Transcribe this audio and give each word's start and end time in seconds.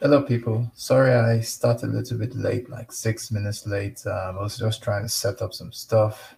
Hello, 0.00 0.22
people. 0.22 0.70
Sorry 0.76 1.12
I 1.12 1.40
started 1.40 1.90
a 1.90 1.92
little 1.92 2.18
bit 2.18 2.32
late, 2.36 2.70
like 2.70 2.92
six 2.92 3.32
minutes 3.32 3.66
late. 3.66 4.00
Um, 4.06 4.38
I 4.38 4.42
was 4.42 4.56
just 4.56 4.80
trying 4.80 5.02
to 5.02 5.08
set 5.08 5.42
up 5.42 5.52
some 5.52 5.72
stuff. 5.72 6.36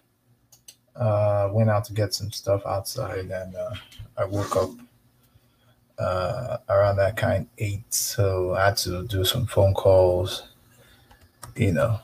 Uh, 0.95 1.47
went 1.53 1.69
out 1.69 1.85
to 1.85 1.93
get 1.93 2.11
some 2.11 2.31
stuff 2.31 2.65
outside, 2.65 3.29
and 3.29 3.55
uh, 3.55 3.75
I 4.17 4.25
woke 4.25 4.55
up 4.55 4.71
uh, 5.99 6.57
around 6.69 6.95
that 6.95 7.15
kind 7.17 7.47
eight, 7.59 7.93
so 7.93 8.55
I 8.55 8.65
had 8.65 8.77
to 8.77 9.05
do 9.05 9.23
some 9.23 9.45
phone 9.45 9.75
calls. 9.75 10.49
You 11.55 11.73
know, 11.73 11.99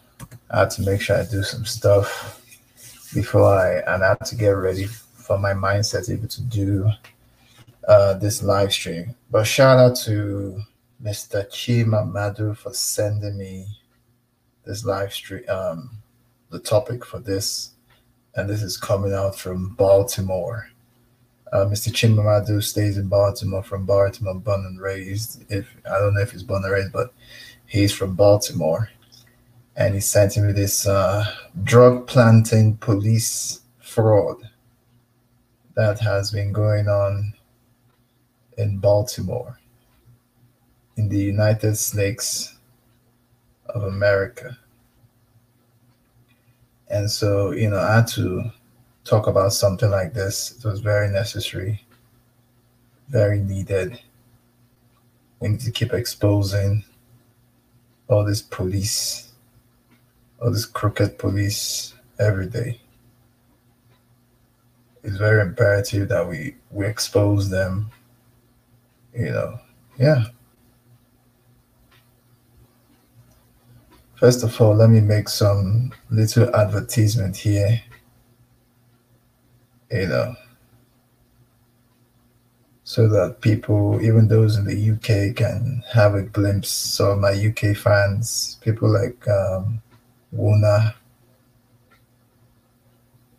I 0.52 0.60
had 0.60 0.70
to 0.72 0.84
make 0.84 1.02
sure 1.02 1.18
I 1.18 1.26
do 1.26 1.42
some 1.42 1.66
stuff 1.66 2.40
before 3.16 3.58
I, 3.58 3.78
and 3.92 4.04
I 4.04 4.10
had 4.10 4.26
to 4.28 4.36
get 4.36 4.50
ready 4.50 4.86
for 4.86 5.40
my 5.40 5.54
mindset 5.54 6.08
able 6.08 6.28
to 6.28 6.42
do 6.44 6.92
uh, 7.88 8.14
this 8.14 8.44
live 8.44 8.72
stream. 8.72 9.16
But 9.32 9.46
shout 9.46 9.80
out 9.80 9.96
to 10.06 10.62
Mr. 11.02 11.48
Chima 11.50 12.12
Madu 12.12 12.56
for 12.56 12.74
sending 12.74 13.38
me 13.38 13.68
this 14.66 14.84
live 14.84 15.14
stream, 15.14 15.44
um, 15.48 15.92
the 16.50 16.60
topic 16.60 17.06
for 17.06 17.20
this, 17.20 17.72
and 18.36 18.50
this 18.50 18.64
is 18.64 18.78
coming 18.78 19.14
out 19.14 19.38
from 19.38 19.76
Baltimore. 19.76 20.70
Uh, 21.54 21.66
Mr. 21.66 21.92
Chimamadu 21.92 22.62
stays 22.62 22.98
in 22.98 23.08
Baltimore, 23.08 23.64
from 23.64 23.86
Baltimore, 23.86 24.36
born 24.36 24.66
and 24.66 24.82
raised. 24.82 25.46
If 25.50 25.68
I 25.90 26.00
don't 26.00 26.16
know 26.16 26.22
if 26.22 26.32
he's 26.32 26.44
born 26.44 26.64
and 26.64 26.74
raised, 26.74 26.92
but 26.92 27.14
he's 27.68 27.94
from 27.94 28.16
Baltimore, 28.16 28.90
and 29.76 29.94
he 29.94 30.02
sent 30.02 30.36
me 30.36 30.52
this 30.52 30.88
uh, 30.88 31.26
drug 31.64 32.08
planting 32.08 32.76
police 32.78 33.62
fraud 33.80 34.38
that 35.76 36.00
has 36.00 36.32
been 36.32 36.52
going 36.52 36.88
on 36.88 37.34
in 38.58 38.80
Baltimore 38.80 39.58
in 40.98 41.08
the 41.10 41.18
United 41.18 41.78
States 41.78 42.58
of 43.70 43.84
America. 43.84 44.58
And 46.90 47.10
so, 47.10 47.52
you 47.52 47.70
know, 47.70 47.80
I 47.80 47.98
had 47.98 48.08
to 48.10 48.52
talk 49.04 49.28
about 49.28 49.54
something 49.54 49.90
like 49.90 50.14
this. 50.14 50.58
It 50.58 50.68
was 50.68 50.80
very 50.80 51.10
necessary, 51.10 51.86
very 53.10 53.40
needed. 53.40 54.00
We 55.40 55.50
need 55.50 55.60
to 55.62 55.72
keep 55.72 55.94
exposing 55.94 56.84
all 58.08 58.26
this 58.26 58.42
police, 58.42 59.32
all 60.42 60.52
this 60.52 60.66
crooked 60.66 61.20
police 61.20 61.94
every 62.20 62.48
day. 62.48 62.82
It's 65.04 65.18
very 65.18 65.42
imperative 65.42 66.10
that 66.10 66.28
we, 66.28 66.56
we 66.72 66.86
expose 66.86 67.50
them, 67.50 67.92
you 69.14 69.30
know. 69.30 69.60
Yeah. 70.00 70.26
First 74.20 74.44
of 74.44 74.60
all, 74.60 74.74
let 74.74 74.90
me 74.90 75.00
make 75.00 75.30
some 75.30 75.94
little 76.10 76.54
advertisement 76.56 77.38
here. 77.38 77.82
You 79.92 80.08
know, 80.08 80.36
so 82.84 83.08
that 83.10 83.42
people, 83.42 84.02
even 84.02 84.28
those 84.28 84.58
in 84.58 84.66
the 84.66 84.92
UK, 84.92 85.36
can 85.36 85.84
have 85.94 86.16
a 86.16 86.24
glimpse. 86.24 86.70
So 86.70 87.16
my 87.16 87.30
UK 87.32 87.78
fans, 87.78 88.58
people 88.62 88.90
like 88.90 89.28
um, 89.28 89.82
Wuna, 90.34 90.96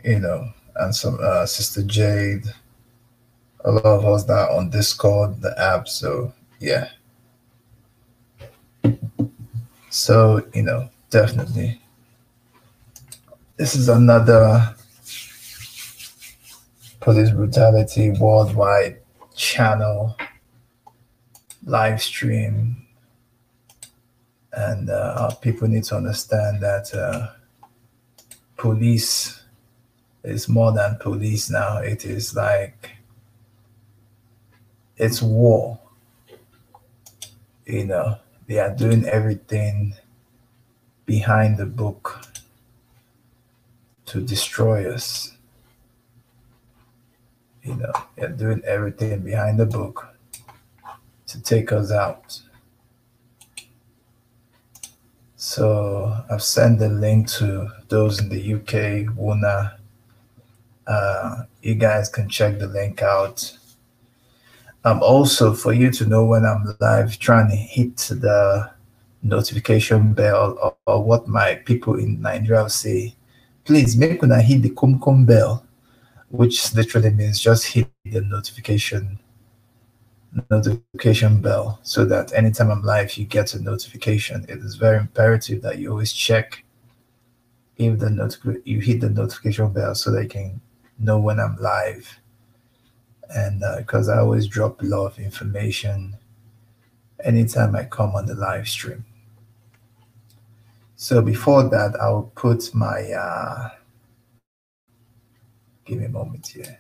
you 0.04 0.20
know, 0.20 0.48
and 0.76 0.94
some 0.94 1.18
uh, 1.20 1.44
Sister 1.44 1.82
Jade, 1.82 2.44
a 3.64 3.72
lot 3.72 3.84
of 3.84 4.06
us 4.06 4.24
that 4.24 4.48
are 4.48 4.56
on 4.56 4.70
Discord, 4.70 5.40
the 5.40 5.58
app. 5.60 5.88
So 5.88 6.32
yeah. 6.60 6.90
So, 9.90 10.46
you 10.54 10.62
know, 10.62 10.90
definitely. 11.10 11.80
This 13.56 13.74
is 13.74 13.88
another 13.88 14.74
police 17.00 17.30
brutality 17.30 18.10
worldwide 18.10 18.98
channel 19.34 20.16
live 21.64 22.02
stream. 22.02 22.84
And 24.52 24.90
uh, 24.90 25.34
people 25.36 25.68
need 25.68 25.84
to 25.84 25.96
understand 25.96 26.60
that 26.60 26.92
uh, 26.94 27.28
police 28.56 29.42
is 30.24 30.48
more 30.48 30.72
than 30.72 30.96
police 30.96 31.48
now. 31.48 31.78
It 31.78 32.04
is 32.04 32.34
like, 32.34 32.90
it's 34.96 35.22
war. 35.22 35.78
You 37.66 37.84
know, 37.84 38.18
they 38.48 38.58
are 38.58 38.74
doing 38.74 39.04
everything 39.04 39.94
behind 41.04 41.58
the 41.58 41.66
book 41.66 42.26
to 44.06 44.22
destroy 44.22 44.90
us. 44.90 45.32
You 47.62 47.74
know, 47.74 47.92
they're 48.16 48.30
doing 48.30 48.62
everything 48.64 49.20
behind 49.20 49.60
the 49.60 49.66
book 49.66 50.08
to 51.26 51.42
take 51.42 51.72
us 51.72 51.92
out. 51.92 52.40
So 55.36 56.24
I've 56.30 56.42
sent 56.42 56.78
the 56.78 56.88
link 56.88 57.28
to 57.32 57.68
those 57.88 58.18
in 58.18 58.30
the 58.30 58.54
UK, 58.54 59.14
Wuna. 59.14 59.74
Uh, 60.86 61.44
you 61.62 61.74
guys 61.74 62.08
can 62.08 62.30
check 62.30 62.58
the 62.58 62.66
link 62.66 63.02
out 63.02 63.57
um, 64.88 65.02
also 65.02 65.52
for 65.52 65.72
you 65.72 65.90
to 65.90 66.06
know 66.06 66.24
when 66.24 66.44
I'm 66.44 66.64
live, 66.80 67.18
trying 67.18 67.50
to 67.50 67.56
hit 67.56 67.96
the 67.96 68.70
notification 69.22 70.14
bell 70.14 70.56
or, 70.62 70.76
or 70.86 71.04
what 71.04 71.28
my 71.28 71.56
people 71.56 71.96
in 71.96 72.20
Nigeria 72.22 72.68
say, 72.70 73.14
please 73.64 73.96
make 73.96 74.22
when 74.22 74.32
I 74.32 74.40
hit 74.40 74.62
the 74.62 74.70
kum 74.70 74.98
kum 75.00 75.26
bell, 75.26 75.64
which 76.30 76.74
literally 76.74 77.10
means 77.10 77.38
just 77.40 77.66
hit 77.66 77.88
the 78.04 78.22
notification 78.22 79.18
notification 80.50 81.40
bell 81.40 81.80
so 81.82 82.04
that 82.04 82.32
anytime 82.32 82.70
I'm 82.70 82.82
live, 82.82 83.16
you 83.16 83.24
get 83.24 83.54
a 83.54 83.62
notification. 83.62 84.44
It 84.48 84.58
is 84.58 84.76
very 84.76 84.98
imperative 84.98 85.62
that 85.62 85.78
you 85.78 85.90
always 85.90 86.12
check 86.12 86.64
if 87.76 87.98
the 87.98 88.06
notif- 88.06 88.62
you 88.64 88.80
hit 88.80 89.00
the 89.00 89.10
notification 89.10 89.72
bell 89.72 89.94
so 89.94 90.10
that 90.12 90.22
you 90.22 90.28
can 90.28 90.60
know 90.98 91.18
when 91.18 91.40
I'm 91.40 91.56
live 91.56 92.20
and 93.34 93.62
because 93.76 94.08
uh, 94.08 94.14
I 94.14 94.18
always 94.18 94.46
drop 94.46 94.80
a 94.80 94.86
lot 94.86 95.06
of 95.06 95.18
information 95.18 96.16
anytime 97.24 97.76
I 97.76 97.84
come 97.84 98.14
on 98.14 98.26
the 98.26 98.34
live 98.34 98.68
stream. 98.68 99.04
So 100.96 101.22
before 101.22 101.68
that, 101.68 101.94
I'll 102.00 102.32
put 102.34 102.74
my, 102.74 103.12
uh, 103.12 103.68
give 105.84 105.98
me 105.98 106.06
a 106.06 106.08
moment 106.08 106.46
here. 106.48 106.78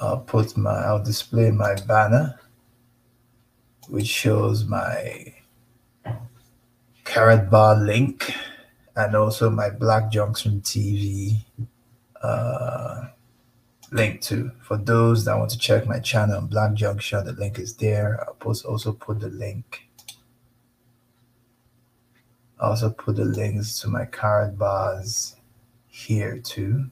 I'll 0.00 0.20
put 0.20 0.56
my, 0.56 0.70
I'll 0.70 1.02
display 1.02 1.50
my 1.50 1.74
banner, 1.86 2.38
which 3.88 4.06
shows 4.06 4.64
my 4.64 5.34
carrot 7.04 7.50
bar 7.50 7.76
link 7.76 8.32
and 8.96 9.16
also 9.16 9.50
my 9.50 9.70
Black 9.70 10.10
Junction 10.10 10.60
TV 10.60 11.44
uh, 12.24 13.08
link 13.92 14.20
to. 14.22 14.50
For 14.62 14.76
those 14.76 15.24
that 15.24 15.36
want 15.36 15.50
to 15.50 15.58
check 15.58 15.86
my 15.86 15.98
channel 15.98 16.38
on 16.38 16.46
Black 16.46 16.74
Junction, 16.74 17.24
the 17.24 17.32
link 17.32 17.58
is 17.58 17.76
there. 17.76 18.24
I'll 18.26 18.34
post, 18.34 18.64
also 18.64 18.92
put 18.92 19.20
the 19.20 19.28
link. 19.28 19.88
I 22.58 22.68
also 22.68 22.90
put 22.90 23.16
the 23.16 23.24
links 23.24 23.80
to 23.80 23.88
my 23.88 24.06
card 24.06 24.58
bars 24.58 25.36
here 25.88 26.38
too. 26.38 26.90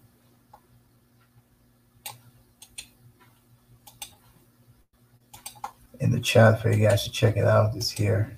In 6.00 6.10
the 6.10 6.20
chat 6.20 6.60
for 6.60 6.70
you 6.70 6.88
guys 6.88 7.04
to 7.04 7.10
check 7.10 7.36
it 7.36 7.44
out 7.44 7.76
is 7.76 7.90
here. 7.90 8.36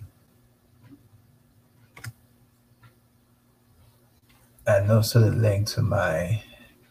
And 4.66 4.90
also 4.90 5.20
the 5.20 5.30
link 5.30 5.66
to 5.68 5.82
my 5.82 6.42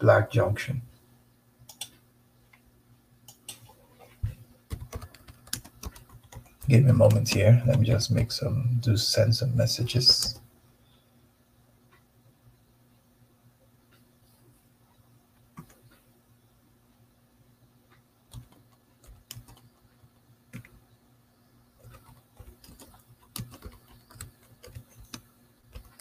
Black 0.04 0.30
Junction. 0.30 0.82
Give 6.68 6.84
me 6.84 6.90
a 6.90 6.94
moment 6.94 7.30
here. 7.30 7.64
Let 7.66 7.80
me 7.80 7.86
just 7.86 8.12
make 8.12 8.30
some, 8.34 8.82
do 8.82 8.98
send 8.98 9.34
some 9.34 9.56
messages. 9.56 10.42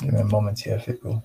Give 0.00 0.12
me 0.12 0.20
a 0.22 0.24
moment 0.24 0.58
here, 0.58 0.80
people. 0.80 1.22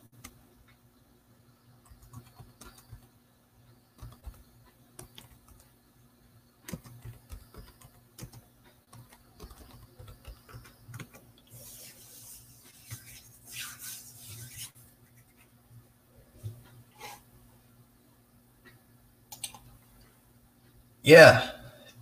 Yeah, 21.08 21.52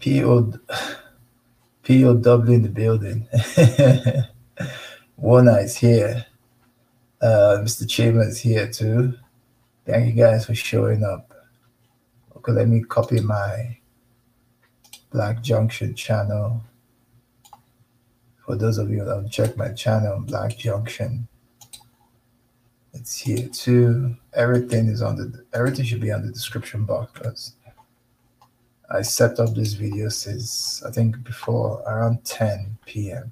PO, 0.03 0.53
POW 1.83 2.41
in 2.47 2.63
the 2.63 2.71
building. 2.73 3.27
Warner 5.15 5.59
is 5.59 5.77
here. 5.77 6.25
Uh, 7.21 7.61
Mr. 7.61 7.87
Chamberlain 7.87 8.29
is 8.29 8.39
here 8.39 8.67
too. 8.67 9.13
Thank 9.85 10.07
you 10.07 10.13
guys 10.13 10.47
for 10.47 10.55
showing 10.55 11.03
up. 11.03 11.31
Okay, 12.35 12.51
let 12.51 12.67
me 12.67 12.81
copy 12.81 13.19
my 13.19 13.77
Black 15.11 15.43
Junction 15.43 15.93
channel. 15.93 16.63
For 18.43 18.55
those 18.55 18.79
of 18.79 18.89
you 18.89 19.05
that 19.05 19.29
checked 19.29 19.55
my 19.55 19.69
channel, 19.73 20.19
Black 20.21 20.57
Junction, 20.57 21.27
it's 22.93 23.19
here 23.19 23.49
too. 23.49 24.15
Everything 24.33 24.87
is 24.87 25.03
on 25.03 25.15
the 25.15 25.45
everything 25.53 25.85
should 25.85 26.01
be 26.01 26.11
on 26.11 26.25
the 26.25 26.31
description 26.31 26.85
box 26.85 27.53
I 28.89 29.01
set 29.01 29.39
up 29.39 29.55
this 29.55 29.73
video 29.73 30.09
since 30.09 30.83
I 30.83 30.91
think 30.91 31.23
before 31.23 31.81
around 31.87 32.23
10 32.23 32.77
p.m. 32.85 33.31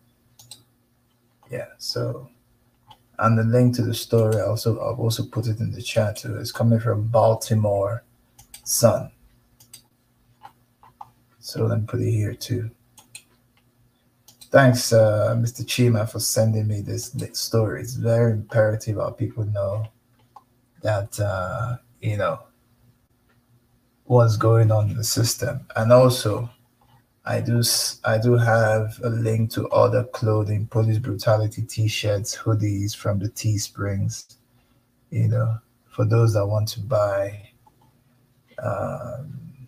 Yeah, 1.51 1.67
so 1.77 2.29
and 3.19 3.37
the 3.37 3.43
link 3.43 3.75
to 3.75 3.83
the 3.83 3.93
story 3.93 4.37
I 4.37 4.45
also 4.45 4.73
I've 4.81 4.99
also 4.99 5.23
put 5.23 5.47
it 5.47 5.59
in 5.59 5.71
the 5.71 5.81
chat 5.81 6.17
too. 6.17 6.37
It's 6.37 6.51
coming 6.51 6.79
from 6.79 7.07
Baltimore 7.07 8.03
Sun. 8.63 9.11
So 11.39 11.65
let 11.65 11.79
me 11.79 11.85
put 11.85 12.01
it 12.01 12.11
here 12.11 12.33
too. 12.33 12.71
Thanks, 14.49 14.93
uh, 14.93 15.35
Mr. 15.37 15.65
Chima, 15.65 16.07
for 16.07 16.19
sending 16.19 16.67
me 16.67 16.81
this, 16.81 17.11
story. 17.33 17.81
It's 17.81 17.95
very 17.95 18.33
imperative 18.33 18.97
that 18.97 19.17
people 19.17 19.45
know 19.45 19.87
that 20.81 21.19
uh, 21.19 21.77
you 22.01 22.17
know 22.17 22.39
what's 24.05 24.37
going 24.37 24.71
on 24.71 24.89
in 24.91 24.97
the 24.97 25.03
system. 25.03 25.65
And 25.75 25.91
also, 25.91 26.49
I 27.25 27.39
do 27.39 27.63
I 28.03 28.17
do 28.17 28.33
have 28.33 28.99
a 29.03 29.09
link 29.09 29.51
to 29.51 29.67
other 29.69 30.03
clothing, 30.05 30.67
police 30.67 30.99
brutality 30.99 31.61
T-shirts, 31.61 32.37
hoodies 32.37 32.95
from 32.95 33.19
the 33.19 33.29
Teesprings. 33.29 34.37
You 35.09 35.29
know, 35.29 35.57
for 35.89 36.05
those 36.05 36.33
that 36.33 36.45
want 36.45 36.67
to 36.69 36.81
buy 36.81 37.49
um, 38.61 39.67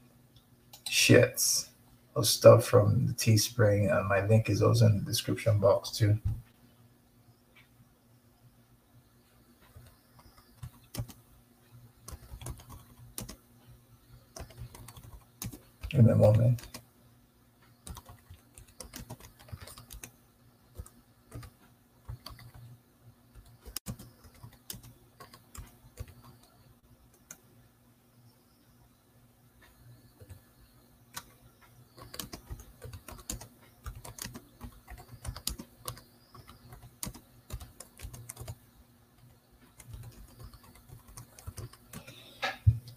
shirts 0.90 1.70
or 2.16 2.24
stuff 2.24 2.66
from 2.66 3.08
the 3.08 3.14
Teespring, 3.14 3.96
and 3.96 4.08
my 4.08 4.26
link 4.26 4.50
is 4.50 4.62
also 4.62 4.88
in 4.88 4.98
the 4.98 5.04
description 5.04 5.60
box 5.60 5.92
too. 5.92 6.18
In 15.96 16.10
a 16.10 16.16
moment. 16.16 16.62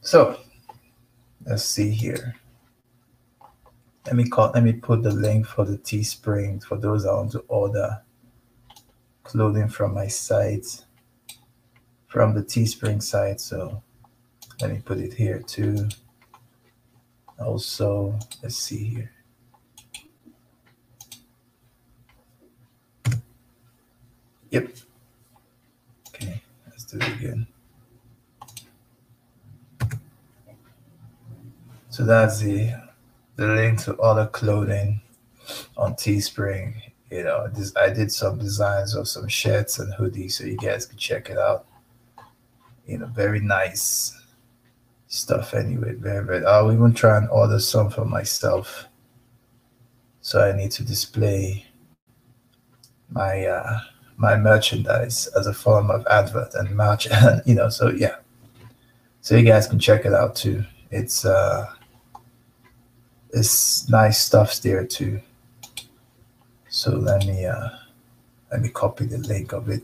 So 0.00 0.40
let's 1.44 1.64
see 1.64 1.90
here. 1.90 2.36
Let 4.08 4.16
me 4.16 4.26
call, 4.26 4.50
let 4.54 4.62
me 4.62 4.72
put 4.72 5.02
the 5.02 5.10
link 5.10 5.44
for 5.46 5.66
the 5.66 5.76
Teespring 5.76 6.64
for 6.64 6.78
those 6.78 7.04
that 7.04 7.12
want 7.12 7.32
to 7.32 7.40
order 7.40 8.00
clothing 9.22 9.68
from 9.68 9.92
my 9.92 10.06
site, 10.06 10.86
from 12.06 12.32
the 12.32 12.40
Teespring 12.40 13.02
site. 13.02 13.38
So 13.38 13.82
let 14.62 14.70
me 14.70 14.80
put 14.82 14.96
it 14.96 15.12
here 15.12 15.40
too. 15.40 15.90
Also, 17.38 18.18
let's 18.42 18.56
see 18.56 18.84
here. 18.84 19.12
Yep. 24.48 24.70
Okay, 26.08 26.42
let's 26.66 26.84
do 26.84 26.96
it 26.96 27.08
again. 27.08 27.46
So 31.90 32.06
that's 32.06 32.40
the 32.40 32.87
the 33.38 33.46
link 33.46 33.80
to 33.84 33.96
other 33.98 34.26
clothing 34.26 35.00
on 35.76 35.94
Teespring. 35.94 36.74
You 37.10 37.22
know, 37.22 37.48
this, 37.48 37.74
I 37.76 37.88
did 37.88 38.12
some 38.12 38.36
designs 38.36 38.94
of 38.94 39.08
some 39.08 39.28
shirts 39.28 39.78
and 39.78 39.94
hoodies, 39.94 40.32
so 40.32 40.44
you 40.44 40.56
guys 40.56 40.84
can 40.84 40.98
check 40.98 41.30
it 41.30 41.38
out. 41.38 41.64
You 42.86 42.98
know, 42.98 43.06
very 43.06 43.40
nice 43.40 44.20
stuff. 45.06 45.54
Anyway, 45.54 45.94
very 45.94 46.24
very. 46.24 46.44
I'll 46.44 46.72
even 46.72 46.92
try 46.92 47.16
and 47.16 47.30
order 47.30 47.60
some 47.60 47.90
for 47.90 48.04
myself. 48.04 48.86
So 50.20 50.42
I 50.42 50.54
need 50.54 50.72
to 50.72 50.82
display 50.82 51.64
my 53.08 53.46
uh, 53.46 53.78
my 54.16 54.36
merchandise 54.36 55.28
as 55.38 55.46
a 55.46 55.54
form 55.54 55.90
of 55.90 56.04
advert 56.10 56.54
and. 56.54 56.78
And 56.78 57.42
you 57.46 57.54
know, 57.54 57.68
so 57.68 57.90
yeah. 57.90 58.16
So 59.20 59.36
you 59.36 59.44
guys 59.44 59.68
can 59.68 59.78
check 59.78 60.04
it 60.04 60.12
out 60.12 60.34
too. 60.34 60.64
It's 60.90 61.24
uh 61.24 61.72
it's 63.32 63.88
nice 63.88 64.20
stuff 64.20 64.60
there 64.60 64.84
too. 64.84 65.20
So 66.68 66.96
let 66.96 67.26
me 67.26 67.44
uh, 67.44 67.70
let 68.50 68.60
me 68.62 68.68
copy 68.68 69.06
the 69.06 69.18
link 69.18 69.52
of 69.52 69.68
it. 69.68 69.82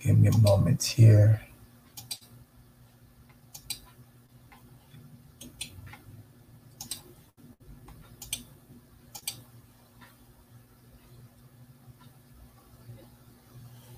Give 0.00 0.18
me 0.18 0.28
a 0.28 0.38
moment 0.38 0.82
here. 0.82 1.42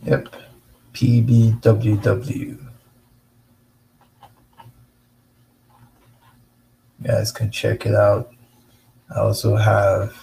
Yep, 0.02 0.34
PBWW. 1.00 2.36
You 2.36 2.58
guys 7.02 7.32
can 7.32 7.50
check 7.50 7.86
it 7.86 7.94
out. 7.94 8.34
I 9.08 9.20
also 9.20 9.56
have, 9.56 10.14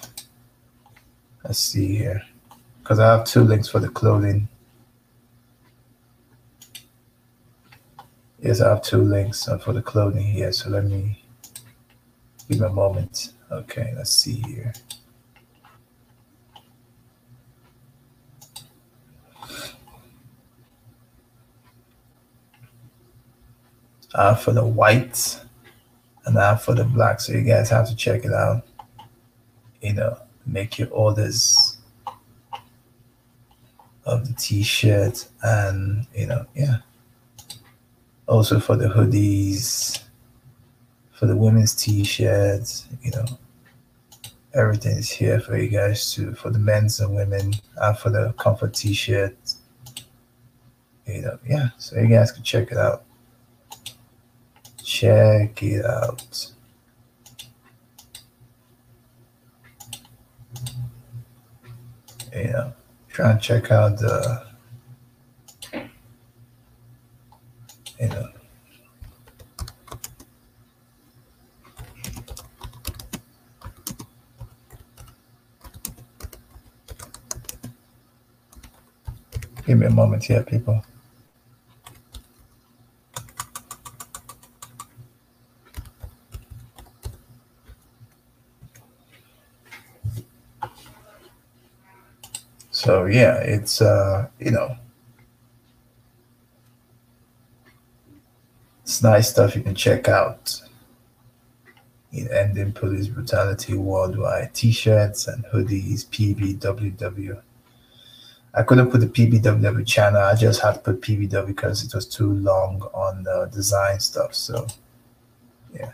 let's 1.44 1.58
see 1.58 1.96
here, 1.98 2.22
because 2.84 3.00
I 3.00 3.08
have 3.08 3.26
two 3.26 3.42
links 3.42 3.68
for 3.68 3.80
the 3.80 3.90
clothing. 3.90 4.48
Yes, 8.40 8.62
I 8.62 8.70
have 8.70 8.84
two 8.84 9.02
links 9.02 9.48
uh, 9.48 9.58
for 9.58 9.74
the 9.74 9.82
clothing 9.82 10.28
here. 10.28 10.52
So 10.52 10.70
let 10.70 10.86
me 10.86 11.24
give 12.48 12.60
me 12.60 12.68
a 12.68 12.70
moment. 12.70 13.34
Okay, 13.52 13.94
let's 13.98 14.12
see 14.12 14.44
here. 14.44 14.74
Uh, 24.18 24.34
for 24.34 24.52
the 24.52 24.66
white 24.66 25.40
and 26.26 26.38
I 26.38 26.56
for 26.56 26.74
the 26.74 26.84
black. 26.84 27.22
So 27.22 27.34
you 27.34 27.44
guys 27.44 27.70
have 27.70 27.88
to 27.88 27.96
check 27.96 28.26
it 28.26 28.34
out. 28.34 28.66
You 29.82 29.94
know, 29.94 30.18
make 30.46 30.80
your 30.80 30.90
orders 30.90 31.78
of 34.06 34.28
the 34.28 34.34
t-shirt 34.34 35.28
and 35.44 36.08
you 36.16 36.26
know, 36.26 36.46
yeah. 36.56 36.78
Also 38.28 38.60
for 38.60 38.76
the 38.76 38.88
hoodies, 38.88 40.04
for 41.12 41.28
the 41.28 41.36
women's 41.36 41.76
t-shirts, 41.76 42.88
you 43.02 43.12
know, 43.12 43.26
everything 44.54 44.98
is 44.98 45.10
here 45.10 45.40
for 45.40 45.58
you 45.58 45.70
guys 45.70 46.12
too. 46.12 46.34
For 46.34 46.50
the 46.50 46.60
men's 46.60 47.00
and 47.00 47.16
women, 47.16 47.54
and 47.78 47.98
for 47.98 48.10
the 48.10 48.34
comfort 48.34 48.74
t-shirt. 48.74 49.38
You 51.06 51.22
know, 51.22 51.40
yeah. 51.48 51.70
So 51.78 52.00
you 52.00 52.08
guys 52.08 52.32
can 52.32 52.44
check 52.44 52.72
it 52.72 52.78
out. 52.78 53.06
Check 54.88 55.64
it 55.64 55.86
out. 55.86 56.48
Yeah, 62.34 62.72
try 63.10 63.32
and 63.32 63.42
check 63.42 63.70
out 63.70 63.98
the, 63.98 64.46
you 68.00 68.08
know, 68.08 68.30
Give 79.66 79.78
me 79.78 79.86
a 79.86 79.90
moment 79.90 80.24
here, 80.24 80.44
people. 80.44 80.82
So 92.88 93.04
yeah, 93.04 93.40
it's 93.40 93.82
uh, 93.82 94.30
you 94.40 94.52
know, 94.52 94.78
it's 98.82 99.04
nice 99.04 99.30
stuff 99.30 99.58
you 99.58 99.62
can 99.62 99.76
check 99.76 100.08
out. 100.08 100.62
In 102.14 102.32
ending 102.32 102.72
police 102.72 103.08
brutality 103.08 103.74
worldwide, 103.74 104.54
t-shirts 104.54 105.28
and 105.28 105.44
hoodies, 105.48 106.06
PBWW. 106.06 107.42
I 108.54 108.64
couldn't 108.64 108.90
put 108.90 109.02
the 109.02 109.08
PBWW 109.08 109.86
channel. 109.86 110.22
I 110.22 110.36
just 110.36 110.62
had 110.62 110.76
to 110.76 110.80
put 110.80 111.02
PBW 111.02 111.46
because 111.46 111.84
it 111.84 111.94
was 111.94 112.06
too 112.06 112.32
long 112.32 112.84
on 112.94 113.24
the 113.24 113.50
design 113.52 114.00
stuff. 114.00 114.34
So 114.34 114.66
yeah, 115.74 115.92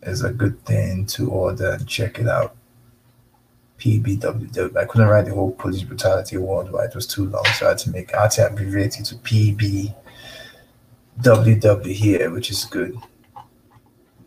it's 0.00 0.22
a 0.22 0.32
good 0.32 0.64
thing 0.64 1.04
to 1.08 1.28
order 1.30 1.72
and 1.72 1.86
check 1.86 2.18
it 2.18 2.28
out. 2.28 2.56
PBWW. 3.78 4.76
I 4.76 4.84
couldn't 4.84 5.08
write 5.08 5.26
the 5.26 5.34
whole 5.34 5.52
police 5.52 5.82
brutality 5.82 6.36
worldwide. 6.36 6.90
It 6.90 6.94
was 6.94 7.06
too 7.06 7.26
long, 7.26 7.44
so 7.56 7.66
I 7.66 7.70
had 7.70 7.78
to 7.78 7.90
make 7.90 8.14
I 8.14 8.22
had 8.22 8.30
to 8.32 8.46
abbreviate 8.46 8.98
it 8.98 9.04
to 9.06 9.14
PBWW 9.16 11.92
here, 11.92 12.30
which 12.30 12.50
is 12.50 12.64
good. 12.64 12.96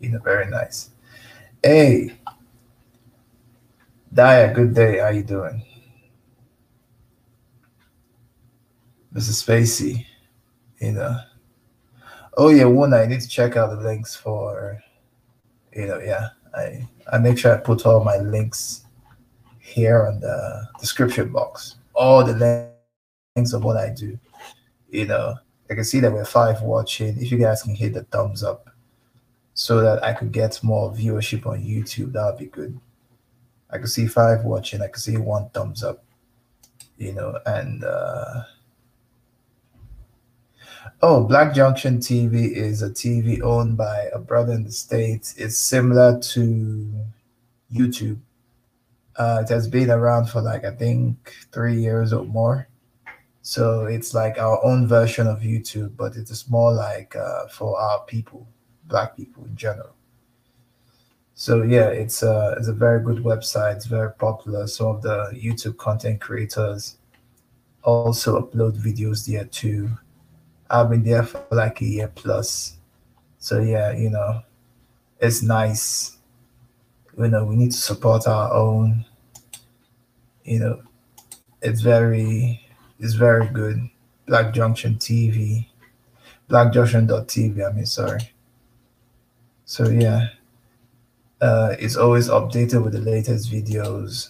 You 0.00 0.10
know, 0.10 0.18
very 0.20 0.50
nice. 0.50 0.90
Hey, 1.62 2.12
Daya, 4.14 4.54
good 4.54 4.74
day. 4.74 4.98
How 4.98 5.08
you 5.08 5.22
doing? 5.22 5.62
Mrs. 9.14 9.44
Spacey, 9.44 10.06
you 10.80 10.92
know. 10.92 11.16
Oh 12.38 12.48
yeah, 12.48 12.64
one 12.64 12.94
I 12.94 13.04
need 13.04 13.20
to 13.20 13.28
check 13.28 13.56
out 13.56 13.70
the 13.70 13.76
links 13.76 14.16
for 14.16 14.82
you 15.74 15.86
know, 15.86 16.00
yeah. 16.00 16.28
I 16.54 16.88
I 17.12 17.18
make 17.18 17.38
sure 17.38 17.54
I 17.54 17.58
put 17.58 17.86
all 17.86 18.04
my 18.04 18.16
links 18.16 18.81
here 19.72 20.06
on 20.06 20.20
the 20.20 20.68
description 20.80 21.32
box 21.32 21.76
all 21.94 22.24
the 22.24 22.72
links 23.36 23.52
of 23.52 23.64
what 23.64 23.76
I 23.76 23.90
do. 23.90 24.18
You 24.90 25.06
know, 25.06 25.36
I 25.70 25.74
can 25.74 25.84
see 25.84 26.00
that 26.00 26.12
we're 26.12 26.24
five 26.24 26.62
watching. 26.62 27.20
If 27.20 27.30
you 27.30 27.38
guys 27.38 27.62
can 27.62 27.74
hit 27.74 27.94
the 27.94 28.04
thumbs 28.04 28.42
up 28.42 28.68
so 29.54 29.80
that 29.80 30.02
I 30.04 30.12
could 30.12 30.32
get 30.32 30.62
more 30.62 30.92
viewership 30.92 31.46
on 31.46 31.62
YouTube, 31.62 32.12
that 32.12 32.24
would 32.26 32.38
be 32.38 32.46
good. 32.46 32.78
I 33.70 33.78
can 33.78 33.86
see 33.86 34.06
five 34.06 34.44
watching. 34.44 34.82
I 34.82 34.88
can 34.88 35.00
see 35.00 35.16
one 35.16 35.48
thumbs 35.50 35.82
up. 35.82 36.04
You 36.98 37.14
know, 37.14 37.38
and 37.46 37.82
uh, 37.82 38.42
oh, 41.00 41.24
Black 41.24 41.54
Junction 41.54 41.98
TV 41.98 42.52
is 42.52 42.82
a 42.82 42.90
TV 42.90 43.42
owned 43.42 43.76
by 43.76 44.08
a 44.12 44.18
brother 44.18 44.52
in 44.52 44.64
the 44.64 44.72
states. 44.72 45.34
It's 45.36 45.56
similar 45.56 46.20
to 46.20 46.94
YouTube 47.72 48.18
uh, 49.16 49.42
it 49.42 49.48
has 49.48 49.68
been 49.68 49.90
around 49.90 50.26
for 50.26 50.40
like 50.40 50.64
I 50.64 50.70
think 50.70 51.34
three 51.52 51.80
years 51.80 52.12
or 52.12 52.24
more. 52.24 52.68
So 53.42 53.86
it's 53.86 54.14
like 54.14 54.38
our 54.38 54.64
own 54.64 54.86
version 54.86 55.26
of 55.26 55.40
YouTube, 55.40 55.96
but 55.96 56.16
it 56.16 56.30
is 56.30 56.48
more 56.48 56.72
like 56.72 57.16
uh, 57.16 57.48
for 57.48 57.78
our 57.78 58.04
people, 58.04 58.46
black 58.86 59.16
people 59.16 59.44
in 59.44 59.56
general. 59.56 59.94
So 61.34 61.62
yeah, 61.62 61.88
it's 61.88 62.22
a 62.22 62.54
it's 62.56 62.68
a 62.68 62.72
very 62.72 63.02
good 63.02 63.18
website. 63.24 63.76
It's 63.76 63.86
very 63.86 64.12
popular. 64.12 64.66
Some 64.66 64.86
of 64.86 65.02
the 65.02 65.30
YouTube 65.34 65.76
content 65.76 66.20
creators 66.20 66.98
also 67.82 68.40
upload 68.40 68.80
videos 68.80 69.26
there 69.26 69.46
too. 69.46 69.90
I've 70.70 70.88
been 70.88 71.02
there 71.02 71.24
for 71.24 71.44
like 71.50 71.80
a 71.80 71.84
year 71.84 72.12
plus. 72.14 72.76
So 73.38 73.60
yeah, 73.60 73.92
you 73.92 74.10
know, 74.10 74.42
it's 75.20 75.42
nice 75.42 76.18
you 77.18 77.28
know 77.28 77.44
we 77.44 77.56
need 77.56 77.72
to 77.72 77.76
support 77.76 78.26
our 78.26 78.52
own 78.52 79.04
you 80.44 80.58
know 80.58 80.82
it's 81.62 81.80
very 81.80 82.60
it's 82.98 83.14
very 83.14 83.46
good. 83.48 83.88
Black 84.26 84.54
junction 84.54 84.94
tv 84.94 85.66
black 86.48 86.72
junction.tv 86.72 87.66
i 87.66 87.72
mean 87.72 87.86
sorry. 87.86 88.20
So 89.64 89.88
yeah. 89.88 90.28
Uh, 91.40 91.74
it's 91.80 91.96
always 91.96 92.28
updated 92.28 92.84
with 92.84 92.92
the 92.92 93.00
latest 93.00 93.50
videos. 93.50 94.28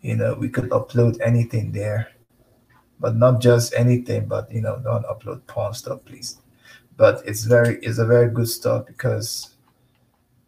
You 0.00 0.16
know 0.16 0.34
we 0.34 0.48
could 0.48 0.70
upload 0.70 1.20
anything 1.20 1.72
there. 1.72 2.08
But 2.98 3.16
not 3.16 3.40
just 3.40 3.74
anything 3.74 4.26
but 4.26 4.50
you 4.50 4.60
know 4.60 4.80
don't 4.82 5.04
upload 5.06 5.46
porn 5.46 5.74
stuff 5.74 6.00
please. 6.04 6.38
But 6.96 7.22
it's 7.26 7.44
very 7.44 7.78
it's 7.80 7.98
a 7.98 8.06
very 8.06 8.30
good 8.30 8.48
stuff 8.48 8.86
because 8.86 9.55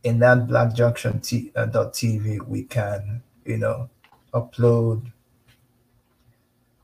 in 0.08 0.18
that 0.20 0.48
black 0.48 0.74
junction 0.74 1.20
t, 1.20 1.52
uh, 1.54 1.66
.tv 1.66 2.40
we 2.46 2.62
can 2.62 3.22
you 3.44 3.58
know 3.58 3.88
upload 4.32 5.12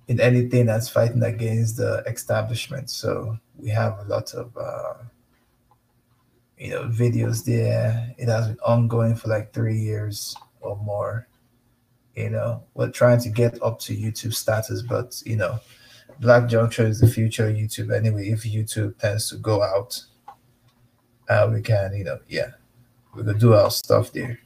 in 0.08 0.20
anything 0.20 0.66
that's 0.66 0.88
fighting 0.88 1.22
against 1.22 1.78
the 1.78 2.02
establishment. 2.06 2.90
So 2.90 3.38
we 3.56 3.70
have 3.70 3.98
a 4.00 4.04
lot 4.04 4.34
of 4.34 4.54
uh, 4.56 4.94
you 6.58 6.70
know 6.70 6.84
videos 6.84 7.44
there. 7.44 8.14
It 8.18 8.28
has 8.28 8.48
been 8.48 8.58
ongoing 8.60 9.16
for 9.16 9.28
like 9.28 9.52
three 9.52 9.78
years 9.78 10.36
or 10.60 10.76
more. 10.76 11.26
You 12.14 12.30
know 12.30 12.62
we're 12.74 12.90
trying 12.90 13.20
to 13.22 13.28
get 13.28 13.60
up 13.60 13.80
to 13.80 13.96
youtube 13.96 14.34
status 14.34 14.82
but 14.82 15.20
you 15.26 15.34
know 15.34 15.58
black 16.20 16.48
junction 16.48 16.86
is 16.86 17.00
the 17.00 17.08
future 17.08 17.48
of 17.48 17.56
youtube 17.56 17.92
anyway. 17.92 18.28
If 18.28 18.44
youtube 18.44 18.98
tends 18.98 19.28
to 19.30 19.36
go 19.36 19.62
out 19.62 20.00
uh, 21.28 21.50
we 21.52 21.60
can 21.60 21.92
you 21.96 22.04
know 22.04 22.20
yeah 22.28 22.52
we 23.16 23.24
could 23.24 23.38
do 23.38 23.54
our 23.54 23.70
stuff 23.70 24.12
there. 24.12 24.38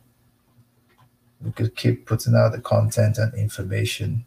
We 1.41 1.53
could 1.53 1.77
keep 1.77 2.07
putting 2.07 2.35
out 2.35 2.53
the 2.53 2.61
content 2.61 3.19
and 3.19 3.33
information 3.35 4.27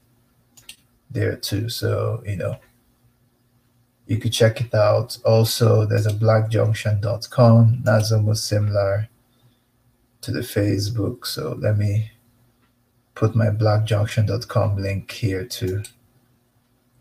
there 1.10 1.36
too. 1.36 1.70
So, 1.70 2.24
you 2.26 2.38
know, 2.38 2.58
you 4.08 4.18
could 4.18 4.34
check 4.34 4.62
it 4.62 4.74
out. 4.74 5.18
Also, 5.26 5.86
there's 5.86 6.06
a 6.06 6.12
blackjunction.com. 6.12 7.82
That's 7.84 8.12
almost 8.12 8.46
similar 8.46 9.10
to 10.22 10.32
the 10.32 10.40
Facebook. 10.40 11.26
So 11.26 11.58
let 11.60 11.78
me 11.78 12.12
put 13.16 13.36
my 13.36 13.48
blackjunction.com 13.48 14.78
link 14.78 15.12
here 15.12 15.46
too. 15.46 15.84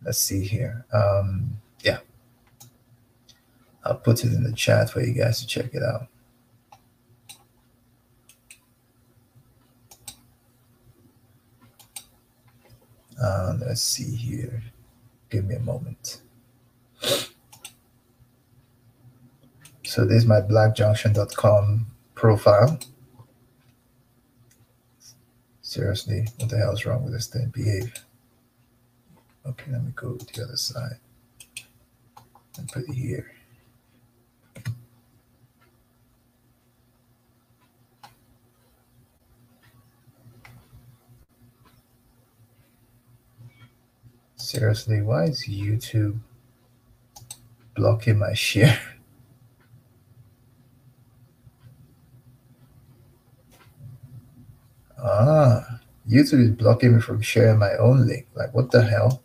Let's 0.04 0.18
see 0.18 0.44
here. 0.44 0.84
Um, 0.92 1.60
yeah. 1.82 1.98
I'll 3.84 3.96
put 3.96 4.24
it 4.24 4.32
in 4.32 4.44
the 4.44 4.52
chat 4.52 4.90
for 4.90 5.00
you 5.00 5.14
guys 5.14 5.40
to 5.40 5.46
check 5.46 5.74
it 5.74 5.82
out. 5.82 6.06
Uh, 13.22 13.54
let's 13.60 13.82
see 13.82 14.14
here. 14.14 14.62
Give 15.28 15.44
me 15.44 15.56
a 15.56 15.60
moment. 15.60 16.20
So 19.90 20.04
this 20.04 20.18
is 20.18 20.26
my 20.26 20.40
blackjunction.com 20.40 21.86
profile. 22.14 22.78
Seriously, 25.62 26.26
what 26.38 26.48
the 26.48 26.58
hell 26.58 26.72
is 26.72 26.86
wrong 26.86 27.04
with 27.04 27.12
this 27.12 27.26
thing? 27.26 27.48
Behave. 27.52 27.92
Okay, 29.46 29.70
let 29.72 29.82
me 29.82 29.92
go 29.94 30.16
to 30.16 30.26
the 30.26 30.44
other 30.44 30.56
side 30.56 30.98
and 32.58 32.68
put 32.68 32.88
it 32.88 32.94
here. 32.94 33.32
Seriously, 44.50 45.00
why 45.00 45.26
is 45.26 45.46
YouTube 45.48 46.18
blocking 47.76 48.18
my 48.18 48.34
share? 48.34 48.80
Ah, 55.02 55.80
YouTube 56.06 56.40
is 56.42 56.50
blocking 56.50 56.96
me 56.96 57.00
from 57.00 57.22
sharing 57.22 57.60
my 57.60 57.74
own 57.76 58.06
link. 58.08 58.26
Like, 58.34 58.52
what 58.52 58.72
the 58.72 58.82
hell? 58.82 59.22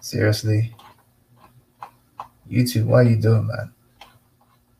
Seriously? 0.00 0.74
YouTube, 2.50 2.86
what 2.86 3.06
are 3.06 3.10
you 3.10 3.16
doing, 3.16 3.46
man? 3.46 3.72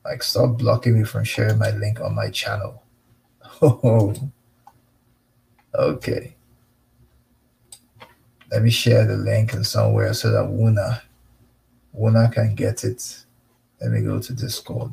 Like, 0.04 0.24
stop 0.24 0.58
blocking 0.58 0.98
me 0.98 1.04
from 1.04 1.22
sharing 1.22 1.58
my 1.58 1.70
link 1.70 2.00
on 2.00 2.16
my 2.16 2.28
channel. 2.28 2.82
Oh, 3.62 4.14
okay. 5.74 6.34
Let 8.50 8.62
me 8.62 8.70
share 8.70 9.06
the 9.06 9.16
link 9.16 9.52
in 9.52 9.62
somewhere 9.62 10.14
so 10.14 10.30
that 10.32 10.44
Wuna, 10.44 11.02
Wuna 11.96 12.32
can 12.32 12.54
get 12.54 12.84
it. 12.84 13.24
Let 13.80 13.90
me 13.90 14.00
go 14.00 14.18
to 14.18 14.32
Discord. 14.32 14.92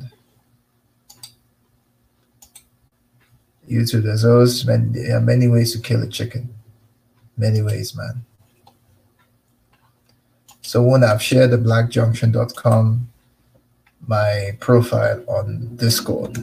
YouTube, 3.68 4.04
there's 4.04 4.24
always 4.24 4.64
many, 4.64 4.86
there 4.90 5.16
are 5.16 5.20
many 5.20 5.48
ways 5.48 5.72
to 5.72 5.80
kill 5.80 6.02
a 6.02 6.08
chicken. 6.08 6.54
Many 7.36 7.62
ways, 7.62 7.96
man. 7.96 8.24
So 10.62 10.82
when 10.82 11.04
I've 11.04 11.22
shared 11.22 11.50
the 11.50 11.58
blackjunction.com, 11.58 13.08
my 14.06 14.56
profile 14.60 15.24
on 15.28 15.76
Discord. 15.76 16.38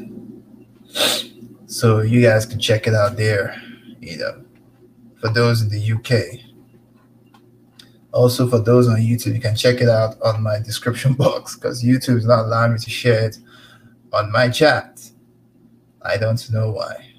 So 1.67 2.01
you 2.01 2.21
guys 2.21 2.45
can 2.45 2.59
check 2.59 2.87
it 2.87 2.93
out 2.93 3.17
there, 3.17 3.59
you 3.99 4.17
know, 4.17 4.43
for 5.19 5.29
those 5.29 5.61
in 5.61 5.69
the 5.69 5.93
UK. 5.93 6.52
Also, 8.13 8.47
for 8.47 8.59
those 8.59 8.87
on 8.87 8.97
YouTube, 8.97 9.33
you 9.33 9.41
can 9.41 9.55
check 9.55 9.81
it 9.81 9.89
out 9.89 10.21
on 10.21 10.43
my 10.43 10.59
description 10.59 11.13
box 11.13 11.55
because 11.55 11.83
YouTube 11.83 12.17
is 12.17 12.25
not 12.25 12.45
allowing 12.45 12.73
me 12.73 12.79
to 12.79 12.89
share 12.89 13.25
it 13.25 13.39
on 14.13 14.31
my 14.31 14.49
chat. 14.49 15.09
I 16.03 16.17
don't 16.17 16.49
know 16.51 16.71
why. 16.71 17.09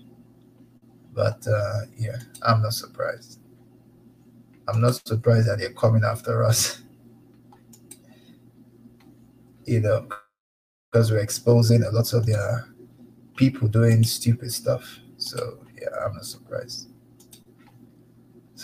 But 1.13 1.45
uh, 1.49 1.81
yeah, 1.99 2.19
I'm 2.43 2.63
not 2.63 2.75
surprised. 2.75 3.41
I'm 4.69 4.81
not 4.81 5.01
surprised 5.07 5.49
that 5.49 5.59
they're 5.59 5.73
coming 5.73 6.05
after 6.05 6.45
us. 6.45 6.81
you 9.65 9.81
know, 9.81 10.07
because 10.91 11.11
we're 11.11 11.19
exposing 11.19 11.83
a 11.83 11.91
lot 11.91 12.13
of 12.13 12.25
their 12.25 12.69
people 13.37 13.67
doing 13.67 14.05
stupid 14.05 14.53
stuff. 14.53 15.01
So 15.17 15.59
yeah, 15.81 15.89
I'm 16.05 16.15
not 16.15 16.25
surprised. 16.25 16.94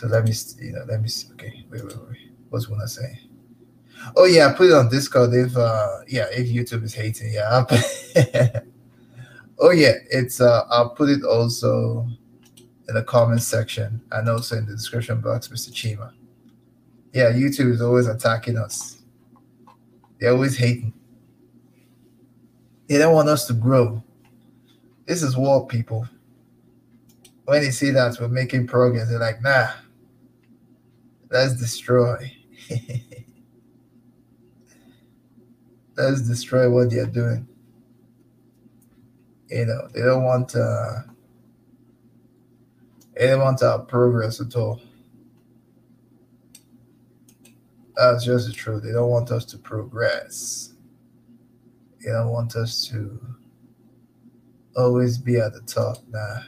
So 0.00 0.06
let 0.06 0.24
me, 0.24 0.32
you 0.62 0.72
know, 0.72 0.82
let 0.88 1.02
me 1.02 1.08
see. 1.10 1.30
Okay, 1.32 1.66
wait, 1.70 1.84
wait, 1.84 1.94
wait. 2.08 2.30
What's 2.48 2.70
one 2.70 2.80
I 2.82 2.86
say? 2.86 3.20
Oh 4.16 4.24
yeah, 4.24 4.50
put 4.54 4.70
it 4.70 4.72
on 4.72 4.88
Discord. 4.88 5.34
If 5.34 5.54
uh, 5.54 5.98
yeah, 6.08 6.24
if 6.32 6.48
YouTube 6.48 6.84
is 6.84 6.94
hating, 6.94 7.34
yeah. 7.34 7.66
oh 9.58 9.72
yeah, 9.72 9.92
it's 10.10 10.40
uh, 10.40 10.64
I'll 10.70 10.88
put 10.88 11.10
it 11.10 11.22
also 11.22 12.08
in 12.88 12.94
the 12.94 13.02
comment 13.02 13.42
section 13.42 14.00
and 14.12 14.26
also 14.30 14.56
in 14.56 14.64
the 14.64 14.72
description 14.72 15.20
box, 15.20 15.48
Mr. 15.48 15.70
Chima. 15.70 16.12
Yeah, 17.12 17.30
YouTube 17.32 17.70
is 17.70 17.82
always 17.82 18.06
attacking 18.06 18.56
us. 18.56 19.02
They're 20.18 20.32
always 20.32 20.56
hating. 20.56 20.94
They 22.86 22.96
don't 22.96 23.12
want 23.12 23.28
us 23.28 23.46
to 23.48 23.52
grow. 23.52 24.02
This 25.04 25.22
is 25.22 25.36
war, 25.36 25.66
people. 25.66 26.08
When 27.44 27.60
they 27.60 27.70
see 27.70 27.90
that 27.90 28.16
we're 28.18 28.28
making 28.28 28.66
progress, 28.66 29.10
they're 29.10 29.18
like, 29.18 29.42
nah, 29.42 29.68
let's 31.30 31.54
destroy. 31.54 32.32
let's 35.96 36.22
destroy 36.22 36.70
what 36.70 36.90
they're 36.90 37.06
doing. 37.06 37.46
You 39.48 39.66
know, 39.66 39.88
they 39.92 40.02
don't 40.02 40.24
want 40.24 40.54
uh 40.54 41.00
they 43.16 43.26
don't 43.26 43.40
want 43.40 43.62
our 43.62 43.80
progress 43.80 44.40
at 44.40 44.54
all. 44.56 44.80
That's 47.96 48.24
just 48.24 48.46
the 48.46 48.52
truth. 48.52 48.82
They 48.82 48.92
don't 48.92 49.10
want 49.10 49.30
us 49.30 49.44
to 49.46 49.58
progress. 49.58 50.72
They 52.02 52.10
don't 52.10 52.30
want 52.30 52.56
us 52.56 52.86
to 52.88 53.20
always 54.74 55.18
be 55.18 55.36
at 55.36 55.52
the 55.52 55.60
top. 55.62 55.98
Nah. 56.08 56.38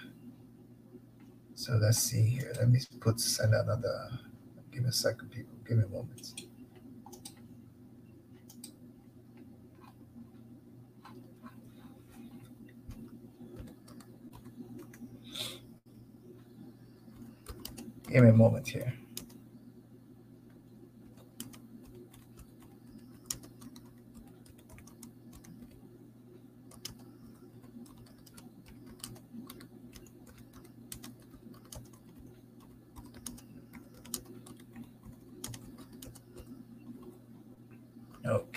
So 1.55 1.75
let's 1.75 1.99
see 1.99 2.23
here. 2.23 2.53
Let 2.57 2.71
me 2.71 2.81
put 3.01 3.21
send 3.21 3.53
another. 3.55 4.19
Give 4.73 4.83
me 4.83 4.89
a 4.89 4.93
second, 4.93 5.31
people. 5.31 5.55
Give 5.69 5.77
me 5.79 5.85
a 5.85 5.89
moment. 5.89 6.33
Give 18.09 18.25
me 18.25 18.31
a 18.31 18.33
moment 18.33 18.69
here. 18.69 18.93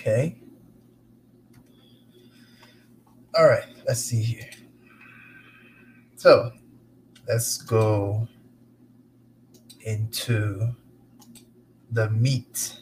Okay. 0.06 0.38
All 3.34 3.48
right, 3.48 3.64
let's 3.88 4.02
see 4.02 4.22
here. 4.22 4.48
So 6.16 6.52
let's 7.28 7.58
go 7.58 8.28
into 9.82 10.76
the 11.92 12.12
meat. 12.12 12.78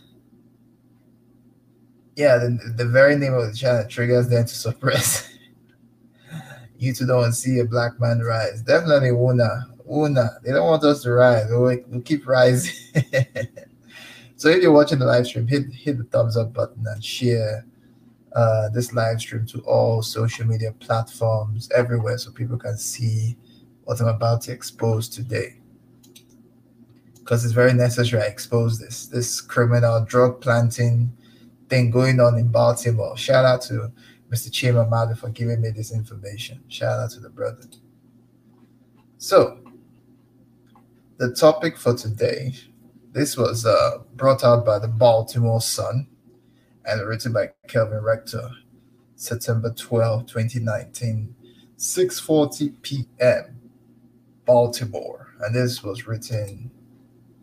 Yeah, 2.17 2.39
the, 2.39 2.73
the 2.75 2.85
very 2.85 3.15
name 3.15 3.33
of 3.33 3.47
the 3.47 3.55
channel 3.55 3.87
triggers 3.87 4.27
them 4.27 4.45
to 4.45 4.53
suppress. 4.53 5.29
you 6.77 6.93
two 6.93 7.07
don't 7.07 7.31
see 7.31 7.59
a 7.59 7.65
black 7.65 8.01
man 8.01 8.19
rise. 8.19 8.61
Definitely 8.63 9.11
Wuna. 9.11 9.63
Wuna. 9.89 10.41
They 10.43 10.51
don't 10.51 10.67
want 10.67 10.83
us 10.83 11.03
to 11.03 11.13
rise. 11.13 11.45
We'll, 11.49 11.61
we'll 11.87 12.01
keep 12.01 12.27
rising. 12.27 12.73
so 14.43 14.49
if 14.49 14.61
you're 14.61 14.73
watching 14.73 14.99
the 14.99 15.05
live 15.05 15.25
stream, 15.25 15.47
hit 15.47 15.71
hit 15.71 15.97
the 15.97 16.03
thumbs 16.03 16.35
up 16.35 16.53
button 16.53 16.83
and 16.85 17.01
share 17.01 17.65
uh, 18.35 18.67
this 18.67 18.91
live 18.91 19.21
stream 19.21 19.45
to 19.45 19.59
all 19.59 20.01
social 20.01 20.45
media 20.45 20.73
platforms 20.81 21.69
everywhere 21.73 22.17
so 22.17 22.29
people 22.29 22.57
can 22.57 22.75
see 22.75 23.37
what 23.85 24.01
I'm 24.01 24.09
about 24.09 24.41
to 24.41 24.51
expose 24.51 25.07
today 25.07 25.61
because 27.19 27.45
it's 27.45 27.53
very 27.53 27.71
necessary 27.71 28.21
I 28.21 28.25
expose 28.25 28.77
this 28.77 29.05
this 29.05 29.39
criminal 29.39 30.03
drug 30.03 30.41
planting 30.41 31.15
thing 31.69 31.89
going 31.89 32.19
on 32.19 32.37
in 32.37 32.49
Baltimore. 32.49 33.15
Shout 33.15 33.45
out 33.45 33.61
to 33.69 33.93
Mr. 34.29 34.49
Chima 34.49 34.89
Madu 34.89 35.15
for 35.15 35.29
giving 35.29 35.61
me 35.61 35.69
this 35.69 35.93
information. 35.93 36.61
Shout 36.67 36.99
out 36.99 37.11
to 37.11 37.21
the 37.21 37.29
brother. 37.29 37.63
So, 39.19 39.59
the 41.15 41.33
topic 41.33 41.77
for 41.77 41.95
today, 41.95 42.53
this 43.13 43.37
was 43.37 43.65
uh, 43.65 43.99
brought 44.15 44.43
out 44.43 44.65
by 44.65 44.79
the 44.79 44.87
Baltimore 44.87 45.61
Sun 45.61 46.07
and 46.85 47.07
written 47.07 47.31
by 47.31 47.51
Kevin 47.67 48.01
Rector, 48.01 48.49
September 49.15 49.71
12, 49.71 50.25
2019, 50.25 51.35
6:40 51.77 52.81
p.m. 52.81 53.61
Baltimore, 54.45 55.35
and 55.41 55.55
this 55.55 55.83
was 55.83 56.07
written 56.07 56.71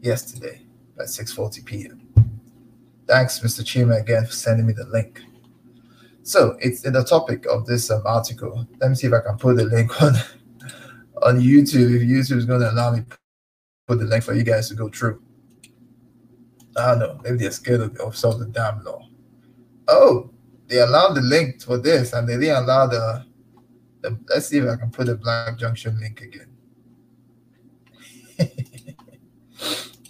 yesterday 0.02 0.60
at 0.98 1.06
6:40 1.06 1.64
p.m. 1.64 2.08
Thanks, 3.06 3.38
Mr. 3.38 3.62
Chima, 3.62 4.00
again 4.00 4.26
for 4.26 4.32
sending 4.32 4.66
me 4.66 4.72
the 4.72 4.86
link. 4.86 5.22
So 6.24 6.56
it's 6.60 6.84
in 6.84 6.94
the 6.94 7.04
topic 7.04 7.46
of 7.46 7.66
this 7.66 7.90
um, 7.90 8.02
article. 8.04 8.66
Let 8.80 8.90
me 8.90 8.96
see 8.96 9.06
if 9.06 9.12
I 9.12 9.20
can 9.20 9.38
put 9.38 9.56
the 9.56 9.64
link 9.64 10.02
on 10.02 10.14
on 11.22 11.40
YouTube 11.40 11.94
if 11.94 12.02
YouTube 12.02 12.38
is 12.38 12.46
going 12.46 12.60
to 12.60 12.72
allow 12.72 12.92
me 12.92 13.04
put 13.86 14.00
the 14.00 14.04
link 14.04 14.24
for 14.24 14.34
you 14.34 14.42
guys 14.42 14.68
to 14.68 14.74
go 14.74 14.88
through. 14.88 15.22
I 16.76 16.90
don't 16.90 17.00
know. 17.00 17.20
Maybe 17.22 17.38
they're 17.38 17.50
scared 17.50 17.80
of, 17.80 17.96
of 17.96 18.14
some 18.16 18.32
of 18.32 18.40
the 18.40 18.46
damn 18.46 18.84
law. 18.84 19.08
Oh, 19.88 20.30
they 20.68 20.78
allowed 20.78 21.14
the 21.14 21.20
link 21.20 21.60
for 21.62 21.78
this, 21.78 22.12
and 22.12 22.28
they 22.28 22.36
didn't 22.36 22.64
allow 22.64 22.86
the, 22.86 23.24
the. 24.02 24.16
Let's 24.28 24.46
see 24.46 24.58
if 24.58 24.68
I 24.68 24.76
can 24.76 24.90
put 24.90 25.06
the 25.06 25.16
Black 25.16 25.58
Junction 25.58 25.98
link 25.98 26.20
again. 26.20 26.46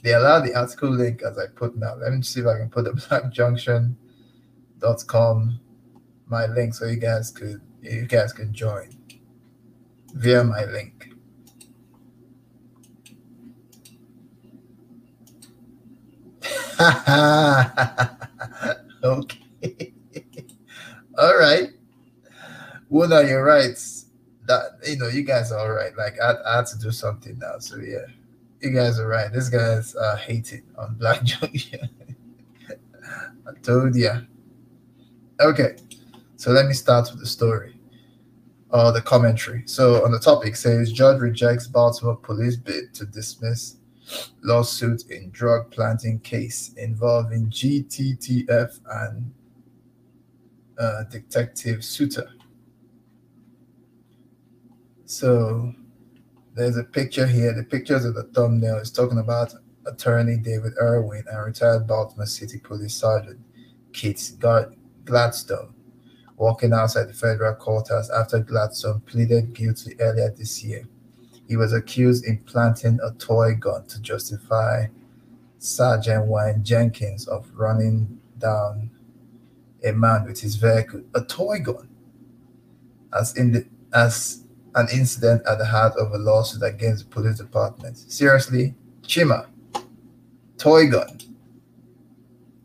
they 0.03 0.13
allowed 0.13 0.43
the 0.43 0.55
article 0.55 0.91
link 0.91 1.23
as 1.23 1.39
I 1.39 1.47
put 1.47 1.77
now. 1.77 1.95
Let 1.97 2.13
me 2.13 2.21
see 2.23 2.41
if 2.41 2.47
I 2.47 2.59
can 2.59 2.69
put 2.69 2.85
the 2.85 2.93
blackjunction.com 2.93 5.61
my 6.31 6.47
link 6.47 6.75
so 6.75 6.87
you 6.87 6.97
guys 6.97 7.31
could 7.31 7.61
you 7.83 8.07
guys 8.07 8.33
can 8.33 8.55
join 8.55 8.89
via 10.15 10.45
my 10.45 10.65
link. 10.65 11.10
okay. 19.05 19.93
all 21.19 21.37
right. 21.37 21.69
Well, 22.89 23.13
are 23.13 23.23
you're 23.23 23.45
right. 23.45 23.79
That 24.47 24.63
you 24.87 24.97
know, 24.97 25.09
you 25.09 25.23
guys 25.23 25.53
are 25.53 25.59
all 25.59 25.73
right. 25.73 25.95
Like 25.97 26.15
I, 26.23 26.37
I 26.47 26.57
had 26.57 26.67
to 26.69 26.79
do 26.79 26.91
something 26.91 27.39
now. 27.39 27.59
So 27.59 27.77
yeah, 27.77 28.07
you 28.63 28.71
guys 28.71 28.99
are 28.99 29.07
right. 29.07 29.31
This 29.31 29.51
guy's 29.51 29.95
uh 29.95 30.17
hating 30.17 30.63
on 30.79 30.95
Black 30.95 31.23
Junction. 31.25 31.91
I 33.47 33.53
told 33.63 33.95
you. 33.95 34.27
Okay. 35.39 35.77
So 36.37 36.53
let 36.53 36.67
me 36.67 36.73
start 36.73 37.11
with 37.11 37.21
the 37.21 37.27
story 37.27 37.77
or 38.71 38.91
the 38.91 39.03
commentary. 39.03 39.65
So 39.67 40.03
on 40.03 40.13
the 40.13 40.19
topic 40.19 40.57
says 40.57 40.91
judge 40.91 41.21
rejects 41.21 41.67
Baltimore 41.67 42.17
police 42.17 42.57
bid 42.57 42.95
to 42.95 43.05
dismiss 43.05 43.77
lawsuit 44.43 45.11
in 45.11 45.31
drug 45.31 45.71
planting 45.71 46.21
case 46.21 46.73
involving 46.77 47.51
GTTF 47.51 48.81
and 48.91 49.33
uh, 50.79 51.05
Detective 51.05 51.81
Suiter. 51.81 52.29
So 55.05 55.75
there's 56.55 56.77
a 56.77 56.85
picture 56.85 57.27
here. 57.27 57.53
The 57.53 57.65
pictures 57.65 58.05
of 58.05 58.15
the 58.15 58.25
thumbnail 58.35 58.77
is 58.79 58.91
talking 58.91 59.19
about 59.19 59.55
attorney 59.87 60.37
David 60.37 60.73
Irwin 60.81 61.25
and 61.31 61.45
retired 61.45 61.87
Baltimore 61.87 62.27
City 62.27 62.59
Police 62.59 62.95
Sergeant 62.95 63.41
Keith 63.93 64.39
Gladstone 65.05 65.75
walking 66.37 66.73
outside 66.73 67.09
the 67.09 67.13
federal 67.13 67.55
courthouse 67.55 68.09
after 68.11 68.39
Gladstone 68.39 69.01
pleaded 69.01 69.53
guilty 69.53 69.95
earlier 70.01 70.31
this 70.31 70.63
year 70.65 70.87
he 71.51 71.57
was 71.57 71.73
accused 71.73 72.25
in 72.27 72.39
planting 72.45 73.01
a 73.03 73.11
toy 73.15 73.55
gun 73.55 73.85
to 73.87 74.01
justify 74.01 74.87
Sergeant 75.59 76.27
Wayne 76.29 76.63
Jenkins 76.63 77.27
of 77.27 77.51
running 77.57 78.21
down 78.39 78.89
a 79.85 79.91
man 79.91 80.27
with 80.27 80.41
his 80.41 80.55
vehicle, 80.55 81.03
a 81.13 81.23
toy 81.25 81.59
gun, 81.59 81.89
as 83.13 83.37
in 83.37 83.51
the, 83.51 83.67
as 83.93 84.45
an 84.77 84.87
incident 84.93 85.43
at 85.45 85.59
the 85.59 85.65
heart 85.65 85.95
of 85.97 86.13
a 86.13 86.19
lawsuit 86.19 86.63
against 86.63 87.09
the 87.09 87.11
police 87.11 87.39
department. 87.39 87.99
Seriously, 87.99 88.73
Chima, 89.03 89.49
toy 90.57 90.87
gun, 90.87 91.19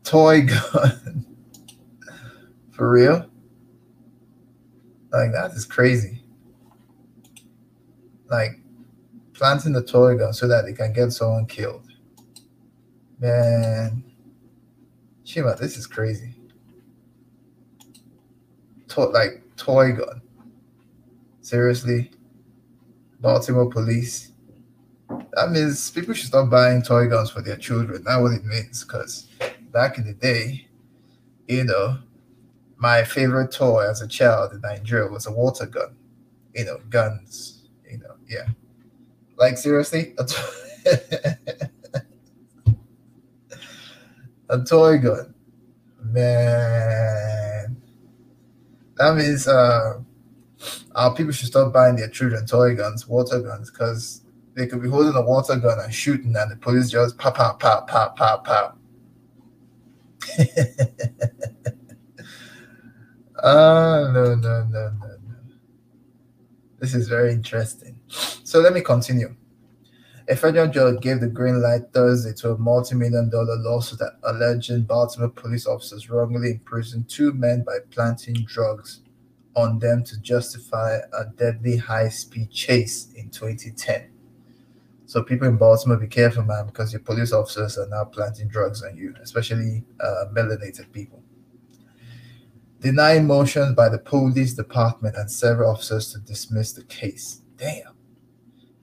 toy 0.04 0.42
gun, 0.46 1.26
for 2.70 2.88
real? 2.92 3.26
Like 5.12 5.32
that 5.32 5.54
is 5.56 5.66
crazy. 5.66 6.22
Like 8.30 8.60
planting 9.36 9.74
the 9.74 9.84
toy 9.84 10.18
gun 10.18 10.34
so 10.34 10.48
that 10.48 10.66
they 10.66 10.74
can 10.74 10.94
get 10.94 11.12
someone 11.12 11.46
killed. 11.46 11.86
Man, 13.20 14.04
Chima, 15.26 15.58
this 15.58 15.78
is 15.78 15.88
crazy. 15.88 16.34
To- 18.90 19.06
like 19.06 19.44
toy 19.58 19.92
gun. 19.92 20.22
Seriously, 21.42 22.12
Baltimore 23.20 23.70
police. 23.70 24.32
That 25.34 25.52
means 25.52 25.92
people 25.92 26.14
should 26.14 26.28
stop 26.28 26.50
buying 26.50 26.82
toy 26.82 27.08
guns 27.08 27.30
for 27.30 27.42
their 27.42 27.58
children. 27.58 28.04
That's 28.04 28.22
what 28.22 28.34
it 28.34 28.46
means. 28.46 28.84
Because 28.84 29.28
back 29.72 29.98
in 29.98 30.06
the 30.06 30.14
day, 30.14 30.68
you 31.48 31.64
know, 31.66 32.00
my 32.78 33.04
favorite 33.04 33.52
toy 33.52 33.88
as 33.90 34.02
a 34.02 34.08
child 34.08 34.54
in 34.54 34.62
Nigeria 34.62 35.10
was 35.10 35.28
a 35.28 35.32
water 35.32 35.66
gun. 35.66 35.96
You 36.54 36.66
know, 36.66 36.80
guns. 36.90 37.68
You 37.90 38.00
know, 38.00 38.16
yeah. 38.28 38.48
Like 39.38 39.58
seriously, 39.58 40.14
a, 40.18 40.26
to- 40.26 41.40
a 44.50 44.64
toy 44.64 44.98
gun, 45.00 45.34
man. 46.04 47.76
That 48.98 49.16
means 49.16 49.48
uh, 49.48 50.00
our 50.96 51.14
people 51.16 51.34
should 51.34 51.48
stop 51.48 51.74
buying 51.74 51.96
their 51.98 52.10
children 52.10 52.46
toy 52.46 52.76
guns, 52.76 53.08
water 53.08 53.42
guns, 53.42 53.72
because 53.72 54.22
they 54.56 54.68
could 54.68 54.82
be 54.82 54.90
holding 54.90 55.16
a 55.16 55.22
water 55.22 55.58
gun 55.58 55.80
and 55.80 55.94
shooting, 55.94 56.36
and 56.36 56.52
the 56.52 56.56
police 56.56 56.90
just 56.90 57.18
pop, 57.18 57.36
pop, 57.36 57.60
pop, 57.60 57.88
pop, 57.90 58.16
pop, 58.16 58.46
pop. 58.46 58.78
oh 63.44 64.12
no, 64.14 64.36
no, 64.36 64.64
no, 64.64 64.66
no, 64.66 64.90
no. 65.00 65.16
This 66.80 66.94
is 66.94 67.08
very 67.10 67.34
interesting. 67.34 67.95
So 68.08 68.60
let 68.60 68.74
me 68.74 68.82
continue. 68.82 69.36
A 70.28 70.36
federal 70.36 70.68
judge 70.68 71.02
gave 71.02 71.20
the 71.20 71.28
green 71.28 71.62
light 71.62 71.94
Thursday 71.94 72.34
to 72.38 72.52
a 72.52 72.58
multi-million 72.58 73.30
dollar 73.30 73.58
lawsuit 73.58 74.00
that 74.00 74.14
alleging 74.24 74.84
Baltimore 74.84 75.30
police 75.30 75.68
officers 75.68 76.10
wrongly 76.10 76.52
imprisoned 76.52 77.08
two 77.08 77.32
men 77.34 77.64
by 77.64 77.78
planting 77.92 78.44
drugs 78.48 79.02
on 79.56 79.78
them 79.78 80.04
to 80.04 80.20
justify 80.22 80.98
a 81.14 81.26
deadly 81.38 81.78
high-speed 81.78 82.52
chase 82.52 83.14
in 83.16 83.30
2010. 83.30 84.10
So 85.06 85.22
people 85.22 85.48
in 85.48 85.58
Baltimore, 85.58 85.98
be 85.98 86.08
careful, 86.08 86.44
man, 86.44 86.66
because 86.66 86.92
your 86.92 87.02
police 87.02 87.32
officers 87.32 87.78
are 87.78 87.88
now 87.88 88.06
planting 88.06 88.48
drugs 88.48 88.84
on 88.84 88.98
you, 88.98 89.14
especially 89.22 89.84
uh, 90.00 90.26
melanated 90.34 90.92
people. 90.92 91.22
Denying 92.82 93.28
motions 93.28 93.76
by 93.76 93.90
the 93.90 94.00
police 94.00 94.54
department 94.54 95.16
and 95.16 95.30
several 95.32 95.72
officers 95.72 96.12
to 96.14 96.20
dismiss 96.20 96.74
the 96.74 96.84
case. 96.84 97.42
Damn. 97.58 97.95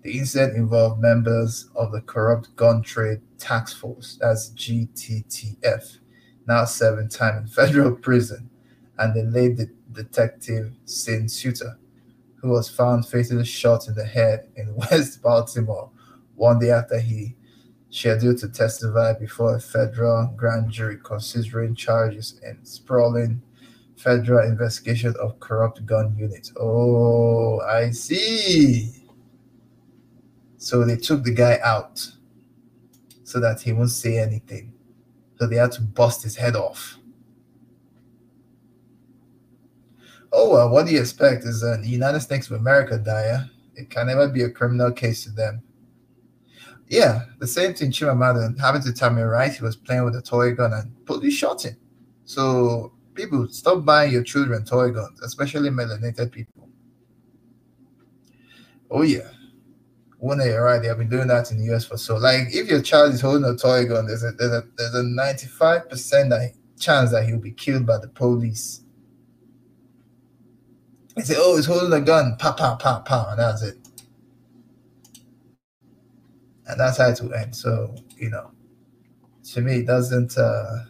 The 0.03 0.19
incident 0.19 0.57
involved 0.57 1.01
members 1.01 1.71
of 1.77 1.93
the 1.93 2.01
Corrupt 2.01 2.55
Gun 2.57 2.83
Trace 2.83 3.21
Task 3.39 3.79
Force, 3.79 4.19
that's 4.21 4.51
GTTF, 4.51 5.99
now 6.49 6.65
serving 6.65 7.09
time 7.09 7.39
in 7.39 7.47
federal 7.49 7.95
prison, 7.95 8.51
and 8.99 9.15
the 9.15 9.23
late 9.23 9.57
de- 9.57 9.71
detective 9.93 10.73
Sean 10.89 11.27
Suiter, 11.27 11.77
who 12.37 12.51
was 12.51 12.69
found 12.69 13.07
fatally 13.07 13.45
shot 13.45 13.87
in 13.87 13.95
the 13.95 14.05
head 14.05 14.49
in 14.57 14.75
West 14.91 15.23
Baltimore 15.23 15.91
one 16.35 16.59
day 16.59 16.71
after 16.71 16.99
he 16.99 17.37
scheduled 17.91 18.39
to 18.39 18.49
testify 18.49 19.13
before 19.13 19.55
a 19.55 19.61
federal 19.61 20.27
grand 20.37 20.71
jury 20.71 20.99
considering 21.05 21.75
charges 21.75 22.41
in 22.43 22.59
sprawling 22.65 23.41
federal 23.97 24.49
investigation 24.49 25.15
of 25.21 25.39
corrupt 25.39 25.85
gun 25.87 26.17
units. 26.17 26.53
Oh, 26.59 27.61
I 27.61 27.91
see. 27.91 29.02
So 30.63 30.85
they 30.85 30.97
took 30.97 31.25
the 31.25 31.33
guy 31.33 31.59
out 31.65 32.07
so 33.25 33.41
that 33.41 33.61
he 33.61 33.73
won't 33.73 33.91
say 33.91 34.19
anything. 34.19 34.73
So 35.37 35.49
they 35.49 35.57
had 35.57 35.73
to 35.73 35.83
bust 35.83 36.23
his 36.23 36.37
head 36.37 36.55
off. 36.55 36.99
Oh 40.31 40.53
well, 40.53 40.71
what 40.71 40.87
do 40.87 40.93
you 40.93 41.01
expect? 41.01 41.43
Is 41.43 41.65
uh, 41.65 41.79
the 41.81 41.89
United 41.89 42.21
States 42.21 42.49
of 42.49 42.61
America, 42.61 42.97
Daya? 42.97 43.51
It 43.75 43.91
can 43.91 44.07
never 44.07 44.29
be 44.29 44.45
a 44.45 44.51
criminal 44.51 44.93
case 44.93 45.25
to 45.25 45.31
them. 45.31 45.63
Yeah, 46.87 47.25
the 47.41 47.47
same 47.49 47.75
thing 47.75 47.91
Chimamanda 47.91 48.57
happened 48.61 48.85
to 48.85 48.91
Tamir 48.93 49.33
Rice. 49.33 49.57
He 49.57 49.65
was 49.65 49.75
playing 49.75 50.05
with 50.05 50.15
a 50.15 50.23
toy 50.23 50.55
gun 50.55 50.75
and 50.75 51.05
police 51.07 51.35
shot 51.35 51.65
him. 51.65 51.77
So 52.25 52.93
people, 53.15 53.49
stop 53.49 53.85
buying 53.85 54.13
your 54.13 54.23
children 54.23 54.65
toy 54.65 54.93
guns, 54.93 55.21
especially 55.23 55.71
melanated 55.71 56.31
people. 56.31 56.69
Oh 58.89 59.03
yeah. 59.03 59.29
One 60.23 60.39
day, 60.39 60.53
right? 60.55 60.81
They 60.81 60.87
have 60.87 60.99
been 60.99 61.09
doing 61.09 61.27
that 61.29 61.51
in 61.51 61.59
the 61.59 61.75
US 61.75 61.85
for 61.85 61.97
so. 61.97 62.17
Like, 62.17 62.55
if 62.55 62.69
your 62.69 62.81
child 62.81 63.13
is 63.13 63.21
holding 63.21 63.43
a 63.45 63.57
toy 63.57 63.87
gun, 63.87 64.07
there's 64.07 64.23
a 64.23 64.31
there's 64.31 64.53
a 64.53 64.63
there's 64.77 64.95
a 64.95 65.03
ninety 65.03 65.49
five 65.49 65.91
percent 65.91 66.33
chance 66.79 67.11
that 67.11 67.27
he'll 67.27 67.41
be 67.41 67.51
killed 67.51 67.87
by 67.87 67.99
the 67.99 68.07
police. 68.07 68.83
They 71.17 71.23
say, 71.23 71.35
"Oh, 71.37 71.57
he's 71.57 71.67
holding 71.67 71.93
a 71.93 72.01
gun, 72.01 72.37
pop, 72.39 72.57
pop, 72.57 72.81
pop, 72.81 73.05
pop," 73.05 73.31
and 73.31 73.41
that's 73.41 73.63
it. 73.63 73.79
And 76.69 76.79
that's 76.79 76.99
how 76.99 77.09
it 77.09 77.21
will 77.21 77.35
end. 77.35 77.57
So, 77.57 77.93
you 78.17 78.31
know, 78.31 78.53
to 79.55 79.61
me, 79.61 79.79
it 79.79 79.87
doesn't 79.89 80.39
uh, 80.39 80.85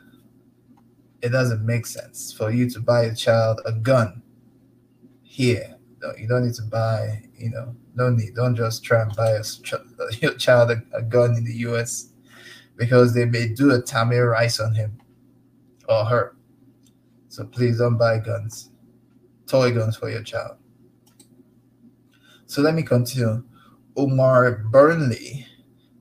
it 1.23 1.31
doesn't 1.31 1.65
make 1.65 1.87
sense 1.87 2.35
for 2.35 2.51
you 2.51 2.69
to 2.69 2.81
buy 2.81 3.05
a 3.05 3.15
child 3.15 3.63
a 3.65 3.73
gun 3.73 4.21
here. 5.23 5.72
You 6.19 6.27
don't 6.27 6.45
need 6.45 6.55
to 6.55 6.63
buy, 6.63 7.23
you 7.37 7.51
know, 7.51 7.75
No 7.95 8.11
need. 8.11 8.35
Don't 8.35 8.57
just 8.57 8.85
try 8.85 9.03
and 9.03 9.15
buy 9.15 9.33
a, 9.33 9.43
your 10.21 10.35
child 10.35 10.71
a, 10.71 10.83
a 10.95 11.03
gun 11.03 11.37
in 11.37 11.45
the 11.45 11.55
US 11.69 12.13
because 12.77 13.15
they 13.15 13.25
may 13.25 13.49
do 13.49 13.73
a 13.73 13.83
Tamir 13.83 14.31
rice 14.31 14.59
on 14.61 14.75
him 14.75 14.99
or 15.89 16.05
her. 16.05 16.37
So 17.29 17.45
please 17.45 17.79
don't 17.79 17.97
buy 17.97 18.19
guns, 18.19 18.71
toy 19.47 19.73
guns 19.73 19.97
for 19.97 20.11
your 20.11 20.23
child. 20.23 20.57
So 22.47 22.61
let 22.63 22.75
me 22.75 22.83
continue. 22.83 23.45
Omar 23.97 24.65
Burnley 24.71 25.47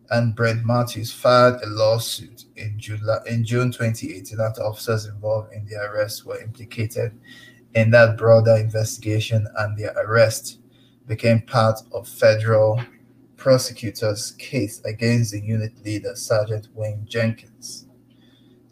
and 0.10 0.36
Brett 0.36 0.66
Matthews 0.66 1.12
filed 1.12 1.62
a 1.62 1.68
lawsuit 1.68 2.46
in 2.58 2.78
July 2.78 3.20
in 3.28 3.46
June 3.46 3.72
2018 3.72 4.40
after 4.40 4.62
officers 4.62 5.06
involved 5.06 5.54
in 5.54 5.66
the 5.66 5.76
arrest 5.76 6.26
were 6.26 6.42
implicated 6.42 7.18
in 7.76 7.92
that 7.92 8.18
broader 8.18 8.58
investigation 8.58 9.48
and 9.58 9.78
their 9.78 9.94
arrest 9.98 10.60
became 11.08 11.42
part 11.42 11.80
of 11.94 12.08
federal 12.08 12.82
prosecutors' 13.38 14.32
case 14.32 14.82
against 14.86 15.32
the 15.32 15.40
unit 15.40 15.74
leader, 15.84 16.16
Sergeant 16.16 16.68
Wayne 16.74 17.06
Jenkins. 17.08 17.88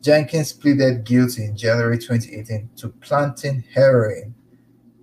Jenkins 0.01 0.53
pleaded 0.53 1.03
guilty 1.03 1.45
in 1.45 1.57
January 1.57 1.97
2018 1.97 2.69
to 2.77 2.89
planting 3.01 3.63
heroin 3.73 4.33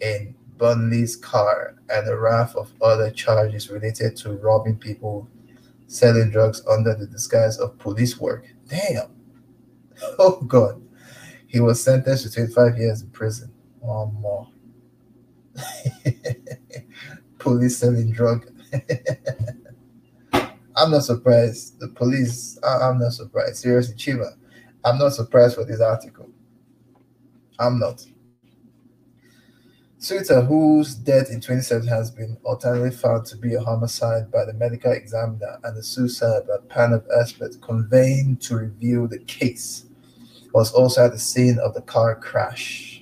in 0.00 0.35
Burnley's 0.56 1.16
car 1.16 1.74
and 1.90 2.09
a 2.09 2.16
raft 2.16 2.56
of 2.56 2.72
other 2.80 3.11
charges 3.11 3.70
related 3.70 4.16
to 4.16 4.32
robbing 4.35 4.76
people, 4.76 5.28
selling 5.87 6.30
drugs 6.30 6.62
under 6.66 6.94
the 6.94 7.06
disguise 7.06 7.59
of 7.59 7.78
police 7.78 8.18
work. 8.18 8.46
Damn. 8.68 9.09
Oh, 10.18 10.42
God. 10.42 10.82
He 11.46 11.59
was 11.59 11.82
sentenced 11.82 12.24
to 12.24 12.30
25 12.30 12.76
years 12.76 13.00
in 13.00 13.09
prison. 13.11 13.50
One 13.87 14.14
more. 14.14 14.49
police 17.38 17.79
selling 17.79 18.11
drug. 18.11 18.44
I'm 20.77 20.90
not 20.90 21.05
surprised. 21.05 21.79
The 21.79 21.87
police, 21.88 22.59
I, 22.64 22.88
am 22.90 22.99
not 22.99 23.12
surprised. 23.12 23.59
Seriously, 23.59 23.94
Chiva, 23.94 24.33
I'm 24.85 24.99
not 24.99 25.14
surprised 25.14 25.55
for 25.55 25.64
this 25.64 25.81
article. 25.81 26.29
I'm 27.61 27.79
not. 27.79 28.05
Suiter, 30.01 30.44
whose 30.44 30.96
death 30.96 31.31
in 31.31 31.40
2017 31.40 31.88
has 31.88 32.11
been 32.11 32.37
alternately 32.42 32.90
found 32.90 33.25
to 33.27 33.37
be 33.37 33.55
a 33.55 33.61
homicide 33.61 34.33
by 34.33 34.44
the 34.44 34.53
medical 34.53 34.90
examiner 34.90 35.61
and 35.62 35.79
a 35.79 35.83
suicide 35.83 36.49
by 36.49 36.57
a 36.57 36.59
panel 36.59 36.96
of 36.96 37.07
experts 37.18 37.57
convened 37.57 38.42
to 38.42 38.57
review 38.57 39.07
the 39.07 39.20
case, 39.20 39.87
was 40.53 40.72
also 40.72 41.05
at 41.05 41.12
the 41.12 41.18
scene 41.20 41.61
of 41.61 41.72
the 41.72 41.83
car 41.83 42.16
crash. 42.16 42.95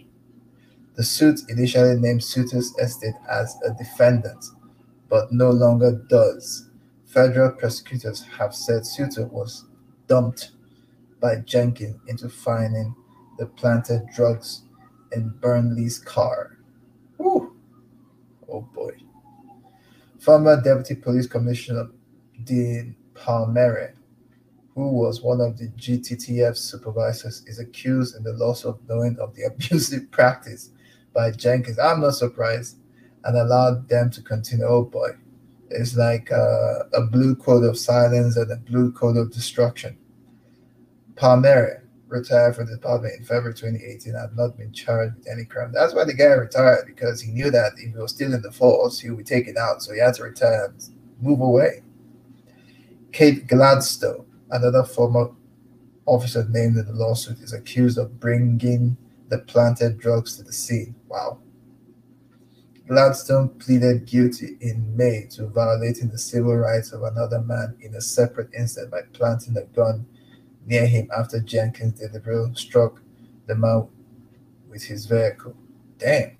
The 0.94 1.02
suit 1.02 1.40
initially 1.48 1.98
named 1.98 2.22
Suiter's 2.22 2.72
estate 2.78 3.16
as 3.28 3.57
a 3.66 3.74
defendant, 3.74 4.44
but 5.09 5.33
no 5.33 5.50
longer 5.50 6.00
does. 6.09 6.70
Federal 7.07 7.50
prosecutors 7.52 8.24
have 8.38 8.54
said 8.54 8.87
Suitor 8.87 9.26
was 9.26 9.64
dumped 10.07 10.52
by 11.20 11.37
Jenkins 11.37 12.00
into 12.07 12.28
finding 12.28 12.94
the 13.38 13.46
planted 13.46 14.07
drugs 14.14 14.62
in 15.12 15.30
Burnley's 15.40 15.98
car. 15.98 16.59
Whew. 17.16 17.57
Oh 18.48 18.61
boy. 18.61 18.92
Former 20.20 20.61
Deputy 20.61 20.94
Police 20.94 21.26
Commissioner 21.26 21.88
Dean 22.44 22.94
Palmere, 23.14 23.94
who 24.74 24.88
was 24.90 25.22
one 25.22 25.40
of 25.40 25.59
the 25.59 25.68
GTTF 25.70 26.57
supervisors, 26.57 27.42
is 27.46 27.59
accused 27.59 28.16
in 28.16 28.22
the 28.22 28.33
lawsuit 28.33 28.76
of 28.76 28.88
knowing 28.88 29.18
of 29.18 29.35
the 29.35 29.42
abusive 29.46 30.11
practice 30.12 30.70
by 31.14 31.31
Jenkins. 31.31 31.79
I'm 31.79 32.00
not 32.00 32.14
surprised 32.14 32.77
and 33.24 33.37
allowed 33.37 33.88
them 33.88 34.11
to 34.11 34.22
continue. 34.22 34.66
Oh 34.66 34.85
boy, 34.85 35.11
it's 35.70 35.96
like 35.96 36.31
a, 36.31 36.88
a 36.92 37.03
blue 37.03 37.35
code 37.37 37.64
of 37.64 37.79
silence 37.79 38.37
and 38.37 38.50
a 38.50 38.57
blue 38.57 38.92
code 38.92 39.16
of 39.16 39.33
destruction. 39.33 39.96
Palmere 41.14 41.83
retired 42.09 42.55
from 42.55 42.66
the 42.66 42.77
department 42.77 43.14
in 43.18 43.24
February 43.24 43.55
2018 43.55 44.14
had 44.14 44.37
not 44.37 44.57
been 44.57 44.72
charged 44.72 45.16
with 45.16 45.29
any 45.29 45.44
crime. 45.44 45.72
That's 45.72 45.94
why 45.94 46.05
the 46.05 46.14
guy 46.14 46.27
retired 46.27 46.87
because 46.87 47.20
he 47.20 47.33
knew 47.33 47.50
that 47.50 47.72
if 47.77 47.92
he 47.92 47.96
was 47.96 48.12
still 48.12 48.35
in 48.35 48.42
the 48.42 48.53
force, 48.53 49.00
he 49.00 49.11
would 49.11 49.18
be 49.18 49.24
taken 49.24 49.57
out. 49.59 49.83
So 49.83 49.92
he 49.92 50.00
had 50.00 50.14
to 50.14 50.24
retire 50.24 50.66
and 50.66 50.85
move 51.20 51.40
away. 51.40 51.83
Kate 53.12 53.46
Gladstone, 53.46 54.27
another 54.50 54.85
former 54.85 55.31
officer 56.07 56.46
named 56.50 56.77
in 56.77 56.87
the 56.87 56.92
lawsuit, 56.92 57.40
is 57.40 57.53
accused 57.53 57.96
of 57.96 58.20
bringing 58.20 58.96
the 59.35 59.40
planted 59.40 59.99
drugs 59.99 60.37
to 60.37 60.44
the 60.44 60.53
scene. 60.53 60.94
Wow. 61.09 61.38
Gladstone 62.87 63.49
pleaded 63.49 64.07
guilty 64.07 64.57
in 64.61 64.97
May 64.97 65.27
to 65.31 65.47
violating 65.47 66.09
the 66.09 66.18
civil 66.18 66.55
rights 66.55 66.92
of 66.92 67.03
another 67.03 67.40
man 67.40 67.75
in 67.81 67.97
a 67.97 68.01
separate 68.01 68.51
incident 68.57 68.92
by 68.92 69.01
planting 69.12 69.57
a 69.57 69.62
gun 69.75 70.07
near 70.66 70.87
him 70.87 71.11
after 71.16 71.40
Jenkins 71.40 71.99
deliberately 71.99 72.55
struck 72.55 73.01
the 73.47 73.57
man 73.57 73.88
with 74.70 74.85
his 74.85 75.07
vehicle. 75.07 75.57
Damn. 75.99 76.37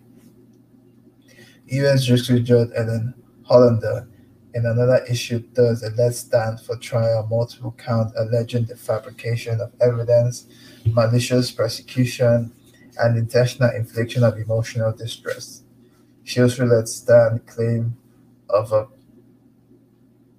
U.S. 1.67 2.07
District 2.07 2.45
Judge 2.45 2.71
Ellen 2.77 3.13
Hollander 3.43 4.07
in 4.55 4.67
another 4.67 5.05
issue 5.11 5.43
Thursday 5.55 5.89
let 5.97 6.15
stand 6.15 6.61
for 6.61 6.77
trial 6.77 7.27
multiple 7.29 7.75
counts 7.77 8.13
alleging 8.17 8.67
the 8.67 8.77
fabrication 8.77 9.61
of 9.61 9.73
evidence, 9.81 10.47
malicious 10.87 11.51
prosecution, 11.51 12.53
and 12.99 13.19
intentional 13.19 13.71
infliction 13.71 14.23
of 14.23 14.39
emotional 14.39 14.93
distress. 14.93 15.63
She 16.23 16.41
also 16.41 16.65
let 16.65 16.89
stand 16.89 17.47
claim 17.47 17.97
of 18.51 18.73
a 18.73 18.89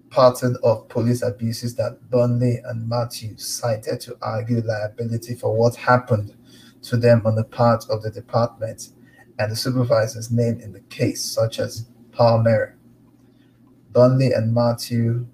pattern 0.09 0.55
of 0.63 0.87
police 0.87 1.21
abuses 1.21 1.75
that 1.75 2.09
Burnley 2.09 2.61
and 2.65 2.87
Matthews 2.87 3.45
cited 3.45 3.99
to 4.01 4.17
argue 4.21 4.61
liability 4.61 5.35
for 5.35 5.55
what 5.55 5.75
happened 5.75 6.33
to 6.83 6.97
them 6.97 7.21
on 7.25 7.35
the 7.35 7.43
part 7.43 7.85
of 7.89 8.01
the 8.01 8.09
department 8.09 8.89
and 9.39 9.51
the 9.51 9.55
supervisors 9.55 10.31
named 10.31 10.61
in 10.61 10.71
the 10.71 10.79
case, 10.81 11.23
such 11.23 11.59
as 11.59 11.87
Palmer. 12.11 12.77
Burnley 13.91 14.31
and 14.31 14.53
Matthew 14.53 15.27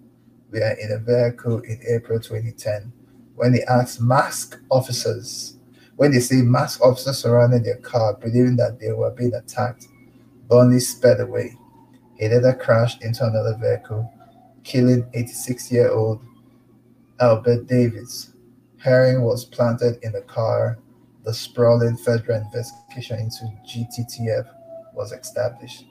were 0.51 0.77
in 0.81 0.91
a 0.91 0.97
vehicle 0.97 1.59
in 1.59 1.79
April 1.87 2.19
2010 2.19 2.91
when 3.35 3.51
they 3.53 3.63
asked 3.63 4.01
masked 4.01 4.57
officers 4.69 5.57
when 6.01 6.11
they 6.11 6.19
see 6.19 6.41
masked 6.41 6.81
officers 6.81 7.19
surrounding 7.19 7.61
their 7.61 7.77
car, 7.77 8.15
believing 8.15 8.55
that 8.55 8.79
they 8.79 8.91
were 8.91 9.11
being 9.11 9.35
attacked, 9.35 9.87
Burnley 10.49 10.79
sped 10.79 11.19
away. 11.19 11.55
He 12.15 12.27
later 12.27 12.57
crashed 12.59 13.03
into 13.03 13.23
another 13.23 13.55
vehicle, 13.61 14.11
killing 14.63 15.07
86 15.13 15.71
year 15.71 15.91
old 15.91 16.19
Albert 17.19 17.67
Davis. 17.67 18.33
Heroin 18.79 19.21
was 19.21 19.45
planted 19.45 19.99
in 20.01 20.13
the 20.13 20.23
car. 20.23 20.79
The 21.23 21.35
sprawling 21.35 21.97
federal 21.97 22.41
investigation 22.41 23.19
into 23.19 23.45
GTTF 23.69 24.51
was 24.95 25.11
established. 25.11 25.85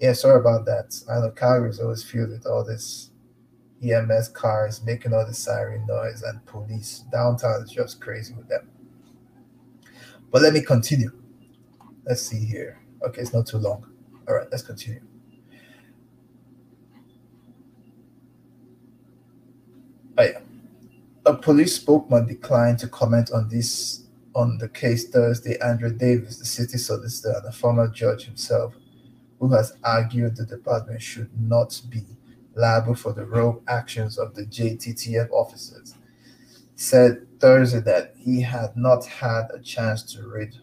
Yeah, 0.00 0.14
sorry 0.14 0.40
about 0.40 0.66
that. 0.66 1.00
I 1.08 1.20
know 1.20 1.30
Calgary 1.30 1.70
is 1.70 1.78
always 1.78 2.02
filled 2.02 2.30
with 2.30 2.44
all 2.44 2.64
this 2.64 3.12
EMS 3.84 4.30
cars 4.30 4.82
making 4.82 5.14
all 5.14 5.24
the 5.24 5.32
siren 5.32 5.86
noise 5.86 6.24
and 6.24 6.44
police. 6.44 7.04
Downtown 7.12 7.62
is 7.62 7.70
just 7.70 8.00
crazy 8.00 8.34
with 8.34 8.48
them. 8.48 8.68
But 10.34 10.42
let 10.42 10.52
me 10.52 10.62
continue. 10.62 11.12
Let's 12.04 12.22
see 12.22 12.44
here. 12.44 12.80
Okay, 13.06 13.22
it's 13.22 13.32
not 13.32 13.46
too 13.46 13.58
long. 13.58 13.86
All 14.26 14.34
right, 14.34 14.48
let's 14.50 14.64
continue. 14.64 15.00
Oh, 20.18 20.24
yeah. 20.24 20.40
A 21.24 21.34
police 21.34 21.76
spokesman 21.76 22.26
declined 22.26 22.80
to 22.80 22.88
comment 22.88 23.30
on 23.32 23.48
this 23.48 24.06
on 24.34 24.58
the 24.58 24.68
case 24.68 25.08
Thursday. 25.08 25.56
Andre 25.60 25.92
Davis, 25.92 26.38
the 26.38 26.46
city 26.46 26.78
solicitor 26.78 27.34
and 27.36 27.46
a 27.46 27.52
former 27.52 27.86
judge 27.86 28.24
himself, 28.24 28.74
who 29.38 29.52
has 29.52 29.76
argued 29.84 30.34
the 30.34 30.46
department 30.46 31.00
should 31.00 31.30
not 31.40 31.80
be 31.88 32.02
liable 32.56 32.96
for 32.96 33.12
the 33.12 33.24
rogue 33.24 33.62
actions 33.68 34.18
of 34.18 34.34
the 34.34 34.46
GTTF 34.46 35.30
officers, 35.30 35.94
said 36.74 37.24
Thursday 37.44 37.80
that 37.80 38.14
he 38.16 38.40
had 38.40 38.74
not 38.74 39.04
had 39.04 39.48
a 39.52 39.60
chance 39.60 40.02
to 40.14 40.26
read 40.26 40.54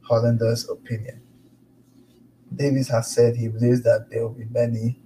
Hollander's 0.00 0.66
opinion. 0.66 1.20
Davis 2.56 2.88
has 2.88 3.10
said 3.10 3.36
he 3.36 3.48
believes 3.48 3.82
that 3.82 4.08
there 4.08 4.22
will 4.22 4.32
be 4.32 4.46
many 4.46 4.98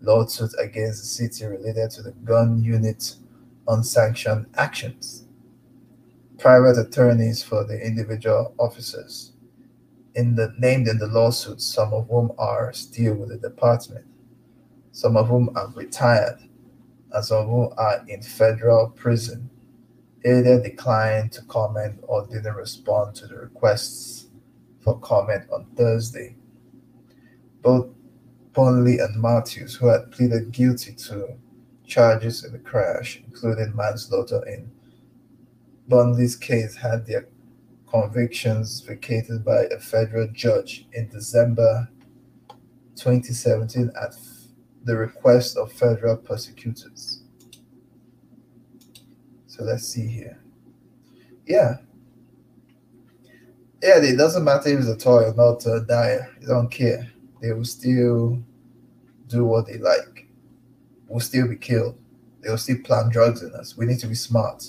lawsuits 0.00 0.54
against 0.54 1.00
the 1.00 1.08
city 1.08 1.46
related 1.46 1.90
to 1.90 2.02
the 2.02 2.12
gun 2.12 2.62
unit 2.62 3.16
unsanctioned 3.66 4.46
actions. 4.54 5.24
Private 6.38 6.78
attorneys 6.78 7.42
for 7.42 7.64
the 7.64 7.84
individual 7.84 8.54
officers 8.56 9.32
in 10.14 10.36
the 10.36 10.54
named 10.60 10.86
in 10.86 10.98
the 10.98 11.08
lawsuits, 11.08 11.64
some 11.64 11.92
of 11.92 12.06
whom 12.08 12.30
are 12.38 12.72
still 12.72 13.16
with 13.16 13.30
the 13.30 13.38
department, 13.38 14.06
some 14.92 15.16
of 15.16 15.26
whom 15.26 15.52
have 15.56 15.76
retired, 15.76 16.38
and 17.10 17.24
some 17.24 17.38
of 17.38 17.46
whom 17.48 17.74
are 17.76 18.04
in 18.06 18.22
federal 18.22 18.90
prison 18.90 19.50
either 20.24 20.60
declined 20.60 21.32
to 21.32 21.42
comment 21.42 22.00
or 22.02 22.26
didn't 22.26 22.54
respond 22.54 23.14
to 23.16 23.26
the 23.26 23.36
requests 23.36 24.26
for 24.80 24.98
comment 25.00 25.44
on 25.52 25.66
Thursday. 25.76 26.36
Both 27.62 27.88
Burnley 28.52 28.98
and 28.98 29.20
Matthews, 29.20 29.76
who 29.76 29.86
had 29.86 30.10
pleaded 30.10 30.52
guilty 30.52 30.92
to 30.94 31.36
charges 31.86 32.44
in 32.44 32.52
the 32.52 32.58
crash, 32.58 33.22
including 33.26 33.74
manslaughter 33.74 34.44
in 34.46 34.70
Burnley's 35.88 36.36
case, 36.36 36.76
had 36.76 37.06
their 37.06 37.28
convictions 37.90 38.80
vacated 38.80 39.44
by 39.44 39.64
a 39.64 39.78
federal 39.78 40.28
judge 40.28 40.86
in 40.92 41.08
December 41.08 41.88
2017 42.96 43.90
at 44.00 44.14
the 44.84 44.96
request 44.96 45.56
of 45.56 45.72
federal 45.72 46.16
prosecutors. 46.16 47.17
So 49.58 49.64
let's 49.64 49.88
see 49.88 50.06
here. 50.06 50.38
Yeah. 51.44 51.78
Yeah, 53.82 53.98
it 54.00 54.16
doesn't 54.16 54.44
matter 54.44 54.68
if 54.68 54.78
it's 54.78 54.88
a 54.88 54.96
toy 54.96 55.24
or 55.24 55.34
not 55.34 55.66
a 55.66 55.80
die. 55.80 56.18
They 56.40 56.46
don't 56.46 56.70
care. 56.70 57.10
They 57.42 57.52
will 57.52 57.64
still 57.64 58.40
do 59.26 59.44
what 59.44 59.66
they 59.66 59.78
like. 59.78 60.28
We'll 61.08 61.18
still 61.18 61.48
be 61.48 61.56
killed. 61.56 61.98
They 62.40 62.50
will 62.50 62.58
still 62.58 62.78
plant 62.84 63.12
drugs 63.12 63.42
in 63.42 63.52
us. 63.54 63.76
We 63.76 63.86
need 63.86 63.98
to 63.98 64.06
be 64.06 64.14
smart. 64.14 64.64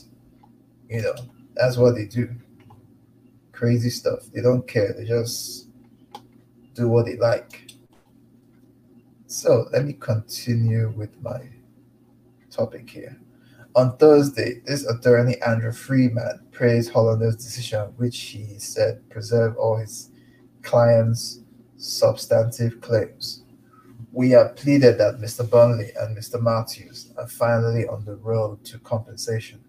You 0.89 1.03
know, 1.03 1.15
that's 1.53 1.77
what 1.77 1.93
they 1.93 2.05
do 2.05 2.29
crazy 3.51 3.91
stuff. 3.91 4.21
They 4.33 4.41
don't 4.41 4.67
care. 4.67 4.93
They 4.93 5.05
just 5.05 5.67
do 6.73 6.87
what 6.87 7.05
they 7.05 7.17
like. 7.17 7.73
So 9.27 9.67
let 9.71 9.85
me 9.85 9.93
continue 9.93 10.93
with 10.95 11.21
my 11.21 11.41
topic 12.49 12.89
here. 12.89 13.19
On 13.75 13.95
Thursday, 13.97 14.61
this 14.65 14.85
attorney 14.87 15.39
Andrew 15.41 15.71
Freeman 15.71 16.41
praised 16.51 16.91
Hollander's 16.91 17.35
decision, 17.35 17.93
which 17.97 18.19
he 18.19 18.57
said 18.57 19.07
preserved 19.09 19.57
all 19.57 19.77
his 19.77 20.09
clients' 20.63 21.41
substantive 21.77 22.81
claims. 22.81 23.43
We 24.11 24.31
have 24.31 24.55
pleaded 24.55 24.97
that 24.97 25.19
Mr. 25.19 25.47
Burnley 25.47 25.91
and 25.99 26.17
Mr. 26.17 26.41
Matthews 26.41 27.13
are 27.17 27.27
finally 27.27 27.87
on 27.87 28.03
the 28.05 28.15
road 28.15 28.63
to 28.65 28.79
compensation 28.79 29.63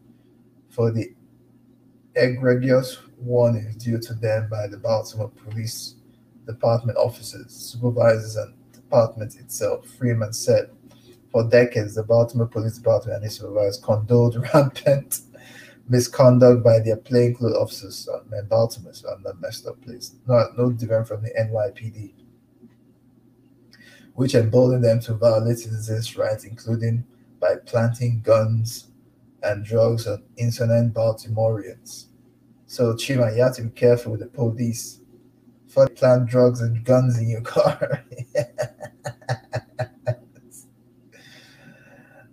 for 0.71 0.91
the 0.91 1.13
egregious 2.17 2.99
warnings 3.19 3.77
due 3.77 3.99
to 3.99 4.15
them 4.15 4.49
by 4.49 4.67
the 4.67 4.79
Baltimore 4.79 5.31
Police 5.31 5.97
Department 6.47 6.97
officers, 6.97 7.53
supervisors, 7.53 8.37
and 8.37 8.55
department 8.73 9.37
itself. 9.37 9.87
Freeman 9.87 10.33
said, 10.33 10.71
for 11.31 11.49
decades, 11.49 11.95
the 11.95 12.03
Baltimore 12.03 12.47
Police 12.47 12.79
Department 12.79 13.17
and 13.17 13.25
its 13.25 13.37
supervisors 13.39 13.79
condoned 13.83 14.37
rampant 14.55 15.21
misconduct 15.89 16.63
by 16.63 16.79
their 16.79 16.97
plainclothes 16.97 17.57
officers. 17.57 18.09
Uh, 18.09 18.21
man, 18.29 18.47
Baltimore's 18.47 19.05
a 19.05 19.35
messed 19.41 19.67
up 19.67 19.81
place, 19.83 20.15
not 20.27 20.57
no 20.57 20.71
different 20.71 21.09
from 21.09 21.23
the 21.23 21.31
NYPD, 21.31 22.13
which 24.15 24.35
emboldened 24.35 24.85
them 24.85 25.01
to 25.01 25.15
violate 25.15 25.59
citizens' 25.59 26.17
rights, 26.17 26.45
including 26.45 27.05
by 27.41 27.57
planting 27.67 28.21
guns 28.23 28.89
and 29.43 29.65
drugs 29.65 30.07
on 30.07 30.23
insolent 30.37 30.95
Baltimoreans. 30.95 32.07
So, 32.67 32.95
Chima, 32.95 33.35
you 33.35 33.43
have 33.43 33.57
to 33.57 33.63
be 33.63 33.71
careful 33.71 34.13
with 34.13 34.21
the 34.21 34.27
police. 34.27 34.99
For 35.67 35.89
plant 35.89 36.29
drugs 36.29 36.61
and 36.63 36.85
guns 36.85 37.17
in 37.19 37.29
your 37.29 37.41
car. 37.43 38.05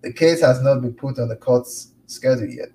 The 0.02 0.14
case 0.14 0.42
has 0.42 0.62
not 0.62 0.82
been 0.82 0.94
put 0.94 1.20
on 1.20 1.30
the 1.30 1.36
court's 1.36 1.94
schedule 2.06 2.48
yet. 2.48 2.70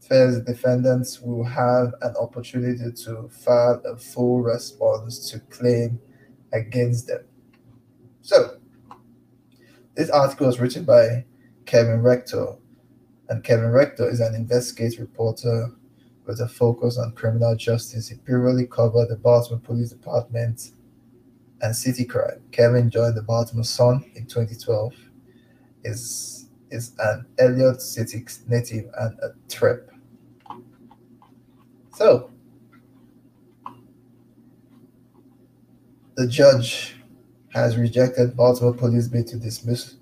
First, 0.00 0.44
defendants 0.44 1.20
will 1.20 1.44
have 1.44 1.94
an 2.02 2.14
opportunity 2.20 2.92
to 3.04 3.28
file 3.28 3.80
a 3.84 3.96
full 3.96 4.42
response 4.42 5.30
to 5.30 5.40
claim 5.40 6.00
against 6.52 7.06
them. 7.06 7.24
So, 8.20 8.58
this 9.94 10.10
article 10.10 10.46
was 10.46 10.60
written 10.60 10.84
by 10.84 11.24
Kevin 11.64 12.02
Rector 12.02 12.56
and 13.32 13.42
Kevin 13.42 13.70
Rector 13.70 14.10
is 14.10 14.20
an 14.20 14.34
investigative 14.34 15.00
reporter 15.00 15.70
with 16.26 16.40
a 16.40 16.48
focus 16.48 16.98
on 16.98 17.12
criminal 17.12 17.56
justice. 17.56 18.08
He 18.08 18.16
previously 18.16 18.66
covered 18.66 19.08
the 19.08 19.16
Baltimore 19.16 19.58
Police 19.58 19.88
Department 19.88 20.72
and 21.62 21.74
city 21.74 22.04
crime. 22.04 22.42
Kevin 22.50 22.90
joined 22.90 23.16
the 23.16 23.22
Baltimore 23.22 23.64
Sun 23.64 24.04
in 24.16 24.26
2012. 24.26 24.92
Is 25.84 26.48
is 26.70 26.92
an 26.98 27.26
Ellicott 27.38 27.82
City 27.82 28.24
native 28.48 28.86
and 28.98 29.18
a 29.20 29.34
trip. 29.48 29.90
So 31.94 32.30
the 36.14 36.26
judge 36.26 36.96
has 37.52 37.76
rejected 37.76 38.36
Baltimore 38.36 38.72
police 38.74 39.08
bid 39.08 39.26
to 39.28 39.36
dismiss 39.36 39.96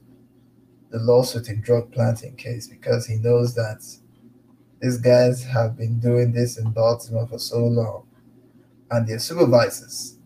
the 0.90 0.98
lawsuit 0.98 1.48
in 1.48 1.60
drug 1.60 1.92
planting 1.92 2.36
case 2.36 2.66
because 2.68 3.06
he 3.06 3.16
knows 3.16 3.54
that 3.54 3.84
these 4.80 4.98
guys 4.98 5.44
have 5.44 5.76
been 5.76 5.98
doing 6.00 6.32
this 6.32 6.58
in 6.58 6.70
Baltimore 6.70 7.26
for 7.26 7.38
so 7.38 7.64
long, 7.66 8.06
and 8.90 9.06
their 9.06 9.18
supervisors 9.18 10.16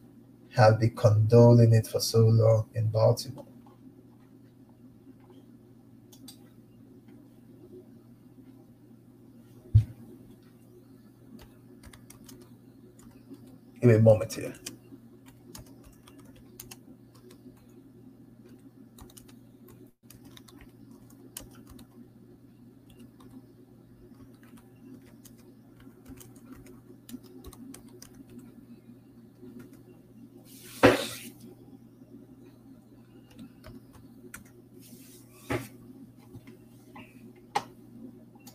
have 0.54 0.78
been 0.78 0.94
condoling 0.94 1.72
it 1.72 1.86
for 1.86 2.00
so 2.00 2.20
long 2.20 2.68
in 2.74 2.86
Baltimore. 2.88 3.46
Give 13.84 13.90
me 13.92 13.98
a 13.98 14.02
moment 14.02 14.32
here. 14.32 14.54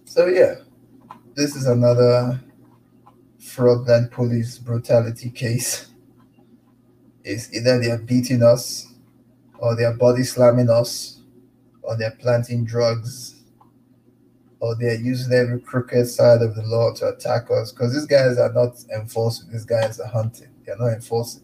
So 0.06 0.26
yeah, 0.26 0.56
this 1.36 1.56
is 1.56 1.68
another 1.68 2.42
fraudulent 3.60 4.10
police 4.10 4.58
brutality 4.58 5.30
case. 5.30 5.92
Is 7.26 7.54
either 7.54 7.78
they 7.78 7.92
are 7.92 7.98
beating 7.98 8.42
us, 8.42 8.94
or 9.58 9.76
they 9.76 9.84
are 9.84 9.94
body 9.94 10.24
slamming 10.24 10.70
us, 10.70 11.20
or 11.82 11.98
they're 11.98 12.16
planting 12.20 12.64
drugs, 12.64 13.44
or 14.62 14.76
they're 14.76 14.96
using 14.96 15.34
every 15.34 15.60
crooked 15.60 16.08
side 16.08 16.42
of 16.42 16.56
the 16.56 16.64
law 16.64 16.94
to 16.94 17.10
attack 17.10 17.52
us. 17.52 17.74
Because 17.74 17.94
these 17.94 18.06
guys 18.06 18.38
are 18.38 18.54
not 18.54 18.82
enforcing; 18.96 19.52
these 19.52 19.66
guys 19.66 20.00
are 20.00 20.08
hunting. 20.08 20.50
They're 20.66 20.78
not 20.78 20.94
enforcing. 20.94 21.44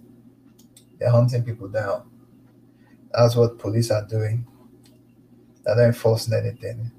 They're 0.98 1.12
hunting 1.12 1.44
people 1.44 1.68
down. 1.68 2.10
That's 3.12 3.36
what 3.36 3.60
police 3.60 3.92
are 3.92 4.08
doing. 4.08 4.48
They're 5.66 5.76
not 5.76 5.84
enforcing 5.84 6.34
anything 6.34 6.92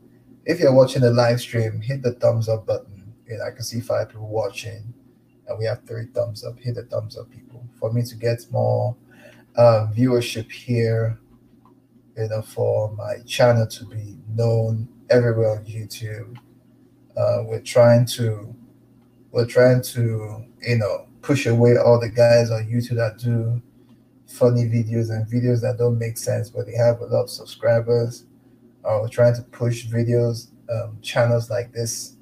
if 0.46 0.60
you're 0.60 0.72
watching 0.72 1.02
the 1.02 1.10
live 1.10 1.40
stream, 1.40 1.80
hit 1.80 2.02
the 2.02 2.12
thumbs 2.12 2.48
up 2.48 2.66
button. 2.66 3.12
And 3.28 3.42
I 3.42 3.50
can 3.50 3.64
see 3.64 3.80
five 3.80 4.08
people 4.08 4.28
watching, 4.28 4.94
and 5.48 5.58
we 5.58 5.64
have 5.64 5.82
three 5.84 6.06
thumbs 6.06 6.44
up. 6.44 6.58
Hit 6.58 6.74
the 6.74 6.84
thumbs 6.84 7.16
up, 7.16 7.30
people, 7.30 7.64
for 7.78 7.92
me 7.92 8.02
to 8.02 8.16
get 8.16 8.46
more 8.50 8.96
uh, 9.56 9.88
viewership 9.94 10.50
here. 10.50 11.18
You 12.16 12.28
know, 12.28 12.40
for 12.40 12.92
my 12.92 13.18
channel 13.26 13.66
to 13.66 13.84
be 13.84 14.16
known 14.30 14.88
everywhere 15.10 15.58
on 15.58 15.64
YouTube. 15.66 16.36
Uh, 17.14 17.42
we're 17.44 17.60
trying 17.60 18.06
to, 18.06 18.54
we're 19.32 19.44
trying 19.46 19.82
to, 19.82 20.44
you 20.62 20.78
know, 20.78 21.06
push 21.20 21.44
away 21.46 21.76
all 21.76 22.00
the 22.00 22.08
guys 22.08 22.50
on 22.50 22.64
YouTube 22.66 22.96
that 22.96 23.18
do 23.18 23.60
funny 24.26 24.64
videos 24.64 25.10
and 25.10 25.26
videos 25.26 25.60
that 25.60 25.76
don't 25.76 25.98
make 25.98 26.16
sense, 26.16 26.48
but 26.48 26.64
they 26.64 26.74
have 26.74 27.00
a 27.00 27.04
lot 27.04 27.24
of 27.24 27.30
subscribers 27.30 28.24
are 28.86 29.08
trying 29.08 29.34
to 29.34 29.42
push 29.42 29.86
videos, 29.86 30.48
um, 30.70 30.98
channels 31.02 31.50
like 31.50 31.72
this 31.72 32.16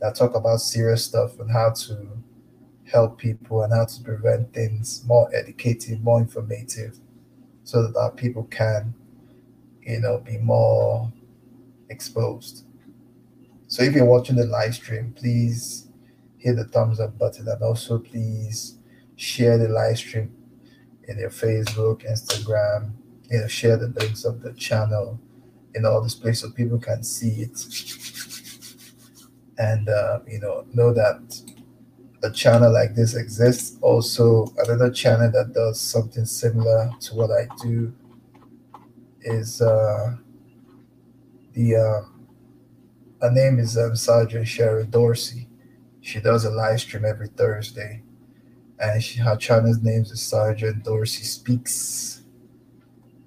that 0.00 0.14
talk 0.14 0.34
about 0.34 0.60
serious 0.60 1.04
stuff 1.04 1.38
and 1.40 1.50
how 1.50 1.70
to 1.70 2.08
help 2.90 3.18
people 3.18 3.62
and 3.62 3.72
how 3.72 3.84
to 3.84 4.02
prevent 4.02 4.52
things 4.52 5.04
more 5.06 5.34
educative, 5.34 6.00
more 6.02 6.20
informative, 6.20 6.98
so 7.64 7.82
that 7.82 7.98
our 7.98 8.10
people 8.10 8.44
can, 8.44 8.94
you 9.82 10.00
know, 10.00 10.18
be 10.18 10.38
more 10.38 11.12
exposed. 11.90 12.64
So 13.66 13.82
if 13.82 13.94
you're 13.94 14.04
watching 14.04 14.36
the 14.36 14.46
live 14.46 14.74
stream, 14.74 15.14
please 15.16 15.88
hit 16.38 16.56
the 16.56 16.64
thumbs 16.64 17.00
up 17.00 17.18
button 17.18 17.48
and 17.48 17.62
also 17.62 17.98
please 17.98 18.78
share 19.16 19.58
the 19.58 19.68
live 19.68 19.98
stream 19.98 20.32
in 21.08 21.18
your 21.18 21.30
Facebook, 21.30 22.08
Instagram, 22.08 22.92
you 23.30 23.40
know, 23.40 23.46
share 23.46 23.76
the 23.76 23.88
links 23.88 24.24
of 24.24 24.42
the 24.42 24.52
channel 24.54 25.20
in 25.74 25.84
all 25.84 26.02
this 26.02 26.14
place 26.14 26.40
so 26.40 26.50
people 26.50 26.78
can 26.78 27.02
see 27.02 27.42
it 27.42 27.58
and 29.58 29.88
uh, 29.88 30.20
you 30.26 30.40
know 30.40 30.64
know 30.72 30.92
that 30.92 31.20
a 32.22 32.30
channel 32.30 32.72
like 32.72 32.94
this 32.94 33.14
exists 33.14 33.78
also 33.80 34.46
another 34.58 34.90
channel 34.90 35.30
that 35.30 35.52
does 35.52 35.80
something 35.80 36.24
similar 36.24 36.90
to 37.00 37.14
what 37.14 37.30
i 37.30 37.46
do 37.62 37.92
is 39.22 39.60
uh, 39.60 40.14
the 41.52 41.76
uh, 41.76 42.00
her 43.20 43.30
name 43.32 43.58
is 43.58 43.76
um, 43.76 43.96
Sergeant 43.96 44.46
Cheryl 44.46 44.88
Dorsey. 44.88 45.48
She 46.00 46.20
does 46.20 46.44
a 46.44 46.50
live 46.50 46.80
stream 46.80 47.04
every 47.04 47.28
Thursday, 47.28 48.02
and 48.78 49.02
she 49.02 49.18
her 49.18 49.36
channel's 49.36 49.82
name 49.82 50.02
is 50.02 50.22
Sergeant 50.22 50.84
Dorsey 50.84 51.24
Speaks, 51.24 52.22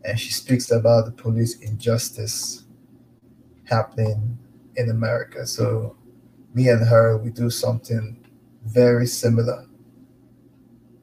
and 0.05 0.19
she 0.19 0.31
speaks 0.31 0.71
about 0.71 1.05
the 1.05 1.11
police 1.11 1.59
injustice 1.59 2.63
happening 3.65 4.37
in 4.77 4.89
America. 4.89 5.45
So, 5.45 5.95
me 6.53 6.69
and 6.69 6.87
her, 6.87 7.17
we 7.17 7.29
do 7.29 7.49
something 7.49 8.17
very 8.63 9.05
similar, 9.07 9.65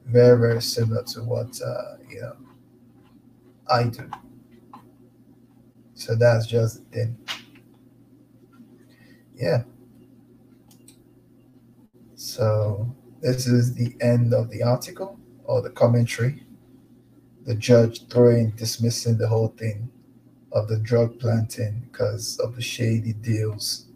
very 0.05 0.37
very 0.39 0.61
similar 0.61 1.03
to 1.03 1.23
what 1.23 1.59
uh, 1.61 1.97
you 2.09 2.21
know 2.21 2.35
I 3.67 3.83
do. 3.83 4.09
So 5.93 6.15
that's 6.15 6.47
just 6.47 6.83
thing. 6.85 7.17
Yeah. 9.35 9.63
So 12.15 12.95
this 13.21 13.47
is 13.47 13.73
the 13.73 13.95
end 14.01 14.33
of 14.33 14.49
the 14.49 14.63
article 14.63 15.19
or 15.43 15.61
the 15.61 15.69
commentary. 15.69 16.43
The 17.45 17.55
judge 17.55 18.07
throwing, 18.07 18.51
dismissing 18.51 19.17
the 19.17 19.27
whole 19.27 19.49
thing 19.57 19.89
of 20.51 20.67
the 20.67 20.77
drug 20.77 21.19
planting 21.19 21.87
because 21.91 22.39
of 22.39 22.55
the 22.55 22.61
shady 22.61 23.13
deals 23.13 23.87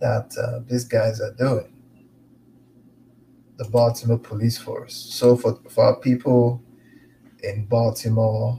that 0.00 0.36
uh, 0.36 0.60
these 0.66 0.84
guys 0.84 1.20
are 1.20 1.32
doing. 1.32 1.72
The 3.62 3.70
Baltimore 3.70 4.18
police 4.18 4.58
force. 4.58 4.92
So 4.94 5.36
for, 5.36 5.60
for 5.68 5.84
our 5.84 5.96
people 6.00 6.60
in 7.44 7.64
Baltimore, 7.66 8.58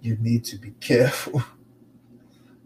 you 0.00 0.16
need 0.20 0.42
to 0.46 0.56
be 0.56 0.70
careful. 0.80 1.42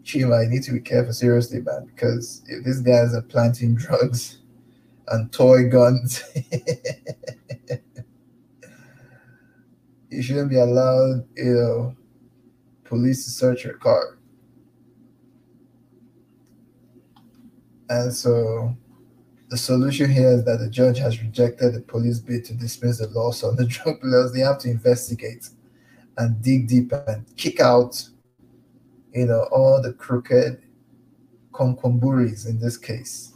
Chima, 0.01 0.45
you 0.45 0.49
need 0.49 0.63
to 0.63 0.71
be 0.71 0.79
careful 0.79 1.11
seriously, 1.11 1.59
man, 1.59 1.87
because 1.87 2.41
if 2.47 2.63
these 2.63 2.79
guys 2.79 3.13
are 3.13 3.21
planting 3.21 3.75
drugs 3.75 4.37
and 5.09 5.29
toy 5.33 5.67
guns, 5.67 6.23
you 10.09 10.21
shouldn't 10.21 10.49
be 10.49 10.57
allowed, 10.57 11.27
you 11.35 11.53
know, 11.53 11.97
police 12.85 13.25
to 13.25 13.31
search 13.31 13.65
your 13.65 13.73
car. 13.73 14.19
And 17.89 18.13
so 18.13 18.77
the 19.49 19.57
solution 19.57 20.09
here 20.09 20.29
is 20.29 20.45
that 20.45 20.59
the 20.59 20.69
judge 20.69 20.97
has 20.99 21.21
rejected 21.21 21.73
the 21.73 21.81
police 21.81 22.19
bid 22.19 22.45
to 22.45 22.53
dismiss 22.53 22.97
the 22.97 23.07
lawsuit 23.07 23.49
on 23.51 23.55
the 23.55 23.65
drug 23.67 24.01
dealers. 24.01 24.33
They 24.33 24.39
have 24.39 24.59
to 24.59 24.69
investigate 24.69 25.49
and 26.17 26.41
dig 26.41 26.67
deep 26.67 26.91
and 27.07 27.25
kick 27.37 27.59
out, 27.59 28.07
you 29.13 29.25
know, 29.25 29.47
all 29.51 29.81
the 29.81 29.93
crooked 29.93 30.61
concomburies 31.53 32.45
in 32.45 32.59
this 32.59 32.77
case. 32.77 33.33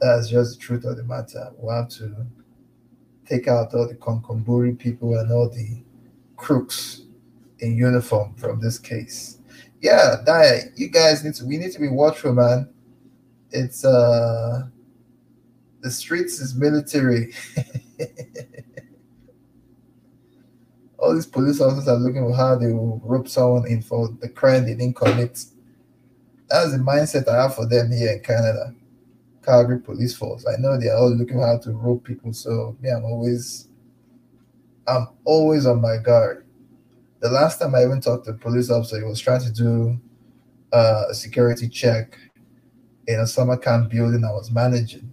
That's 0.00 0.28
just 0.28 0.58
the 0.58 0.60
truth 0.60 0.84
of 0.84 0.96
the 0.96 1.04
matter. 1.04 1.52
We 1.58 1.72
have 1.72 1.88
to 1.90 2.26
take 3.26 3.48
out 3.48 3.74
all 3.74 3.88
the 3.88 3.94
concomburi 3.94 4.78
people 4.78 5.18
and 5.18 5.32
all 5.32 5.48
the 5.48 5.82
crooks 6.36 7.02
in 7.60 7.76
uniform 7.76 8.34
from 8.34 8.60
this 8.60 8.78
case. 8.78 9.38
Yeah, 9.80 10.22
Daya, 10.26 10.72
you 10.76 10.88
guys 10.88 11.24
need 11.24 11.34
to 11.34 11.44
we 11.46 11.56
need 11.56 11.72
to 11.72 11.80
be 11.80 11.88
watchful, 11.88 12.34
man. 12.34 12.73
It's 13.54 13.84
uh 13.84 14.66
the 15.80 15.90
streets 15.90 16.40
is 16.40 16.54
military. 16.54 17.32
all 20.98 21.14
these 21.14 21.26
police 21.26 21.60
officers 21.60 21.86
are 21.86 21.96
looking 21.96 22.24
for 22.24 22.34
how 22.34 22.56
they 22.56 22.72
will 22.72 23.00
rope 23.04 23.28
someone 23.28 23.66
in 23.66 23.80
for 23.80 24.08
the 24.20 24.28
crime 24.28 24.64
they 24.64 24.74
didn't 24.74 24.96
commit. 24.96 25.44
That's 26.48 26.72
the 26.72 26.78
mindset 26.78 27.28
I 27.28 27.42
have 27.42 27.54
for 27.54 27.66
them 27.66 27.92
here 27.92 28.12
in 28.12 28.20
Canada. 28.20 28.74
Calgary 29.44 29.78
Police 29.78 30.16
Force. 30.16 30.46
I 30.46 30.56
know 30.58 30.78
they 30.78 30.88
are 30.88 30.96
all 30.96 31.14
looking 31.14 31.38
how 31.38 31.58
to 31.58 31.72
rope 31.72 32.04
people. 32.04 32.32
So 32.32 32.76
yeah, 32.82 32.96
I'm 32.96 33.04
always 33.04 33.68
I'm 34.88 35.08
always 35.24 35.66
on 35.66 35.80
my 35.80 35.98
guard. 35.98 36.46
The 37.20 37.30
last 37.30 37.58
time 37.60 37.74
I 37.74 37.84
even 37.84 38.00
talked 38.00 38.24
to 38.26 38.32
a 38.32 38.34
police 38.34 38.70
officer, 38.70 38.98
he 38.98 39.04
was 39.04 39.20
trying 39.20 39.42
to 39.42 39.52
do 39.52 40.00
uh, 40.72 41.04
a 41.10 41.14
security 41.14 41.68
check 41.68 42.18
in 43.06 43.20
a 43.20 43.26
summer 43.26 43.56
camp 43.56 43.90
building 43.90 44.24
I 44.24 44.32
was 44.32 44.50
managing. 44.50 45.12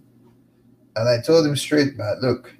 And 0.96 1.08
I 1.08 1.20
told 1.20 1.46
him 1.46 1.56
straight, 1.56 1.96
man, 1.96 2.18
look, 2.20 2.54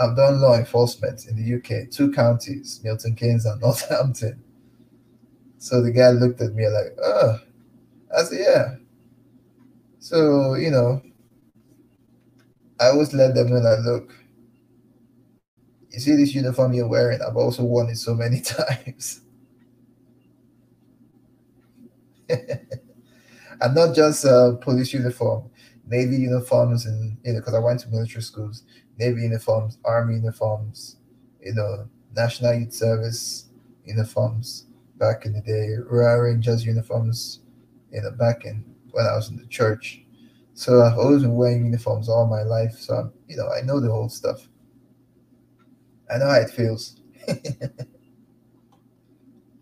I've 0.00 0.16
done 0.16 0.40
law 0.40 0.54
enforcement 0.54 1.26
in 1.26 1.36
the 1.36 1.54
UK, 1.56 1.90
two 1.90 2.12
counties, 2.12 2.80
Milton 2.84 3.14
Keynes 3.14 3.46
and 3.46 3.60
Northampton. 3.62 4.42
So 5.58 5.82
the 5.82 5.90
guy 5.90 6.10
looked 6.10 6.40
at 6.40 6.54
me 6.54 6.68
like, 6.68 6.96
oh, 7.02 7.38
I 8.16 8.22
said, 8.22 8.38
yeah. 8.40 8.74
So, 9.98 10.54
you 10.54 10.70
know, 10.70 11.02
I 12.78 12.88
always 12.88 13.12
let 13.14 13.34
them 13.34 13.48
know 13.50 13.60
that, 13.62 13.80
look, 13.80 14.14
you 15.90 15.98
see 15.98 16.14
this 16.14 16.34
uniform 16.34 16.74
you're 16.74 16.86
wearing, 16.88 17.20
I've 17.22 17.36
also 17.36 17.64
worn 17.64 17.88
it 17.88 17.96
so 17.96 18.14
many 18.14 18.40
times. 18.42 19.22
and 23.60 23.74
not 23.74 23.94
just 23.94 24.24
a 24.24 24.58
police 24.60 24.92
uniform, 24.92 25.50
navy 25.86 26.16
uniforms, 26.16 26.86
and 26.86 27.16
you 27.24 27.32
know, 27.32 27.40
because 27.40 27.54
I 27.54 27.58
went 27.58 27.80
to 27.80 27.88
military 27.88 28.22
schools, 28.22 28.64
navy 28.98 29.22
uniforms, 29.22 29.78
army 29.84 30.14
uniforms, 30.16 30.96
you 31.40 31.54
know, 31.54 31.88
national 32.14 32.54
youth 32.54 32.72
service 32.72 33.46
uniforms 33.84 34.66
back 34.98 35.26
in 35.26 35.32
the 35.32 35.40
day, 35.42 35.74
Royal 35.88 36.18
Rangers 36.20 36.64
uniforms, 36.64 37.40
you 37.92 38.02
know, 38.02 38.10
back 38.12 38.44
in 38.44 38.64
when 38.92 39.06
I 39.06 39.14
was 39.14 39.30
in 39.30 39.36
the 39.36 39.46
church. 39.46 40.02
So 40.54 40.80
I've 40.82 40.98
always 40.98 41.22
been 41.22 41.34
wearing 41.34 41.66
uniforms 41.66 42.08
all 42.08 42.26
my 42.26 42.42
life. 42.42 42.74
So 42.78 42.94
I'm, 42.94 43.12
you 43.28 43.36
know, 43.36 43.48
I 43.50 43.60
know 43.60 43.78
the 43.80 43.90
whole 43.90 44.08
stuff. 44.08 44.48
I 46.12 46.18
know 46.18 46.26
how 46.26 46.40
it 46.40 46.50
feels. 46.50 46.96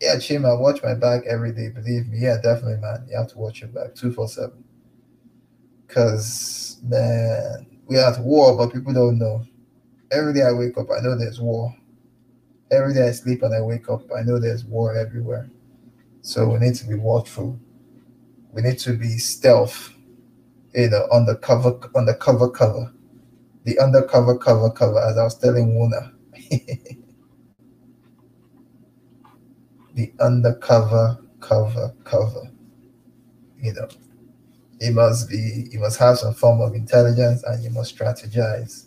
yeah, 0.05 0.17
Chima, 0.17 0.51
I 0.55 0.61
watch 0.61 0.83
my 0.83 0.93
back 0.93 1.23
every 1.25 1.51
day. 1.51 1.69
Believe 1.69 2.07
me. 2.07 2.19
Yeah, 2.19 2.37
definitely, 2.41 2.77
man. 2.77 3.07
You 3.09 3.17
have 3.17 3.27
to 3.29 3.39
watch 3.39 3.61
your 3.61 3.69
back 3.69 3.95
247. 3.95 4.63
Because, 5.87 6.79
man, 6.83 7.65
we 7.87 7.97
are 7.97 8.13
at 8.13 8.19
war, 8.19 8.55
but 8.55 8.71
people 8.71 8.93
don't 8.93 9.17
know. 9.17 9.43
Every 10.11 10.33
day 10.33 10.43
I 10.43 10.51
wake 10.51 10.77
up, 10.77 10.87
I 10.95 11.01
know 11.01 11.17
there's 11.17 11.41
war. 11.41 11.75
Every 12.71 12.93
day 12.93 13.07
I 13.07 13.11
sleep 13.11 13.41
and 13.41 13.53
I 13.55 13.61
wake 13.61 13.89
up, 13.89 14.03
I 14.15 14.21
know 14.21 14.39
there's 14.39 14.63
war 14.63 14.95
everywhere. 14.95 15.49
So 16.21 16.49
we 16.49 16.59
need 16.59 16.75
to 16.75 16.87
be 16.87 16.95
watchful. 16.95 17.59
We 18.51 18.61
need 18.61 18.77
to 18.79 18.93
be 18.93 19.17
stealth, 19.17 19.91
you 20.75 20.89
know, 20.89 21.07
undercover, 21.11 21.79
undercover 21.95 22.49
cover. 22.51 22.93
The 23.63 23.79
undercover 23.79 24.37
cover 24.37 24.69
cover, 24.69 24.99
as 24.99 25.17
I 25.17 25.23
was 25.23 25.39
telling 25.39 25.73
Wuna. 25.73 26.11
the 29.95 30.13
undercover 30.19 31.17
cover 31.39 31.93
cover. 32.03 32.51
You 33.61 33.73
know, 33.73 33.87
it 34.79 34.93
must 34.93 35.29
be 35.29 35.67
you 35.71 35.79
must 35.79 35.97
have 35.99 36.19
some 36.19 36.33
form 36.33 36.61
of 36.61 36.75
intelligence 36.75 37.43
and 37.43 37.63
you 37.63 37.69
must 37.71 37.97
strategize 37.97 38.85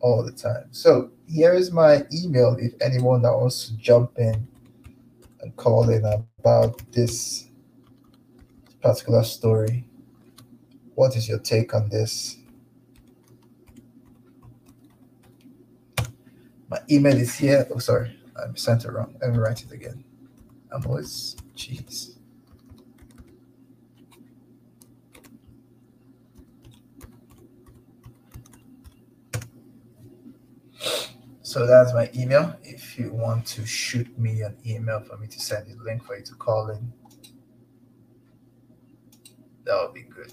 all 0.00 0.24
the 0.24 0.32
time. 0.32 0.68
So 0.70 1.10
here 1.28 1.54
is 1.54 1.72
my 1.72 2.06
email 2.12 2.56
if 2.58 2.72
anyone 2.80 3.22
that 3.22 3.32
wants 3.32 3.66
to 3.68 3.76
jump 3.76 4.18
in 4.18 4.46
and 5.40 5.54
call 5.56 5.90
in 5.90 6.04
about 6.38 6.80
this 6.92 7.48
particular 8.80 9.24
story. 9.24 9.84
What 10.94 11.16
is 11.16 11.28
your 11.28 11.38
take 11.38 11.74
on 11.74 11.88
this? 11.88 12.36
My 16.68 16.78
email 16.90 17.16
is 17.16 17.34
here. 17.34 17.66
Oh, 17.74 17.78
sorry, 17.78 18.16
I 18.36 18.54
sent 18.54 18.84
it 18.84 18.92
wrong. 18.92 19.14
Let 19.20 19.32
me 19.32 19.38
write 19.38 19.62
it 19.62 19.72
again. 19.72 20.04
I'm 20.72 20.86
always, 20.86 21.36
jeez. 21.54 22.16
So 31.42 31.66
that's 31.66 31.92
my 31.92 32.10
email. 32.16 32.56
If 32.62 32.98
you 32.98 33.12
want 33.12 33.44
to 33.48 33.66
shoot 33.66 34.18
me 34.18 34.40
an 34.40 34.56
email 34.64 35.00
for 35.00 35.18
me 35.18 35.26
to 35.26 35.38
send 35.38 35.68
a 35.68 35.82
link 35.82 36.02
for 36.02 36.16
you 36.16 36.24
to 36.24 36.34
call 36.34 36.70
in, 36.70 36.92
that 39.64 39.78
would 39.82 39.92
be 39.92 40.02
good. 40.02 40.32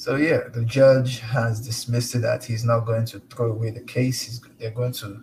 So 0.00 0.16
yeah, 0.16 0.48
the 0.50 0.64
judge 0.64 1.18
has 1.18 1.60
dismissed 1.60 2.14
it 2.14 2.20
that 2.20 2.42
he's 2.42 2.64
not 2.64 2.86
going 2.86 3.04
to 3.04 3.20
throw 3.28 3.52
away 3.52 3.68
the 3.68 3.82
case. 3.82 4.22
He's, 4.22 4.40
they're 4.58 4.70
going 4.70 4.94
to 4.94 5.22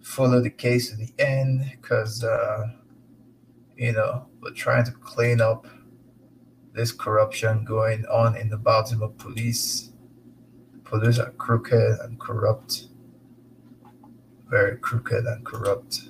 follow 0.00 0.40
the 0.40 0.50
case 0.50 0.90
to 0.90 0.96
the 0.96 1.12
end 1.18 1.68
because 1.68 2.22
uh, 2.22 2.68
you 3.76 3.90
know 3.90 4.28
we're 4.40 4.52
trying 4.52 4.84
to 4.84 4.92
clean 4.92 5.40
up 5.40 5.66
this 6.72 6.92
corruption 6.92 7.64
going 7.64 8.06
on 8.06 8.36
in 8.36 8.50
the 8.50 8.56
Baltimore 8.56 9.10
police. 9.18 9.90
police 10.84 11.18
are 11.18 11.32
crooked 11.32 11.98
and 12.02 12.20
corrupt. 12.20 12.86
Very 14.48 14.76
crooked 14.76 15.24
and 15.24 15.44
corrupt. 15.44 16.02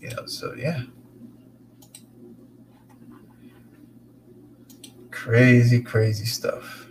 You 0.00 0.10
know, 0.10 0.26
so 0.26 0.54
yeah. 0.56 0.84
Crazy, 5.20 5.82
crazy 5.82 6.24
stuff. 6.24 6.88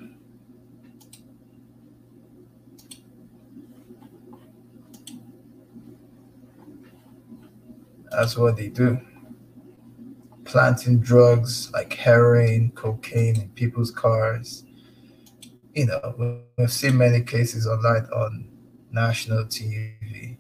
That's 8.12 8.38
what 8.38 8.56
they 8.56 8.68
do. 8.68 9.00
Planting 10.44 11.00
drugs 11.00 11.72
like 11.74 11.92
heroin, 11.92 12.72
cocaine 12.76 13.42
in 13.42 13.50
people's 13.56 13.90
cars. 13.90 14.64
You 15.74 15.88
know, 15.88 16.46
we've 16.56 16.72
seen 16.72 17.00
many 17.00 17.22
cases 17.24 17.66
online 17.66 18.06
on 18.14 18.48
national 18.92 19.46
TV. 19.46 20.38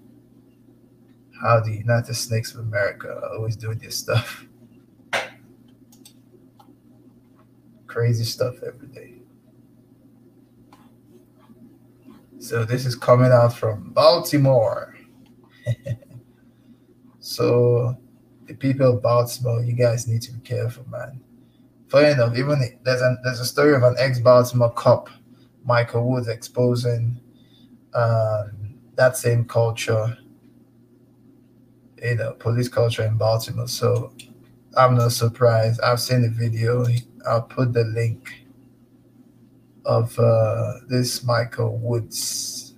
How 1.41 1.59
the 1.61 1.73
United 1.73 2.13
Snakes 2.13 2.53
of 2.53 2.59
America 2.59 3.09
are 3.09 3.33
always 3.33 3.55
doing 3.55 3.79
this 3.79 3.97
stuff. 3.97 4.45
Crazy 7.99 8.23
stuff 8.23 8.63
every 8.65 8.87
day. 8.87 9.15
So 12.39 12.63
this 12.63 12.85
is 12.85 12.95
coming 12.95 13.33
out 13.33 13.51
from 13.51 13.91
Baltimore. 13.91 14.95
So 17.19 17.97
the 18.47 18.53
people 18.53 18.93
of 18.93 19.01
Baltimore, 19.01 19.61
you 19.61 19.73
guys 19.73 20.07
need 20.07 20.21
to 20.21 20.31
be 20.31 20.39
careful, 20.39 20.87
man. 20.89 21.19
Funny 21.89 22.11
enough, 22.11 22.37
even 22.37 22.79
there's 22.83 23.01
a 23.01 23.17
there's 23.25 23.41
a 23.41 23.45
story 23.45 23.75
of 23.75 23.83
an 23.83 23.95
ex-Baltimore 23.99 24.71
cop, 24.71 25.09
Michael 25.65 26.09
Woods, 26.09 26.29
exposing 26.29 27.19
um, 27.93 28.75
that 28.95 29.17
same 29.17 29.43
culture, 29.43 30.17
you 32.01 32.15
know, 32.15 32.31
police 32.39 32.69
culture 32.69 33.03
in 33.03 33.17
Baltimore. 33.17 33.67
So 33.67 34.13
I'm 34.77 34.95
not 34.95 35.11
surprised. 35.11 35.81
I've 35.81 35.99
seen 35.99 36.21
the 36.21 36.29
video. 36.29 36.85
I'll 37.27 37.43
put 37.43 37.73
the 37.73 37.83
link 37.83 38.45
of 39.85 40.17
uh, 40.19 40.73
this 40.87 41.23
Michael 41.23 41.77
Woods. 41.77 42.75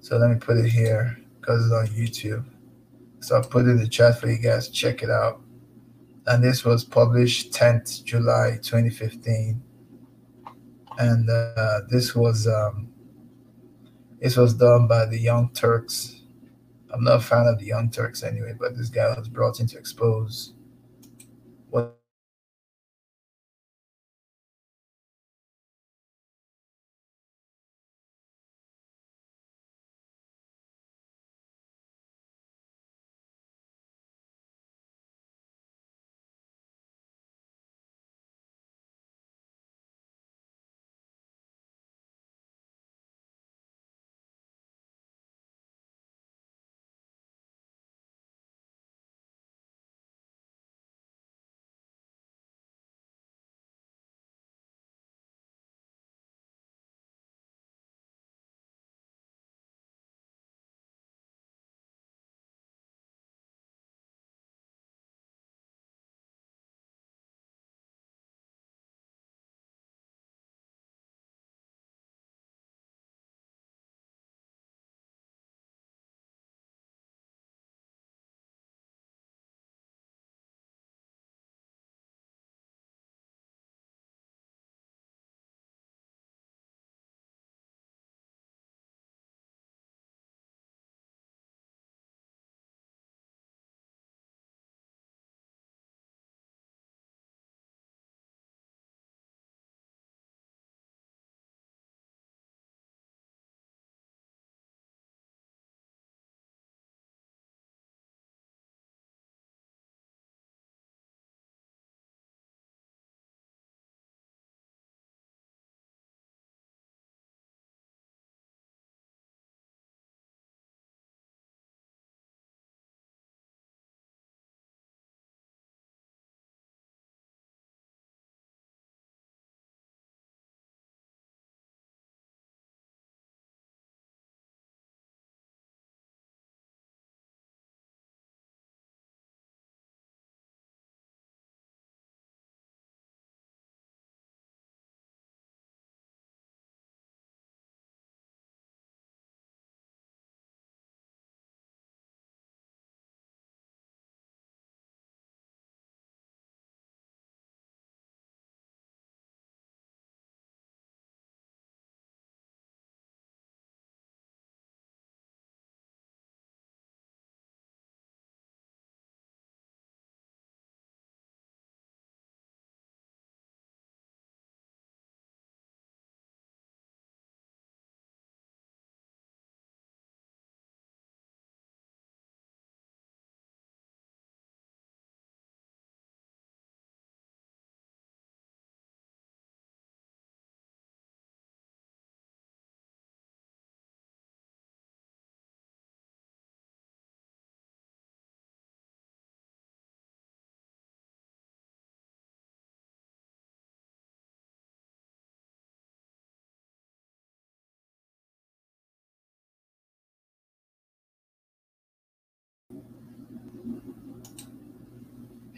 So 0.00 0.16
let 0.16 0.30
me 0.30 0.36
put 0.36 0.58
it 0.58 0.70
here 0.70 1.18
because 1.40 1.64
it's 1.64 1.72
on 1.72 1.96
YouTube. 1.96 2.44
So 3.20 3.36
I'll 3.36 3.42
put 3.42 3.66
it 3.66 3.70
in 3.70 3.78
the 3.78 3.88
chat 3.88 4.18
for 4.18 4.28
you 4.28 4.38
guys. 4.38 4.68
Check 4.68 5.02
it 5.02 5.10
out. 5.10 5.40
And 6.26 6.42
this 6.42 6.64
was 6.64 6.84
published 6.84 7.52
10th 7.52 8.04
July 8.04 8.58
2015. 8.62 9.62
And 10.98 11.30
uh, 11.30 11.80
this 11.88 12.14
was 12.14 12.46
um, 12.46 12.88
this 14.20 14.36
was 14.36 14.54
done 14.54 14.86
by 14.86 15.06
the 15.06 15.18
Young 15.18 15.50
Turks. 15.54 16.22
I'm 16.92 17.04
not 17.04 17.16
a 17.16 17.20
fan 17.20 17.46
of 17.46 17.58
the 17.58 17.66
Young 17.66 17.90
Turks 17.90 18.22
anyway, 18.22 18.54
but 18.58 18.76
this 18.76 18.88
guy 18.88 19.08
was 19.16 19.28
brought 19.28 19.60
in 19.60 19.66
to 19.68 19.78
expose 19.78 20.52
what 21.70 21.99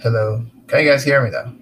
Hello. 0.02 0.44
Can 0.66 0.80
you 0.80 0.90
guys 0.90 1.04
hear 1.04 1.22
me 1.22 1.30
though? 1.30 1.52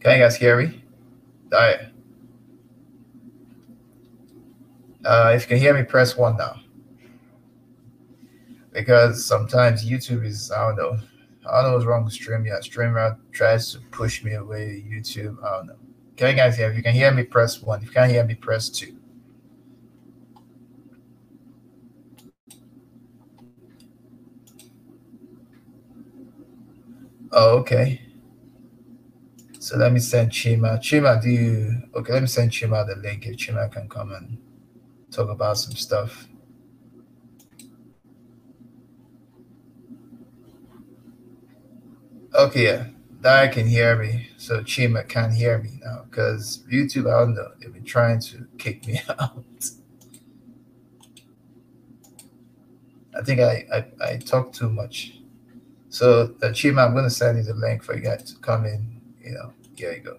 Can 0.00 0.18
you 0.18 0.22
guys 0.22 0.36
hear 0.36 0.60
me? 0.60 0.84
All 1.50 1.58
right. 1.60 1.78
Uh, 5.02 5.32
if 5.34 5.44
you 5.44 5.48
can 5.48 5.56
hear 5.56 5.72
me, 5.72 5.82
press 5.82 6.14
one 6.14 6.36
now. 6.36 6.60
Because 8.74 9.24
sometimes 9.24 9.88
YouTube 9.88 10.26
is, 10.26 10.52
I 10.52 10.66
don't 10.66 10.76
know. 10.76 10.98
I 11.50 11.62
don't 11.62 11.70
know 11.70 11.76
what's 11.76 11.86
wrong 11.86 12.04
with 12.04 12.12
StreamYard. 12.12 12.68
StreamYard 12.68 13.16
tries 13.32 13.72
to 13.72 13.80
push 13.92 14.22
me 14.22 14.34
away. 14.34 14.84
YouTube, 14.86 15.42
I 15.42 15.56
don't 15.56 15.68
know. 15.68 15.76
Can 16.16 16.32
you 16.32 16.36
guys 16.36 16.58
hear 16.58 16.68
me? 16.68 16.72
If 16.72 16.76
you 16.76 16.82
can 16.82 16.92
hear 16.92 17.10
me, 17.12 17.22
press 17.22 17.62
one. 17.62 17.80
If 17.80 17.86
you 17.86 17.92
can't 17.92 18.10
hear 18.10 18.26
me, 18.26 18.34
press 18.34 18.68
two. 18.68 18.97
Oh, 27.32 27.58
okay. 27.60 28.00
So 29.60 29.76
let 29.76 29.92
me 29.92 30.00
send 30.00 30.30
Chima. 30.32 30.78
Chima, 30.78 31.20
do 31.22 31.30
you 31.30 31.82
okay? 31.94 32.12
Let 32.14 32.22
me 32.22 32.28
send 32.28 32.50
Chima 32.50 32.86
the 32.86 32.96
link 32.96 33.26
if 33.26 33.36
Chima 33.36 33.70
can 33.70 33.88
come 33.88 34.12
and 34.12 34.38
talk 35.10 35.30
about 35.30 35.58
some 35.58 35.74
stuff. 35.74 36.28
Okay, 42.34 42.64
yeah, 42.64 42.86
that 43.20 43.52
can 43.52 43.66
hear 43.66 43.96
me. 43.96 44.28
So 44.36 44.60
Chima 44.62 45.06
can't 45.08 45.32
hear 45.32 45.58
me 45.58 45.80
now 45.84 46.04
because 46.08 46.64
YouTube, 46.70 47.06
I 47.12 47.20
don't 47.20 47.34
know, 47.34 47.48
they've 47.60 47.72
been 47.72 47.84
trying 47.84 48.20
to 48.20 48.46
kick 48.58 48.86
me 48.86 49.00
out. 49.08 49.44
I 53.14 53.22
think 53.22 53.40
I 53.40 53.66
I, 53.72 53.84
I 54.12 54.16
talk 54.18 54.52
too 54.52 54.68
much. 54.70 55.17
So 55.90 56.34
uh, 56.42 56.48
Chima, 56.48 56.86
I'm 56.86 56.94
gonna 56.94 57.10
send 57.10 57.38
you 57.38 57.44
the 57.44 57.54
link 57.54 57.82
for 57.82 57.96
you 57.96 58.02
guys 58.02 58.32
to 58.32 58.38
come 58.40 58.66
in. 58.66 59.00
You 59.20 59.32
know, 59.32 59.52
here 59.74 59.92
you 59.92 60.00
go. 60.00 60.18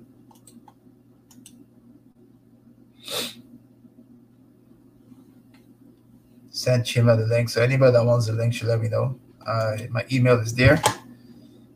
Send 6.50 6.84
Chima 6.84 7.18
the 7.18 7.26
link. 7.26 7.50
So 7.50 7.62
anybody 7.62 7.94
that 7.94 8.04
wants 8.04 8.28
the 8.28 8.34
link 8.34 8.54
should 8.54 8.68
let 8.68 8.82
me 8.82 8.90
know. 8.90 9.20
Uh, 9.46 9.78
my 9.90 10.06
email 10.12 10.40
is 10.40 10.54
there. 10.54 10.82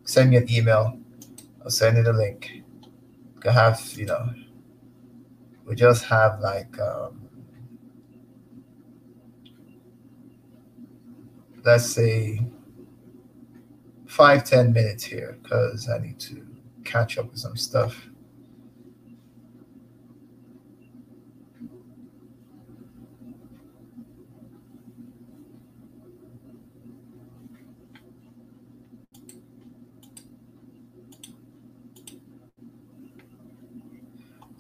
Send 0.03 0.31
me 0.31 0.37
an 0.37 0.51
email. 0.51 0.99
I'll 1.63 1.69
send 1.69 1.97
you 1.97 2.03
the 2.03 2.13
link. 2.13 2.51
You 2.51 3.39
can 3.39 3.53
have, 3.53 3.81
you 3.95 4.05
know, 4.05 4.29
we 5.65 5.75
just 5.75 6.03
have 6.05 6.39
like 6.41 6.77
um, 6.79 7.29
let's 11.63 11.85
say 11.85 12.41
five 14.14 14.43
ten 14.43 14.72
minutes 14.72 15.03
here 15.03 15.39
because 15.41 15.89
I 15.89 15.97
need 15.97 16.20
to 16.20 16.45
catch 16.86 17.18
up 17.18 17.32
with 17.32 17.39
some 17.39 17.57
stuff. 17.57 18.07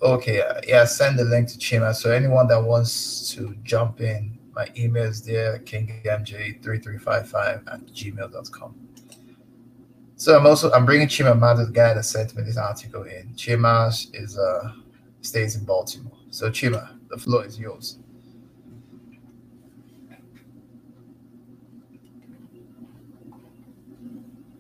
Okay, 0.01 0.41
uh, 0.41 0.59
yeah, 0.67 0.83
send 0.85 1.19
the 1.19 1.25
link 1.25 1.47
to 1.49 1.59
Chima. 1.59 1.93
So 1.93 2.11
anyone 2.11 2.47
that 2.47 2.61
wants 2.61 3.29
to 3.35 3.55
jump 3.63 4.01
in, 4.01 4.39
my 4.53 4.67
email 4.75 5.03
is 5.03 5.21
there, 5.21 5.59
kingmj3355 5.59 7.71
at 7.71 7.85
gmail.com. 7.85 8.92
So 10.23 10.37
I'm 10.37 10.47
also 10.47 10.71
I'm 10.71 10.85
bringing 10.85 11.09
Chima 11.09 11.37
the 11.57 11.69
guy 11.69 11.93
that 11.93 12.05
sent 12.05 12.33
me 12.33 12.43
this 12.43 12.55
article 12.55 13.03
in. 13.03 13.33
Chima 13.35 13.89
is 14.13 14.37
uh 14.37 14.71
stays 15.19 15.57
in 15.57 15.65
Baltimore. 15.65 16.17
So 16.29 16.49
Chima, 16.49 16.97
the 17.09 17.17
floor 17.17 17.45
is 17.45 17.59
yours. 17.59 17.99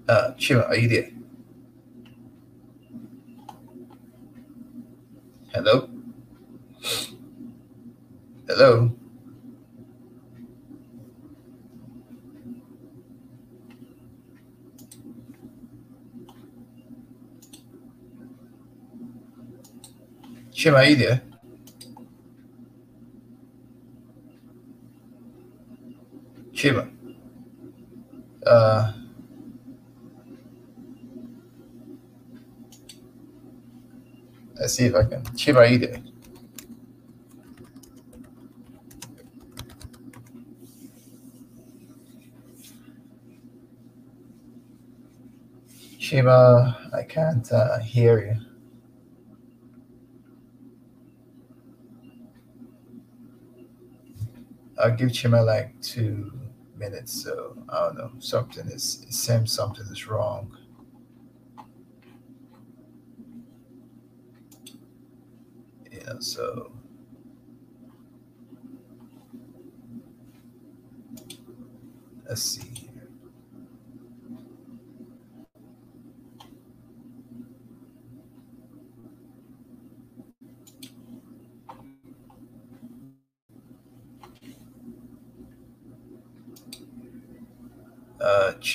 Uh, 0.09 0.33
Chima, 0.37 0.67
are 0.67 0.75
you 0.75 0.89
there? 0.89 1.11
Hello? 5.53 5.89
Hello? 8.49 8.93
Chima, 20.63 20.75
are 20.75 20.85
you 20.85 20.95
there? 20.95 21.21
Chima. 26.53 26.89
Uh, 28.45 28.93
let's 34.55 34.75
see 34.75 34.85
if 34.85 34.95
I 34.95 35.03
can. 35.03 35.23
Chima, 35.35 35.57
are 35.57 35.65
you 35.65 35.79
I 46.93 47.03
can't 47.03 47.51
uh, 47.51 47.79
hear 47.79 48.19
you. 48.19 48.52
I'll 54.83 54.91
give 54.95 55.11
Chima 55.11 55.45
like 55.45 55.79
two 55.81 56.37
minutes. 56.75 57.23
So 57.23 57.57
I 57.69 57.79
don't 57.85 57.97
know. 57.97 58.11
Something 58.19 58.67
is 58.67 59.05
it 59.07 59.13
seems 59.13 59.53
something 59.53 59.85
is 59.89 60.07
wrong. 60.07 60.57
Yeah, 65.89 66.15
so 66.19 66.73
let's 72.27 72.41
see 72.41 72.72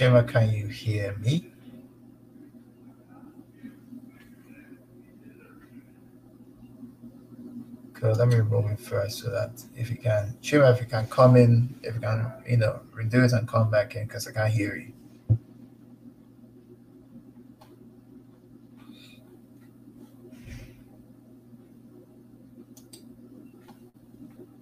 Uh, 0.01 0.23
can 0.23 0.51
you 0.51 0.69
hear 0.69 1.17
me? 1.19 1.51
Okay, 7.91 8.13
let 8.13 8.29
me 8.29 8.37
remove 8.37 8.71
it 8.71 8.79
first 8.79 9.19
so 9.19 9.31
that 9.31 9.61
if 9.75 9.91
you 9.91 9.97
can, 9.97 10.37
Chima, 10.41 10.73
if 10.73 10.81
you 10.81 10.87
can 10.87 11.09
come 11.09 11.35
in, 11.35 11.75
if 11.83 11.97
you 11.97 12.01
can, 12.01 12.33
you 12.47 12.59
know, 12.59 12.81
redo 12.95 13.25
it 13.25 13.33
and 13.33 13.49
come 13.49 13.73
back 13.73 13.97
in 13.97 14.07
because 14.07 14.29
I 14.29 14.33
can't 14.33 14.53
hear 14.53 14.77
you. 14.77 14.93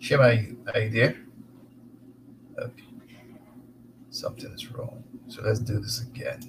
Chima, 0.01 0.21
are 0.21 0.33
you, 0.33 0.65
are 0.73 0.81
you 0.81 0.91
there? 0.91 1.17
Okay. 2.59 2.85
Something 4.09 4.51
is 4.53 4.71
wrong. 4.71 5.05
So 5.29 5.36
let's 5.47 5.61
do 5.61 5.79
this 5.79 6.03
again. 6.03 6.41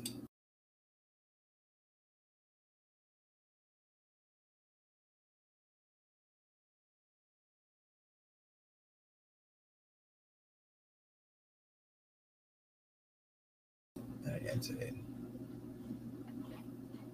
I 14.26 14.50
enter 14.50 14.74
in. 14.82 15.06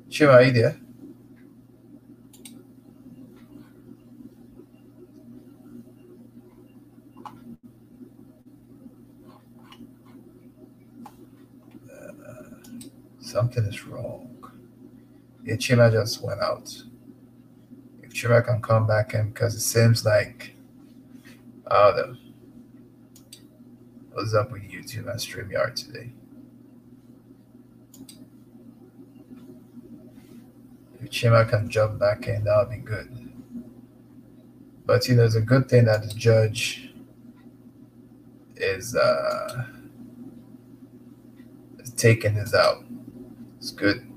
Chima, 0.10 0.36
are 0.36 0.44
you 0.44 0.52
there? 0.54 0.78
something 13.34 13.64
is 13.66 13.88
wrong. 13.88 14.30
Yeah, 15.44 15.56
Chima 15.56 15.92
just 15.92 16.24
went 16.24 16.42
out. 16.42 16.74
If 18.02 18.14
Chima 18.14 18.46
can 18.46 18.62
come 18.62 18.88
back 18.88 19.14
in, 19.14 19.30
because 19.30 19.56
it 19.56 19.60
seems 19.60 20.06
like, 20.06 20.56
I 21.68 21.92
don't 21.92 22.14
know. 22.14 22.18
What's 24.14 24.34
up 24.34 24.52
with 24.52 24.62
YouTube 24.62 25.10
and 25.10 25.20
StreamYard 25.20 25.76
today? 25.76 26.12
If 31.02 31.10
Chima 31.10 31.50
can 31.50 31.70
jump 31.70 32.00
back 32.00 32.28
in, 32.28 32.46
that 32.46 32.58
would 32.58 32.70
be 32.70 32.78
good. 32.78 33.32
But 34.86 35.08
you 35.08 35.16
know, 35.16 35.26
it's 35.26 35.36
a 35.36 35.42
good 35.42 35.68
thing 35.68 35.86
that 35.86 36.04
the 36.04 36.14
judge 36.14 36.94
is 38.56 38.96
uh 38.96 39.66
is 41.80 41.92
taking 41.92 42.36
this 42.36 42.54
out. 42.54 42.86
It's 43.58 43.72
good. 43.72 44.13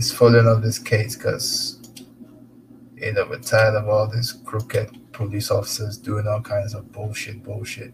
He's 0.00 0.10
following 0.10 0.48
up 0.48 0.62
this 0.62 0.78
case 0.78 1.14
because 1.14 1.78
you 2.96 3.12
know 3.12 3.26
we're 3.28 3.38
tired 3.38 3.74
of 3.74 3.86
all 3.86 4.08
these 4.08 4.32
crooked 4.32 5.12
police 5.12 5.50
officers 5.50 5.98
doing 5.98 6.26
all 6.26 6.40
kinds 6.40 6.72
of 6.72 6.90
bullshit, 6.90 7.42
bullshit. 7.42 7.92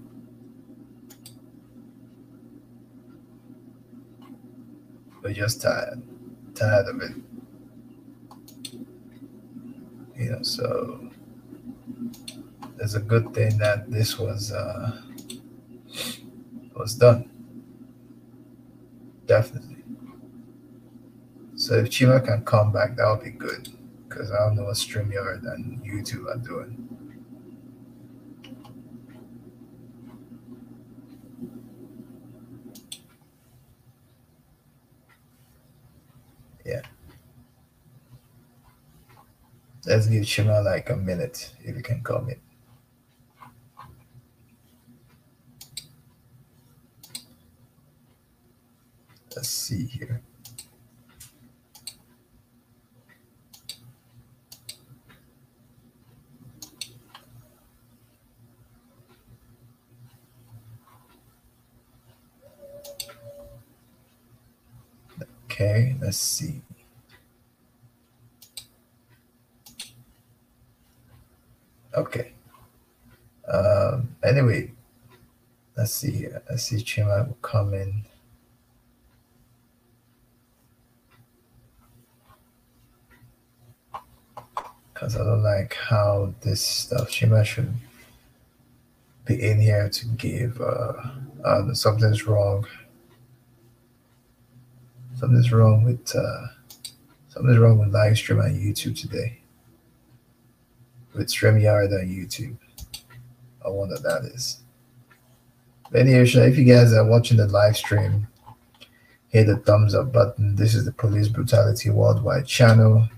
We're 5.20 5.32
just 5.32 5.60
tired, 5.62 6.00
tired 6.54 6.86
of 6.86 7.00
it. 7.02 7.16
You 10.16 10.30
know, 10.30 10.42
so 10.42 11.10
it's 12.78 12.94
a 12.94 13.00
good 13.00 13.34
thing 13.34 13.58
that 13.58 13.90
this 13.90 14.16
was 14.16 14.52
uh, 14.52 15.02
was 16.76 16.94
done. 16.94 17.28
Definitely. 19.26 19.75
So 21.66 21.74
if 21.74 21.90
Chima 21.90 22.24
can 22.24 22.44
come 22.44 22.70
back, 22.70 22.94
that 22.94 23.08
would 23.10 23.24
be 23.24 23.30
good. 23.30 23.68
Because 24.08 24.30
I 24.30 24.38
don't 24.38 24.54
know 24.54 24.66
what 24.66 24.76
StreamYard 24.76 25.42
and 25.52 25.82
YouTube 25.82 26.32
are 26.32 26.38
doing. 26.38 26.88
Yeah. 36.64 36.82
Let's 39.84 40.06
give 40.06 40.22
Chima 40.22 40.64
like 40.64 40.88
a 40.90 40.96
minute 40.96 41.52
if 41.64 41.74
you 41.74 41.82
can 41.82 42.00
come 42.04 42.28
in. 42.28 42.40
Let's 49.34 49.48
see 49.48 49.86
here. 49.86 50.22
Okay, 65.58 65.96
let's 66.02 66.18
see. 66.18 66.60
Okay. 71.94 72.32
Um, 73.48 74.14
anyway, 74.22 74.72
let's 75.74 75.94
see. 75.94 76.26
Let's 76.50 76.64
see 76.64 76.76
Chima 76.76 77.26
will 77.26 77.38
come 77.40 77.72
in. 77.72 78.04
Because 84.92 85.16
I 85.16 85.24
don't 85.24 85.42
like 85.42 85.72
how 85.72 86.34
this 86.42 86.60
stuff, 86.60 87.08
Chima 87.08 87.46
should 87.46 87.72
be 89.24 89.42
in 89.42 89.58
here 89.58 89.88
to 89.88 90.06
give 90.18 90.60
uh, 90.60 90.92
uh 91.42 91.72
something's 91.72 92.26
wrong. 92.26 92.66
Something's 95.18 95.50
wrong 95.50 95.82
with 95.82 96.14
uh, 96.14 96.46
something's 97.28 97.58
wrong 97.58 97.78
with 97.78 97.94
live 97.94 98.18
stream 98.18 98.40
on 98.40 98.50
YouTube 98.50 99.00
today. 99.00 99.38
With 101.14 101.28
StreamYard 101.28 101.98
on 101.98 102.06
YouTube. 102.06 102.56
I 103.64 103.70
wonder 103.70 103.96
that 103.96 104.30
is. 104.34 104.60
But 105.90 106.02
anyway, 106.02 106.24
if 106.24 106.58
you 106.58 106.64
guys 106.64 106.92
are 106.92 107.06
watching 107.06 107.38
the 107.38 107.46
live 107.46 107.76
stream, 107.76 108.26
hit 109.28 109.46
the 109.46 109.56
thumbs 109.56 109.94
up 109.94 110.12
button. 110.12 110.54
This 110.56 110.74
is 110.74 110.84
the 110.84 110.92
Police 110.92 111.28
Brutality 111.28 111.88
Worldwide 111.88 112.46
channel. 112.46 113.08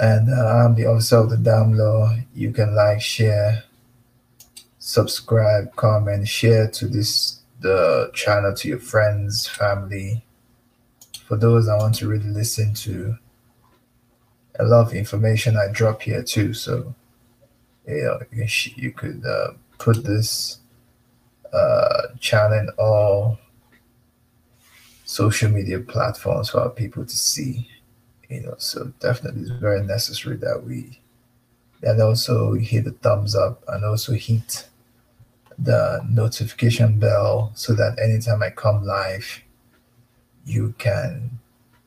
And 0.00 0.32
uh, 0.32 0.46
I'm 0.46 0.74
the 0.74 0.86
officer 0.86 1.18
of 1.18 1.30
the 1.30 1.36
damn 1.36 1.74
law. 1.74 2.16
You 2.34 2.50
can 2.52 2.74
like, 2.74 3.00
share, 3.00 3.64
subscribe, 4.78 5.74
comment, 5.76 6.26
share 6.26 6.68
to 6.72 6.88
this 6.88 7.37
the 7.60 8.10
channel 8.14 8.54
to 8.54 8.68
your 8.68 8.78
friends, 8.78 9.46
family. 9.46 10.24
For 11.26 11.36
those 11.36 11.66
that 11.66 11.76
want 11.76 11.96
to 11.96 12.08
really 12.08 12.28
listen 12.28 12.72
to 12.74 13.16
a 14.58 14.64
lot 14.64 14.86
of 14.86 14.94
information 14.94 15.56
I 15.56 15.70
drop 15.70 16.02
here 16.02 16.22
too. 16.22 16.54
So 16.54 16.94
you 17.88 18.02
know 18.02 18.20
you, 18.32 18.46
you 18.76 18.92
could 18.92 19.24
uh, 19.24 19.52
put 19.78 20.04
this 20.04 20.58
uh, 21.52 22.08
channel 22.20 22.58
in 22.58 22.68
all 22.78 23.38
social 25.04 25.50
media 25.50 25.78
platforms 25.80 26.50
for 26.50 26.60
our 26.60 26.70
people 26.70 27.04
to 27.04 27.16
see 27.16 27.66
you 28.28 28.42
know 28.42 28.54
so 28.58 28.92
definitely 29.00 29.40
it's 29.40 29.50
very 29.52 29.82
necessary 29.82 30.36
that 30.36 30.62
we 30.62 31.00
and 31.82 32.02
also 32.02 32.52
hit 32.52 32.84
the 32.84 32.90
thumbs 32.90 33.34
up 33.34 33.62
and 33.68 33.84
also 33.84 34.12
hit 34.12 34.68
the 35.58 36.04
notification 36.08 36.98
bell 36.98 37.50
so 37.54 37.74
that 37.74 37.98
anytime 37.98 38.42
i 38.42 38.50
come 38.50 38.84
live 38.84 39.42
you 40.44 40.74
can 40.78 41.38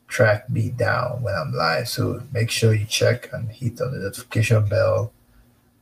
track 0.08 0.48
me 0.50 0.68
down 0.68 1.22
when 1.22 1.34
i'm 1.34 1.52
live. 1.52 1.88
So 1.88 2.22
make 2.32 2.50
sure 2.50 2.74
you 2.74 2.84
check 2.84 3.30
and 3.32 3.50
hit 3.50 3.80
on 3.80 3.92
the 3.92 3.98
notification 3.98 4.66
bell 4.66 5.10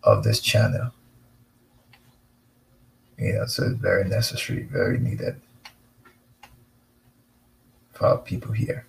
of 0.04 0.22
this 0.22 0.40
channel. 0.40 0.92
You 3.18 3.34
know 3.34 3.46
so 3.46 3.64
it's 3.64 3.80
very 3.80 4.08
necessary 4.08 4.62
very 4.62 4.98
needed 4.98 5.40
for 7.92 8.06
our 8.06 8.18
people 8.18 8.52
here. 8.52 8.86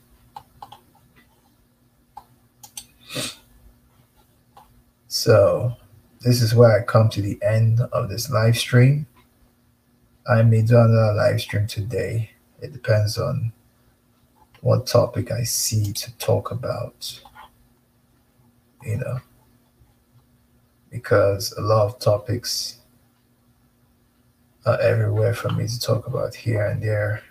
So 5.08 5.76
this 6.22 6.42
is 6.42 6.54
where 6.54 6.80
I 6.80 6.84
come 6.84 7.10
to 7.10 7.22
the 7.22 7.40
end 7.42 7.82
of 7.92 8.10
this 8.10 8.30
live 8.30 8.58
stream. 8.58 9.08
I 10.30 10.44
may 10.44 10.62
do 10.62 10.78
another 10.78 11.14
live 11.14 11.42
stream 11.42 11.66
today. 11.66 12.30
It 12.62 12.74
depends 12.74 13.18
on 13.18 13.52
what 14.62 14.86
topic 14.86 15.32
I 15.32 15.44
see 15.44 15.92
to 15.94 16.16
talk 16.18 16.52
about. 16.52 17.20
You 18.84 18.98
know, 18.98 19.20
because 20.92 21.54
a 21.54 21.62
lot 21.62 21.86
of 21.88 22.00
topics 22.00 22.78
are 24.66 24.80
everywhere 24.80 25.34
for 25.34 25.50
me 25.50 25.68
to 25.68 25.80
talk 25.80 26.06
about 26.06 26.36
here 26.36 26.68
and 26.68 26.84
there. 26.84 27.24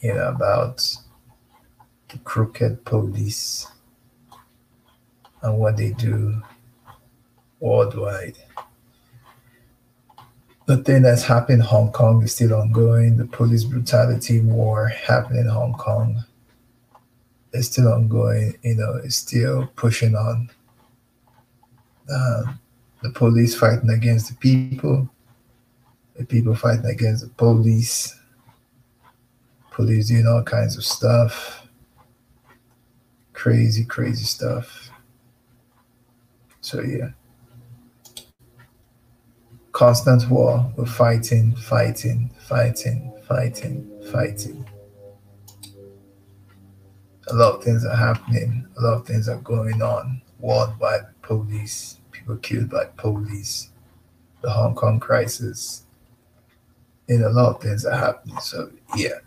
You 0.00 0.14
know, 0.14 0.28
about 0.28 0.84
the 2.08 2.18
crooked 2.18 2.84
police 2.84 3.68
and 5.42 5.58
what 5.58 5.76
they 5.76 5.90
do 5.90 6.42
worldwide. 7.64 8.36
The 10.66 10.76
thing 10.78 11.02
that's 11.02 11.22
happened 11.22 11.60
in 11.60 11.66
Hong 11.66 11.92
Kong 11.92 12.22
is 12.22 12.34
still 12.34 12.54
ongoing. 12.54 13.16
The 13.16 13.26
police 13.26 13.64
brutality 13.64 14.40
war 14.40 14.88
happening 14.88 15.40
in 15.40 15.48
Hong 15.48 15.72
Kong 15.72 16.24
is 17.52 17.66
still 17.66 17.88
ongoing. 17.88 18.56
You 18.62 18.74
know, 18.76 19.00
it's 19.02 19.16
still 19.16 19.66
pushing 19.76 20.14
on. 20.14 20.50
Um, 22.10 22.60
the 23.02 23.10
police 23.10 23.54
fighting 23.54 23.90
against 23.90 24.28
the 24.28 24.34
people, 24.36 25.08
the 26.16 26.24
people 26.24 26.54
fighting 26.54 26.86
against 26.86 27.24
the 27.24 27.30
police, 27.30 28.18
police 29.70 30.08
doing 30.08 30.26
all 30.26 30.42
kinds 30.42 30.76
of 30.76 30.84
stuff, 30.84 31.66
crazy, 33.32 33.84
crazy 33.84 34.24
stuff. 34.24 34.90
So 36.60 36.80
yeah. 36.82 37.10
Constant 39.74 40.30
war. 40.30 40.72
We're 40.76 40.86
fighting, 40.86 41.52
fighting, 41.56 42.30
fighting, 42.38 43.12
fighting, 43.26 43.90
fighting. 44.12 44.64
A 47.26 47.34
lot 47.34 47.56
of 47.56 47.64
things 47.64 47.84
are 47.84 47.96
happening. 47.96 48.68
A 48.78 48.80
lot 48.80 49.00
of 49.00 49.06
things 49.06 49.28
are 49.28 49.40
going 49.40 49.82
on 49.82 50.22
worldwide. 50.38 51.06
Police, 51.22 51.98
people 52.12 52.36
killed 52.36 52.70
by 52.70 52.84
police, 52.96 53.70
the 54.42 54.50
Hong 54.50 54.76
Kong 54.76 55.00
crisis. 55.00 55.82
And 57.08 57.24
a 57.24 57.30
lot 57.30 57.56
of 57.56 57.60
things 57.60 57.84
are 57.84 57.96
happening. 57.96 58.38
So 58.38 58.70
yeah. 58.94 59.18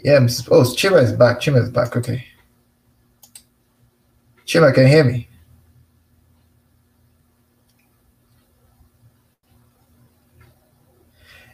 Yeah, 0.00 0.16
I'm, 0.16 0.24
oh, 0.24 0.64
Chima 0.74 1.00
is 1.00 1.12
back. 1.12 1.38
Chima 1.38 1.62
is 1.62 1.70
back. 1.70 1.96
Okay. 1.96 2.26
Chima, 4.44 4.74
can 4.74 4.82
you 4.82 4.88
hear 4.88 5.04
me? 5.04 5.28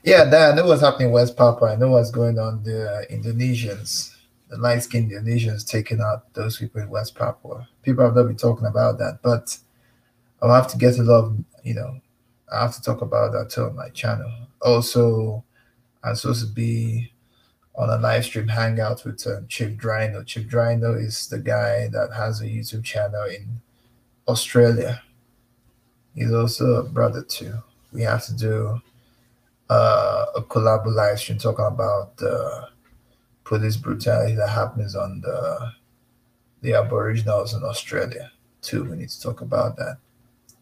Yeah, 0.09 0.25
that 0.25 0.53
I 0.53 0.55
know 0.57 0.67
what's 0.67 0.81
happening 0.81 1.09
in 1.09 1.13
West 1.13 1.37
Papua. 1.37 1.73
I 1.73 1.77
know 1.77 1.91
what's 1.91 2.11
going 2.11 2.39
on. 2.39 2.63
The 2.63 3.07
Indonesians, 3.11 4.17
the 4.49 4.57
light 4.57 4.83
skinned 4.83 5.11
Indonesians 5.11 5.69
taking 5.69 6.01
out 6.01 6.33
those 6.33 6.57
people 6.57 6.81
in 6.81 6.89
West 6.89 7.15
Papua. 7.15 7.69
People 7.83 8.07
have 8.07 8.15
not 8.15 8.23
been 8.23 8.37
talking 8.37 8.65
about 8.65 8.97
that, 9.01 9.19
but 9.23 9.59
I'll 10.41 10.55
have 10.55 10.69
to 10.69 10.79
get 10.79 10.99
a 10.99 11.03
lot 11.03 11.25
of, 11.25 11.37
you 11.63 11.75
know, 11.75 12.01
I 12.51 12.63
have 12.63 12.75
to 12.77 12.81
talk 12.81 13.03
about 13.03 13.33
that 13.33 13.51
too 13.51 13.65
on 13.65 13.77
my 13.77 13.91
channel. 13.91 14.33
Also, 14.63 15.45
I'm 16.03 16.15
supposed 16.15 16.47
to 16.49 16.55
be 16.55 17.13
on 17.75 17.91
a 17.91 17.99
live 17.99 18.25
stream 18.25 18.49
hangout 18.49 19.05
with 19.05 19.27
um, 19.27 19.47
Chief 19.47 19.77
Drino. 19.77 20.25
Chief 20.25 20.49
Drino 20.49 20.99
is 20.99 21.29
the 21.29 21.39
guy 21.39 21.89
that 21.89 22.15
has 22.15 22.41
a 22.41 22.47
YouTube 22.47 22.83
channel 22.83 23.25
in 23.25 23.61
Australia. 24.27 25.03
He's 26.15 26.33
also 26.33 26.77
a 26.77 26.85
brother 26.85 27.23
too. 27.23 27.63
We 27.93 28.01
have 28.05 28.25
to 28.25 28.35
do 28.35 28.81
uh, 29.69 30.27
a 30.37 30.43
collab 30.43 30.87
live 30.87 31.19
stream 31.19 31.39
talking 31.39 31.65
about 31.67 32.17
the 32.17 32.69
police 33.45 33.77
brutality 33.77 34.35
that 34.35 34.49
happens 34.49 34.95
on 34.95 35.21
the 35.21 35.73
the 36.61 36.75
Aboriginals 36.75 37.55
in 37.55 37.63
Australia 37.63 38.31
too. 38.63 38.85
We 38.85 38.97
need 38.97 39.11
to 39.11 39.21
talk 39.21 39.41
about 39.41 39.77
that, 39.77 39.99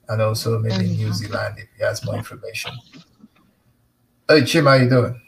and 0.09 0.21
also 0.23 0.59
maybe. 0.59 0.89
New 0.89 1.13
Zealand 1.13 1.57
if 1.59 1.69
he 1.77 1.83
has 1.83 2.05
more 2.05 2.17
information. 2.17 2.73
Hey 4.29 4.45
Chim, 4.45 4.67
how 4.67 4.75
you 4.75 4.89
doing? 4.89 5.21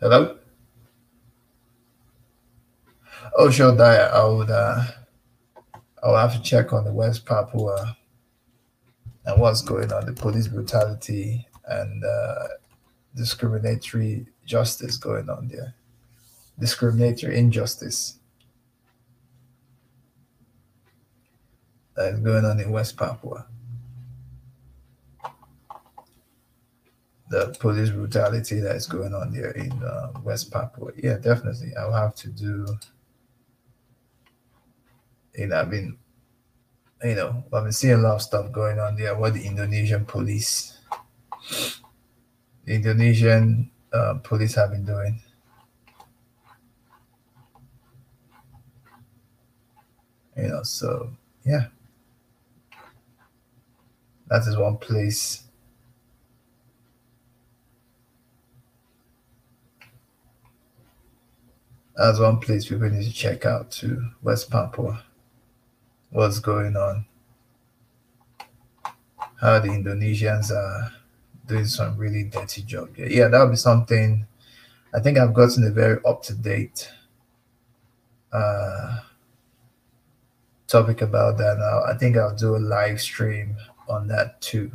Hello? 0.00 0.38
Oh, 3.36 3.50
sure, 3.50 3.72
Daya. 3.72 4.10
I 4.10 4.24
would, 4.24 4.50
uh, 4.50 4.82
I 6.02 6.08
will 6.08 6.16
have 6.16 6.32
to 6.32 6.42
check 6.42 6.72
on 6.72 6.84
the 6.84 6.92
West 6.92 7.26
Papua 7.26 7.96
and 9.26 9.40
what's 9.40 9.62
going 9.62 9.92
on, 9.92 10.06
the 10.06 10.12
police 10.12 10.48
brutality 10.48 11.46
and 11.66 12.04
uh, 12.04 12.48
discriminatory 13.14 14.26
justice 14.44 14.96
going 14.96 15.28
on 15.28 15.48
there, 15.48 15.74
discriminatory 16.58 17.36
injustice 17.36 18.18
that 21.96 22.14
is 22.14 22.20
going 22.20 22.44
on 22.44 22.60
in 22.60 22.70
West 22.70 22.96
Papua. 22.96 23.46
the 27.30 27.56
police 27.60 27.90
brutality 27.90 28.58
that 28.58 28.74
is 28.74 28.86
going 28.86 29.14
on 29.14 29.32
there 29.32 29.52
in 29.52 29.72
uh, 29.84 30.10
West 30.24 30.50
Papua. 30.50 30.90
Yeah, 30.96 31.16
definitely. 31.16 31.70
I'll 31.78 31.92
have 31.92 32.14
to 32.16 32.28
do. 32.28 32.66
You 35.36 35.46
know, 35.46 35.60
I've 35.60 35.70
been, 35.70 35.96
you 37.02 37.14
know, 37.14 37.44
I've 37.52 37.64
been 37.64 37.72
seeing 37.72 37.94
a 37.94 37.98
lot 37.98 38.16
of 38.16 38.22
stuff 38.22 38.52
going 38.52 38.78
on 38.78 38.96
there. 38.96 39.16
What 39.16 39.34
the 39.34 39.44
Indonesian 39.44 40.04
police, 40.04 40.78
the 42.64 42.74
Indonesian 42.74 43.70
uh, 43.92 44.14
police 44.22 44.54
have 44.54 44.70
been 44.70 44.84
doing. 44.84 45.20
You 50.36 50.48
know, 50.48 50.62
so 50.62 51.10
yeah, 51.44 51.66
that 54.28 54.46
is 54.46 54.56
one 54.56 54.78
place 54.78 55.44
That's 62.00 62.18
one 62.18 62.38
place 62.38 62.66
people 62.66 62.88
need 62.88 63.04
to 63.04 63.12
check 63.12 63.44
out 63.44 63.70
to 63.72 64.02
West 64.22 64.50
Papua. 64.50 65.04
What's 66.10 66.40
going 66.40 66.76
on? 66.76 67.06
How 69.40 69.58
the 69.58 69.68
Indonesians 69.68 70.50
are 70.50 70.92
doing 71.46 71.66
some 71.66 71.96
really 71.96 72.24
dirty 72.24 72.62
job. 72.62 72.90
Yeah, 72.96 73.06
yeah 73.06 73.28
that 73.28 73.42
would 73.42 73.50
be 73.50 73.56
something. 73.56 74.26
I 74.94 75.00
think 75.00 75.18
I've 75.18 75.34
gotten 75.34 75.64
a 75.64 75.70
very 75.70 76.00
up 76.04 76.22
to 76.24 76.34
date 76.34 76.90
uh, 78.32 79.00
topic 80.66 81.00
about 81.02 81.38
that 81.38 81.58
now. 81.58 81.84
I 81.84 81.96
think 81.96 82.16
I'll 82.16 82.34
do 82.34 82.56
a 82.56 82.58
live 82.58 83.00
stream 83.00 83.56
on 83.88 84.08
that 84.08 84.40
too. 84.40 84.72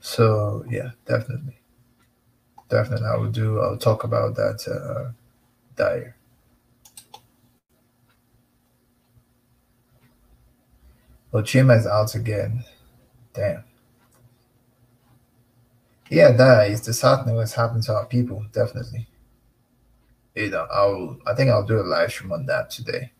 So 0.00 0.64
yeah, 0.68 0.90
definitely 1.06 1.56
definitely 2.68 3.06
I 3.06 3.16
will 3.16 3.30
do. 3.30 3.60
I'll 3.60 3.78
talk 3.78 4.04
about 4.04 4.34
that 4.36 4.66
uh. 4.68 5.12
Well, 11.34 11.42
Chima 11.42 11.76
is 11.76 11.84
out 11.84 12.14
again. 12.14 12.62
Damn. 13.32 13.64
Yeah, 16.08 16.30
that 16.30 16.70
is 16.70 16.80
disheartening 16.80 17.34
what's 17.34 17.54
happened 17.54 17.82
to 17.84 17.92
our 17.92 18.06
people, 18.06 18.46
definitely. 18.52 19.08
You 20.36 20.50
know, 20.50 20.68
I'll 20.72 21.18
I 21.26 21.34
think 21.34 21.50
I'll 21.50 21.66
do 21.66 21.80
a 21.80 21.82
live 21.82 22.12
stream 22.12 22.30
on 22.30 22.46
that 22.46 22.70
today. 22.70 23.10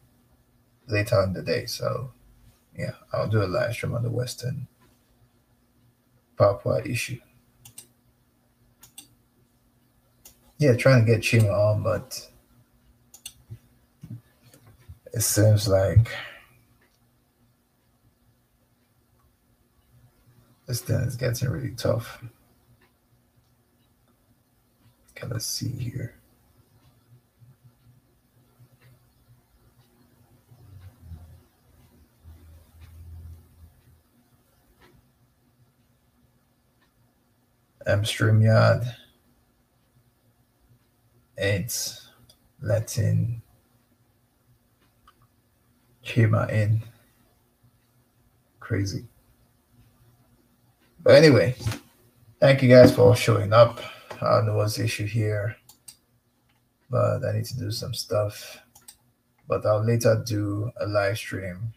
Later 0.87 1.25
in 1.25 1.33
the 1.33 1.43
day. 1.43 1.67
So 1.67 2.13
yeah, 2.79 2.93
I'll 3.13 3.27
do 3.27 3.43
a 3.43 3.51
live 3.51 3.73
stream 3.73 3.97
on 3.97 4.05
the 4.05 4.11
Western 4.11 4.69
Papua 6.39 6.83
issue. 6.87 7.19
yeah, 10.59 10.77
trying 10.77 11.05
to 11.05 11.13
get 11.13 11.21
Chima 11.21 11.53
on, 11.53 11.83
but 11.83 12.31
it 15.13 15.23
seems 15.23 15.67
like 15.67 16.09
this 20.67 20.81
thing 20.81 20.97
is 20.97 21.17
getting 21.17 21.49
really 21.51 21.73
tough. 21.73 22.23
Okay, 25.11 25.27
let's 25.29 25.47
see 25.47 25.69
here. 25.69 26.15
M 37.87 38.03
StreamYard 38.03 38.95
it's 41.37 42.09
letting 42.61 43.43
Chima 46.05 46.51
in. 46.51 46.83
Crazy. 48.61 49.05
But 51.05 51.17
anyway, 51.17 51.55
thank 52.41 52.63
you 52.63 52.69
guys 52.71 52.95
for 52.95 53.15
showing 53.15 53.53
up. 53.53 53.79
I 54.23 54.37
don't 54.37 54.47
know 54.47 54.57
what's 54.57 54.77
the 54.77 54.85
issue 54.85 55.05
here, 55.05 55.55
but 56.89 57.23
I 57.23 57.33
need 57.33 57.45
to 57.45 57.59
do 57.59 57.71
some 57.71 57.93
stuff. 57.93 58.63
But 59.47 59.67
I'll 59.67 59.85
later 59.85 60.25
do 60.27 60.71
a 60.81 60.87
live 60.87 61.19
stream 61.19 61.75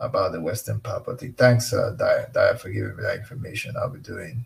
about 0.00 0.32
the 0.32 0.40
Western 0.40 0.80
Papua. 0.80 1.16
Thanks, 1.16 1.72
uh, 1.72 1.94
Dia, 1.96 2.58
for 2.58 2.70
giving 2.70 2.96
me 2.96 3.04
that 3.04 3.18
information. 3.18 3.76
I'll 3.78 3.90
be 3.90 4.00
doing 4.00 4.44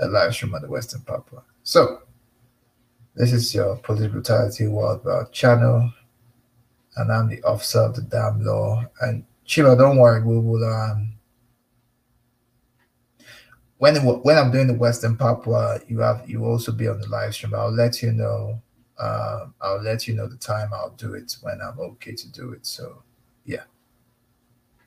a 0.00 0.06
live 0.06 0.32
stream 0.32 0.54
on 0.54 0.62
the 0.62 0.68
Western 0.68 1.00
Papua. 1.00 1.42
So, 1.64 2.02
this 3.16 3.32
is 3.32 3.52
your 3.52 3.78
Police 3.78 4.12
Brutality 4.12 4.68
Worldwide 4.68 5.32
channel, 5.32 5.92
and 6.96 7.10
I'm 7.10 7.28
the 7.28 7.42
officer 7.42 7.80
of 7.80 7.96
the 7.96 8.02
damn 8.02 8.44
law. 8.44 8.84
And 9.00 9.24
Chiba, 9.44 9.76
don't 9.76 9.96
worry, 9.96 10.22
we 10.22 10.38
will. 10.38 10.64
Um, 10.64 11.14
when 13.82 13.96
when 13.96 14.38
I'm 14.38 14.52
doing 14.52 14.68
the 14.68 14.74
Western 14.74 15.16
Papua, 15.16 15.80
you 15.88 15.98
have 15.98 16.22
you 16.30 16.44
also 16.44 16.70
be 16.70 16.86
on 16.86 17.00
the 17.00 17.08
live 17.08 17.34
stream. 17.34 17.52
I'll 17.52 17.72
let 17.72 18.00
you 18.00 18.12
know. 18.12 18.62
Uh, 18.96 19.46
I'll 19.60 19.82
let 19.82 20.06
you 20.06 20.14
know 20.14 20.28
the 20.28 20.36
time 20.36 20.70
I'll 20.72 20.90
do 20.90 21.14
it 21.14 21.36
when 21.40 21.60
I'm 21.60 21.80
okay 21.80 22.12
to 22.12 22.30
do 22.30 22.52
it. 22.52 22.64
So, 22.64 23.02
yeah, 23.44 23.64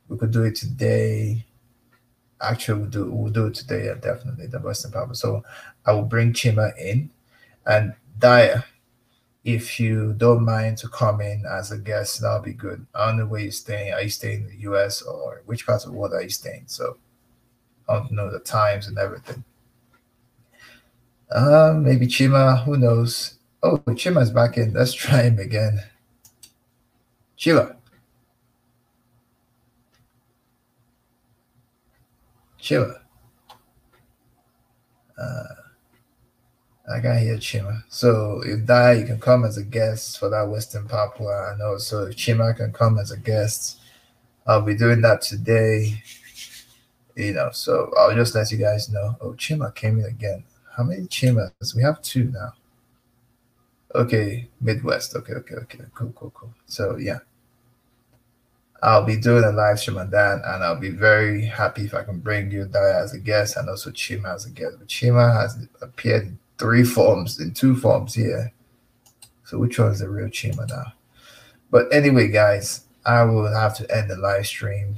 we 0.07 0.17
could 0.17 0.31
do 0.31 0.43
it 0.43 0.55
today. 0.55 1.45
Actually, 2.39 2.79
we'll 2.79 2.89
do 2.89 3.11
we'll 3.11 3.33
do 3.33 3.47
it 3.47 3.55
today. 3.55 3.87
Yeah, 3.87 3.95
definitely 3.95 4.47
the 4.47 4.59
Western 4.59 4.93
Papua. 4.93 5.13
So, 5.13 5.43
I 5.85 5.91
will 5.91 6.03
bring 6.03 6.31
Chima 6.31 6.71
in, 6.79 7.09
and 7.65 7.95
Daya, 8.17 8.63
if 9.43 9.77
you 9.77 10.13
don't 10.13 10.45
mind 10.45 10.77
to 10.77 10.87
come 10.87 11.19
in 11.19 11.43
as 11.45 11.73
a 11.73 11.77
guest, 11.77 12.21
that'll 12.21 12.39
be 12.39 12.53
good. 12.53 12.87
I 12.95 13.07
don't 13.07 13.17
know 13.17 13.25
where 13.25 13.41
you're 13.41 13.51
staying. 13.51 13.91
Are 13.91 14.03
you 14.03 14.09
staying 14.09 14.43
in 14.43 14.47
the 14.47 14.71
US 14.71 15.01
or 15.01 15.41
which 15.45 15.65
part 15.65 15.83
of 15.83 15.91
the 15.91 15.97
world 15.97 16.13
are 16.13 16.23
you 16.23 16.29
staying? 16.29 16.63
So 16.67 16.95
I 17.87 17.95
don't 17.95 18.11
know 18.11 18.31
the 18.31 18.39
times 18.39 18.87
and 18.87 18.97
everything. 18.97 19.43
Uh, 21.29 21.73
maybe 21.77 22.07
Chima, 22.07 22.63
who 22.63 22.77
knows? 22.77 23.35
Oh, 23.63 23.77
Chima's 23.89 24.31
back 24.31 24.57
in. 24.57 24.73
Let's 24.73 24.93
try 24.93 25.23
him 25.23 25.39
again. 25.39 25.79
Chima. 27.37 27.75
Chima. 32.61 32.95
Uh, 35.17 35.43
I 36.91 36.99
can 36.99 37.19
hear 37.19 37.37
Chima. 37.37 37.83
So 37.89 38.41
if 38.45 38.65
Dai, 38.65 38.93
you 38.93 39.05
can 39.05 39.19
come 39.19 39.45
as 39.45 39.57
a 39.57 39.63
guest 39.63 40.19
for 40.19 40.29
that 40.29 40.47
Western 40.47 40.87
Papua. 40.87 41.51
And 41.51 41.61
also 41.61 42.07
if 42.07 42.15
Chima 42.15 42.55
can 42.55 42.71
come 42.71 42.99
as 42.99 43.11
a 43.11 43.17
guest, 43.17 43.79
I'll 44.47 44.61
be 44.61 44.75
doing 44.75 45.01
that 45.01 45.21
today. 45.21 46.01
You 47.15 47.33
know, 47.33 47.49
so 47.51 47.93
I'll 47.97 48.13
just 48.13 48.35
let 48.35 48.51
you 48.51 48.57
guys 48.57 48.89
know. 48.89 49.15
Oh, 49.21 49.31
Chima 49.31 49.73
came 49.73 49.99
in 49.99 50.05
again. 50.05 50.43
How 50.75 50.83
many 50.83 51.03
Chimas? 51.03 51.73
We 51.73 51.81
have 51.81 52.01
two 52.01 52.25
now. 52.25 52.53
Okay, 53.93 54.49
Midwest. 54.59 55.15
Okay, 55.15 55.33
okay, 55.33 55.55
okay. 55.55 55.79
Cool, 55.93 56.11
cool, 56.15 56.31
cool. 56.31 56.53
So 56.65 56.97
yeah. 56.97 57.19
I'll 58.83 59.05
be 59.05 59.17
doing 59.17 59.43
a 59.43 59.51
live 59.51 59.79
stream 59.79 59.97
on 59.97 60.11
that, 60.11 60.41
and 60.45 60.63
I'll 60.63 60.79
be 60.79 60.89
very 60.89 61.45
happy 61.45 61.85
if 61.85 61.93
I 61.95 62.03
can 62.03 62.19
bring 62.19 62.51
you 62.51 62.65
Daya 62.65 63.03
as 63.03 63.13
a 63.13 63.19
guest 63.19 63.57
and 63.57 63.69
also 63.69 63.89
Chima 63.89 64.35
as 64.35 64.45
a 64.45 64.49
guest. 64.51 64.75
But 64.77 64.89
Chima 64.89 65.33
has 65.33 65.67
appeared 65.81 66.23
in 66.23 66.39
three 66.59 66.83
forms, 66.83 67.39
in 67.39 67.53
two 67.53 67.75
forms 67.75 68.13
here. 68.13 68.51
So 69.45 69.57
which 69.57 69.79
one 69.79 69.91
is 69.91 69.99
the 69.99 70.09
real 70.09 70.27
Chima 70.27 70.69
now? 70.69 70.93
But 71.71 71.91
anyway, 71.91 72.27
guys, 72.27 72.81
I 73.05 73.23
will 73.23 73.51
have 73.51 73.75
to 73.77 73.89
end 73.95 74.09
the 74.11 74.17
live 74.17 74.45
stream. 74.45 74.97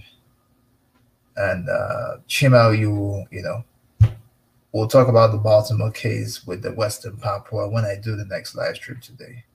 And 1.38 1.70
uh 1.70 2.18
Chima, 2.28 2.78
you 2.78 3.26
you 3.32 3.44
know, 3.44 3.64
we'll 4.72 4.88
talk 4.88 5.08
about 5.08 5.32
the 5.32 5.38
Baltimore 5.38 5.92
case 5.92 6.46
with 6.46 6.64
the 6.64 6.74
Western 6.74 7.16
Papua 7.18 7.70
when 7.70 7.86
I 7.86 7.96
do 7.96 8.16
the 8.16 8.26
next 8.26 8.56
live 8.56 8.76
stream 8.76 9.00
today. 9.00 9.46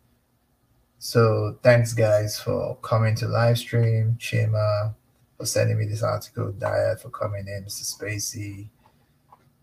So 0.99 1.59
thanks 1.63 1.93
guys 1.93 2.39
for 2.39 2.77
coming 2.77 3.17
to 3.17 3.27
live 3.27 3.59
stream, 3.59 4.17
Chima 4.21 4.95
for 5.37 5.45
sending 5.45 5.77
me 5.77 5.87
this 5.87 6.05
article, 6.05 6.53
Diet 6.53 7.01
for 7.01 7.11
coming 7.11 7.49
in, 7.49 7.65
Mr. 7.65 7.83
Spacey. 7.83 8.69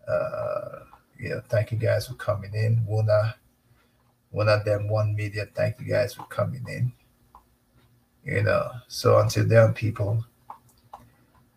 Uh 0.06 0.84
yeah, 1.18 1.40
thank 1.48 1.72
you 1.72 1.78
guys 1.78 2.06
for 2.06 2.14
coming 2.14 2.52
in. 2.54 2.84
Wuna, 2.88 3.34
one 4.30 4.48
of 4.48 4.64
them 4.64 4.88
one 4.88 5.14
media, 5.14 5.46
thank 5.54 5.80
you 5.80 5.86
guys 5.86 6.14
for 6.14 6.24
coming 6.24 6.64
in. 6.68 6.92
You 8.24 8.42
know, 8.42 8.70
so 8.88 9.18
until 9.18 9.46
then, 9.46 9.72
people, 9.72 10.24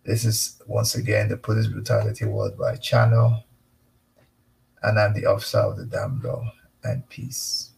this 0.04 0.26
is 0.26 0.62
once 0.68 0.96
again 0.96 1.30
the 1.30 1.38
Police 1.38 1.68
Brutality 1.68 2.26
Worldwide 2.26 2.82
channel, 2.82 3.44
and 4.82 5.00
I'm 5.00 5.14
the 5.14 5.26
officer 5.26 5.60
of 5.60 5.78
the 5.78 5.86
damn 5.86 6.22
law 6.22 6.52
and 6.84 7.08
peace. 7.10 7.73